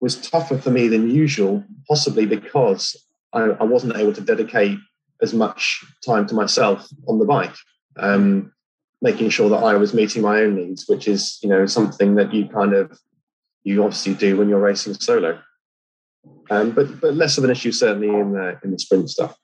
[0.00, 2.96] was tougher for me than usual, possibly because
[3.36, 4.78] I, I, wasn't able to dedicate
[5.22, 7.54] as much time to myself on the bike,
[7.98, 8.52] um,
[9.02, 12.32] making sure that I was meeting my own needs, which is you know something that
[12.32, 12.98] you kind of
[13.64, 15.40] you obviously do when you're racing solo.
[16.50, 19.36] Um, but but less of an issue certainly in the in the sprint stuff.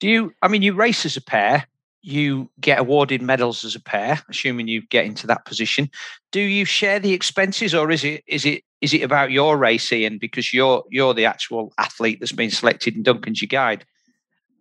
[0.00, 0.32] Do you?
[0.42, 1.66] I mean, you race as a pair.
[2.02, 5.90] You get awarded medals as a pair, assuming you get into that position.
[6.32, 9.92] Do you share the expenses, or is it is it is it about your race,
[9.92, 13.84] Ian, because you're you're the actual athlete that's been selected and Duncan's your guide?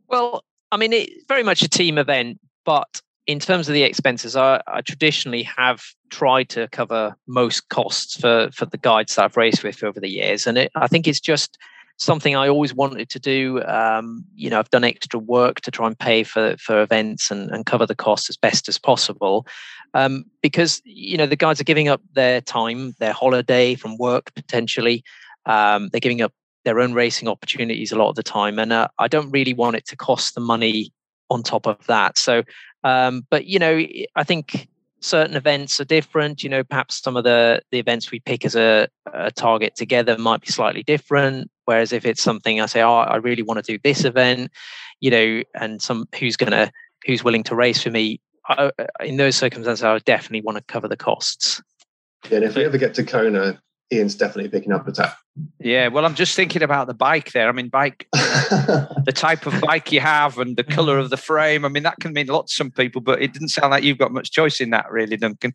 [0.07, 4.35] Well, I mean, it's very much a team event, but in terms of the expenses,
[4.35, 9.37] I, I, traditionally have tried to cover most costs for for the guides that I've
[9.37, 11.57] raced with over the years, and it, I think it's just
[11.97, 13.63] something I always wanted to do.
[13.63, 17.49] Um, you know, I've done extra work to try and pay for for events and,
[17.51, 19.45] and cover the costs as best as possible
[19.93, 24.33] um, because you know the guys are giving up their time, their holiday from work
[24.35, 25.03] potentially.
[25.45, 26.33] Um, they're giving up
[26.65, 29.75] their own racing opportunities a lot of the time, and uh, I don't really want
[29.75, 30.91] it to cost the money
[31.29, 32.17] on top of that.
[32.17, 32.43] So,
[32.83, 33.83] um, but you know,
[34.15, 34.67] I think
[34.99, 36.43] certain events are different.
[36.43, 40.17] You know, perhaps some of the the events we pick as a, a target together
[40.17, 41.49] might be slightly different.
[41.67, 44.49] Whereas if it's something I say, oh, I really want to do this event,
[45.01, 46.71] you know, and some who's gonna
[47.05, 48.71] who's willing to race for me, I,
[49.01, 51.61] in those circumstances, I would definitely want to cover the costs.
[52.29, 53.61] Yeah, and if we ever get to Kona,
[53.91, 55.11] Ian's definitely picking up the tab.
[55.59, 57.49] Yeah, well, I'm just thinking about the bike there.
[57.49, 61.65] I mean, bike, the type of bike you have and the color of the frame.
[61.65, 63.83] I mean, that can mean a lot to some people, but it didn't sound like
[63.83, 65.53] you've got much choice in that, really, Duncan.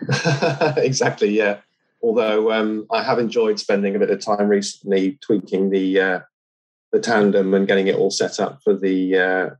[0.76, 1.58] exactly, yeah.
[2.06, 6.20] Although um, I have enjoyed spending a bit of time recently tweaking the uh,
[6.92, 9.50] the tandem and getting it all set up for the uh,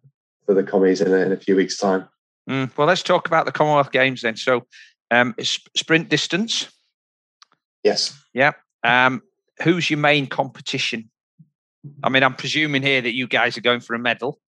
[0.44, 2.08] for the commies in a, in a few weeks' time.
[2.48, 4.36] Mm, well, let's talk about the Commonwealth Games then.
[4.36, 4.64] So,
[5.10, 6.68] um, sprint distance.
[7.82, 8.16] Yes.
[8.32, 8.52] Yeah.
[8.84, 9.22] Um,
[9.64, 11.10] who's your main competition?
[12.04, 14.38] I mean, I'm presuming here that you guys are going for a medal.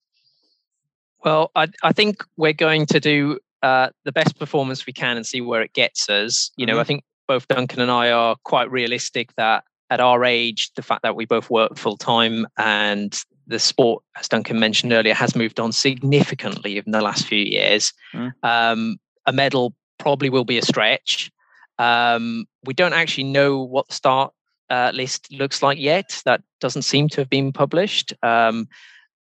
[1.25, 5.27] Well, I, I think we're going to do uh, the best performance we can and
[5.27, 6.53] see where it gets us.
[6.57, 6.81] You know, mm-hmm.
[6.81, 11.03] I think both Duncan and I are quite realistic that at our age, the fact
[11.03, 15.61] that we both work full time and the sport, as Duncan mentioned earlier, has moved
[15.61, 17.93] on significantly in the last few years.
[18.13, 18.33] Mm.
[18.43, 18.97] Um,
[19.27, 21.31] a medal probably will be a stretch.
[21.79, 24.33] Um, we don't actually know what the start
[24.69, 26.21] uh, list looks like yet.
[26.25, 28.13] That doesn't seem to have been published.
[28.23, 28.69] Um,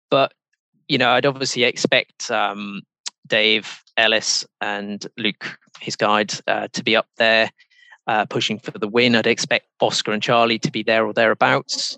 [0.10, 0.34] but
[0.88, 2.82] you know, I'd obviously expect um,
[3.28, 7.50] Dave Ellis and Luke, his guide, uh, to be up there
[8.08, 9.16] uh, pushing for the win.
[9.16, 11.98] I'd expect Oscar and Charlie to be there or thereabouts.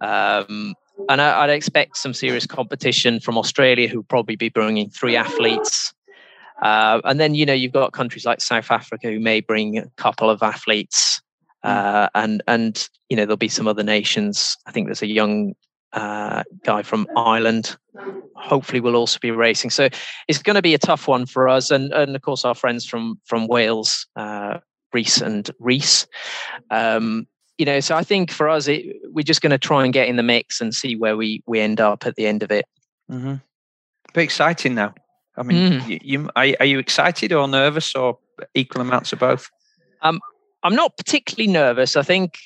[0.00, 0.74] Um,
[1.08, 5.94] and I, would expect some serious competition from Australia, who'll probably be bringing three athletes.
[6.62, 9.86] Uh, and then, you know, you've got countries like South Africa who may bring a
[9.96, 11.22] couple of athletes.
[11.64, 11.70] Hmm.
[11.70, 14.56] Uh, and, and, you know, there'll be some other nations.
[14.66, 15.54] I think there's a young
[15.92, 17.76] uh, guy from Ireland.
[18.34, 19.70] Hopefully, will also be racing.
[19.70, 19.88] So
[20.28, 22.86] it's going to be a tough one for us, and and of course our friends
[22.86, 24.58] from from Wales, uh,
[24.92, 26.06] Reese and Reese.
[26.70, 27.26] Um,
[27.58, 30.08] you know, so I think for us, it, we're just going to try and get
[30.08, 32.64] in the mix and see where we we end up at the end of it.
[33.10, 33.34] Mm-hmm.
[34.14, 34.94] Be exciting now.
[35.36, 35.88] I mean, mm.
[35.88, 38.18] you, you are, are, you excited or nervous or
[38.54, 39.48] equal amounts of both?
[40.02, 40.20] Um,
[40.62, 41.96] I'm not particularly nervous.
[41.96, 42.38] I think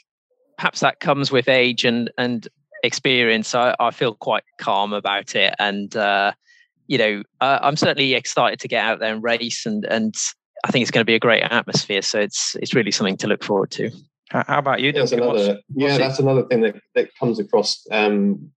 [0.57, 2.47] perhaps that comes with age and and
[2.83, 3.55] experience.
[3.55, 6.33] I, I feel quite calm about it, and uh,
[6.87, 10.15] you know, uh, I'm certainly excited to get out there and race, and and
[10.65, 12.03] I think it's going to be a great atmosphere.
[12.03, 13.91] So it's it's really something to look forward to.
[14.31, 14.91] How about you?
[14.93, 18.51] That's another, yeah, that's another thing that, that comes across um,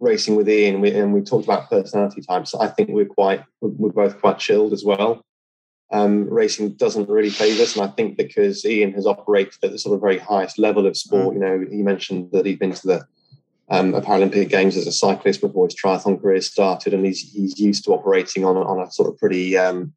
[0.00, 0.80] racing with Ian.
[0.80, 2.54] We, and we talked about personality types.
[2.54, 5.24] I think we're quite, we're both quite chilled as well.
[5.92, 9.78] Um, racing doesn't really favour us, and I think because Ian has operated at the
[9.78, 11.28] sort of very highest level of sport.
[11.28, 11.34] Mm.
[11.34, 13.06] You know, he mentioned that he'd been to the
[13.70, 17.84] um, Paralympic Games as a cyclist before his triathlon career started, and he's he's used
[17.84, 19.94] to operating on on a sort of pretty um,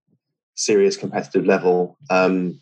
[0.57, 1.97] serious competitive level.
[2.09, 2.59] Um,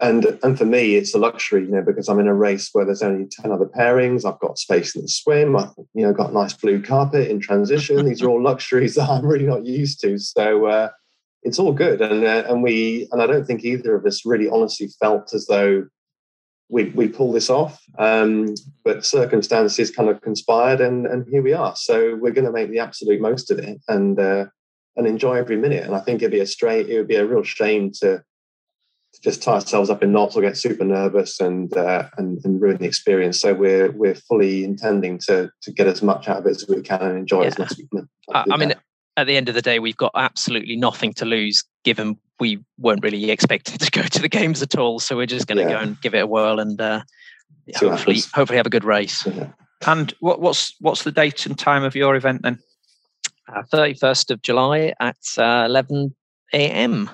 [0.00, 2.84] and and for me, it's a luxury, you know, because I'm in a race where
[2.84, 4.24] there's only ten other pairings.
[4.24, 5.56] I've got space in the swim.
[5.56, 8.06] I've you know got nice blue carpet in transition.
[8.06, 10.18] These are all luxuries that I'm really not used to.
[10.18, 10.90] So uh,
[11.42, 14.48] it's all good, and uh, and we and I don't think either of us really
[14.48, 15.88] honestly felt as though
[16.68, 17.82] we we pull this off.
[17.98, 18.54] Um,
[18.84, 21.74] but circumstances kind of conspired, and and here we are.
[21.74, 24.46] So we're going to make the absolute most of it, and uh,
[24.98, 25.84] and enjoy every minute.
[25.84, 28.22] And I think it'd be a straight, it would be a real shame to
[29.14, 32.60] to just tie ourselves up in knots or get super nervous and uh, and, and
[32.60, 33.40] ruin the experience.
[33.40, 36.82] So we're we're fully intending to to get as much out of it as we
[36.82, 37.46] can and enjoy yeah.
[37.46, 38.08] as much as we can.
[38.34, 38.74] I mean,
[39.16, 43.02] at the end of the day, we've got absolutely nothing to lose, given we weren't
[43.02, 44.98] really expected to go to the games at all.
[44.98, 45.70] So we're just going to yeah.
[45.70, 47.02] go and give it a whirl and uh,
[47.76, 49.26] hopefully hopefully have a good race.
[49.26, 49.48] Yeah.
[49.86, 52.58] And what, what's what's the date and time of your event then?
[53.70, 56.14] Thirty uh, first of July at uh, eleven
[56.52, 57.10] a.m.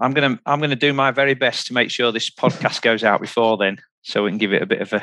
[0.00, 3.20] I'm gonna I'm gonna do my very best to make sure this podcast goes out
[3.20, 5.02] before then, so we can give it a bit of a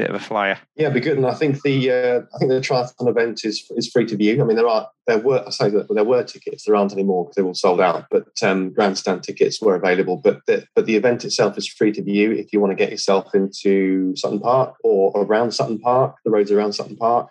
[0.00, 0.58] bit of a flyer.
[0.76, 1.18] Yeah, be good.
[1.18, 4.40] And I think the uh, I think the triathlon event is is free to view.
[4.40, 6.64] I mean, there are there were I say that there were tickets.
[6.64, 8.06] There aren't anymore because they're all sold out.
[8.10, 10.16] But um, grandstand tickets were available.
[10.16, 12.90] But the, but the event itself is free to view if you want to get
[12.90, 16.16] yourself into Sutton Park or around Sutton Park.
[16.24, 17.28] The roads around Sutton Park.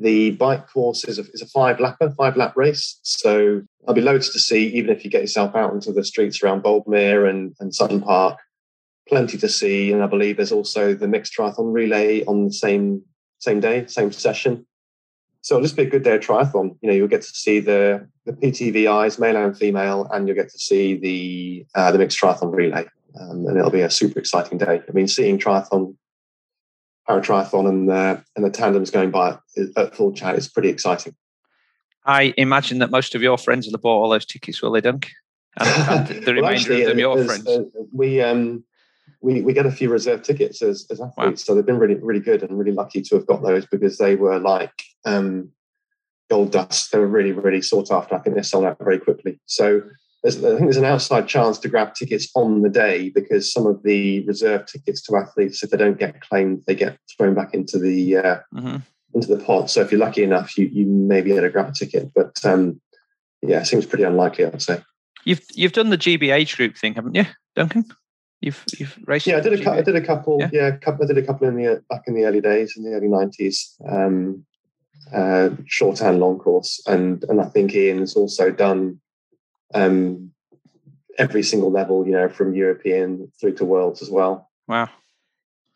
[0.00, 3.00] The bike course is a, is a five lapper, five lap race.
[3.02, 6.42] So I'll be loads to see, even if you get yourself out into the streets
[6.42, 8.38] around Boldmere and, and Sutton Park.
[9.08, 9.90] Plenty to see.
[9.90, 13.02] And I believe there's also the mixed triathlon relay on the same
[13.40, 14.66] same day, same session.
[15.42, 16.76] So it'll just be a good day of triathlon.
[16.82, 20.50] You know, you'll get to see the the PTVIs, male and female, and you'll get
[20.50, 22.86] to see the uh, the mixed triathlon relay.
[23.18, 24.82] Um, and it'll be a super exciting day.
[24.86, 25.96] I mean, seeing triathlon
[27.08, 29.38] our triathlon and the and the tandems going by
[29.76, 31.14] at full chat is pretty exciting.
[32.04, 34.80] I imagine that most of your friends will have bought all those tickets, will they,
[34.80, 35.10] Dunk?
[35.58, 37.48] And, and the well, remainder actually, of them, your friends.
[37.48, 37.62] Uh,
[37.92, 38.64] we um,
[39.20, 41.34] we, we get a few reserve tickets as, as athletes, wow.
[41.34, 44.14] so they've been really really good and really lucky to have got those because they
[44.14, 45.50] were like um,
[46.30, 46.92] gold dust.
[46.92, 48.14] They were really really sought after.
[48.14, 49.40] I think they sold out very quickly.
[49.46, 49.82] So
[50.26, 53.82] I think there's an outside chance to grab tickets on the day because some of
[53.84, 57.78] the reserve tickets to athletes, if they don't get claimed, they get thrown back into
[57.78, 58.76] the uh, mm-hmm.
[59.14, 59.70] into the pot.
[59.70, 62.10] So if you're lucky enough, you you may be able to grab a ticket.
[62.14, 62.80] But um,
[63.42, 64.82] yeah, it seems pretty unlikely, I'd say.
[65.24, 67.84] You've you've done the GB age group thing, haven't you, Duncan?
[68.40, 69.26] You've you've raced.
[69.28, 70.38] Yeah, I did a I did a couple.
[70.40, 72.82] Yeah, yeah couple, I did a couple in the back in the early days in
[72.82, 73.76] the early nineties.
[73.88, 74.44] Um,
[75.14, 79.00] uh, short and long course, and and I think Ian has also done
[79.74, 80.32] um,
[81.18, 84.50] every single level, you know, from European through to worlds as well.
[84.66, 84.88] Wow.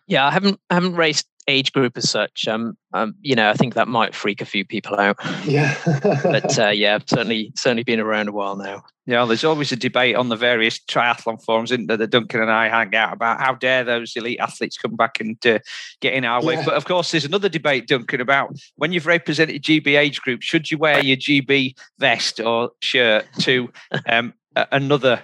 [0.06, 2.46] Yeah, I haven't I haven't raced age group as such.
[2.46, 5.16] Um, um, you know, I think that might freak a few people out.
[5.44, 5.76] Yeah.
[6.22, 8.82] but uh, yeah, I've certainly certainly been around a while now.
[9.06, 11.96] Yeah, there's always a debate on the various triathlon forums, isn't there?
[11.96, 15.44] That Duncan and I hang out about how dare those elite athletes come back and
[15.44, 15.58] uh,
[16.00, 16.62] get in our way.
[16.64, 20.70] But of course, there's another debate, Duncan, about when you've represented GB age group, should
[20.70, 23.72] you wear your GB vest or shirt to
[24.06, 25.22] um, another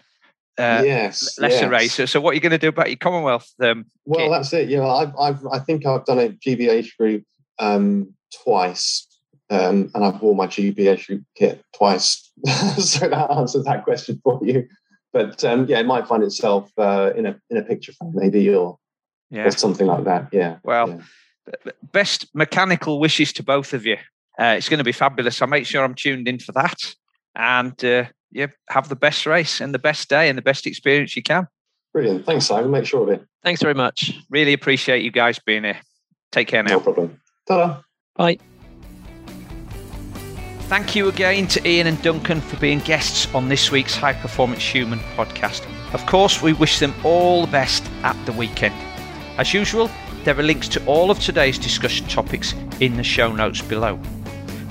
[0.59, 1.99] uh, yes, lesser yes.
[1.99, 2.11] race.
[2.11, 3.51] So, what are you going to do about your Commonwealth?
[3.61, 4.31] Um, well, kit?
[4.31, 4.69] that's it.
[4.69, 7.25] Yeah, I've, I've, i think I've done a GB age group
[7.59, 8.15] um,
[8.45, 9.07] twice,
[9.51, 12.31] um, and I've worn my GB age group kit twice.
[12.79, 14.69] so that answers that question for you.
[15.13, 18.53] But um, yeah, it might find itself uh, in a in a picture frame, maybe,
[18.55, 18.79] or
[19.31, 19.47] yeah.
[19.47, 20.29] or something like that.
[20.33, 20.59] Yeah.
[20.63, 21.03] Well,
[21.47, 21.73] yeah.
[21.93, 23.97] best mechanical wishes to both of you.
[24.39, 25.43] Uh, it's going to be fabulous.
[25.43, 26.95] I'll make sure I'm tuned in for that.
[27.35, 31.17] And uh, yeah, have the best race and the best day and the best experience
[31.17, 31.47] you can.
[31.93, 32.27] Brilliant.
[32.27, 32.71] Thanks, Simon.
[32.71, 33.27] Make sure of it.
[33.43, 34.13] Thanks very much.
[34.31, 35.79] Really appreciate you guys being here.
[36.33, 36.75] Take care now.
[36.75, 37.21] No problem.
[37.47, 37.81] Ta-da.
[38.17, 38.39] Bye.
[40.69, 44.63] Thank you again to Ian and Duncan for being guests on this week's High Performance
[44.63, 45.67] Human podcast.
[45.95, 48.75] Of course, we wish them all the best at the weekend.
[49.39, 49.91] As usual,
[50.25, 53.99] there are links to all of today's discussion topics in the show notes below.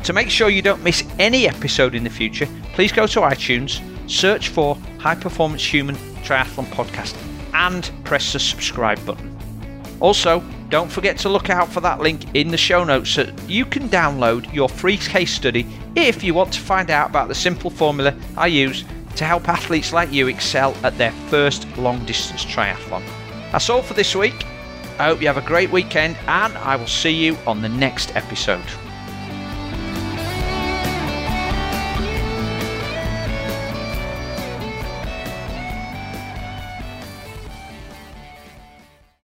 [0.07, 3.81] To make sure you don't miss any episode in the future, please go to iTunes,
[4.09, 7.13] search for High Performance Human Triathlon Podcast,
[7.53, 9.37] and press the subscribe button.
[9.99, 13.65] Also, don't forget to look out for that link in the show notes so you
[13.65, 15.67] can download your free case study
[15.97, 18.85] if you want to find out about the simple formula I use
[19.17, 23.03] to help athletes like you excel at their first long distance triathlon.
[23.51, 24.45] That's all for this week.
[24.99, 28.15] I hope you have a great weekend and I will see you on the next
[28.15, 28.63] episode.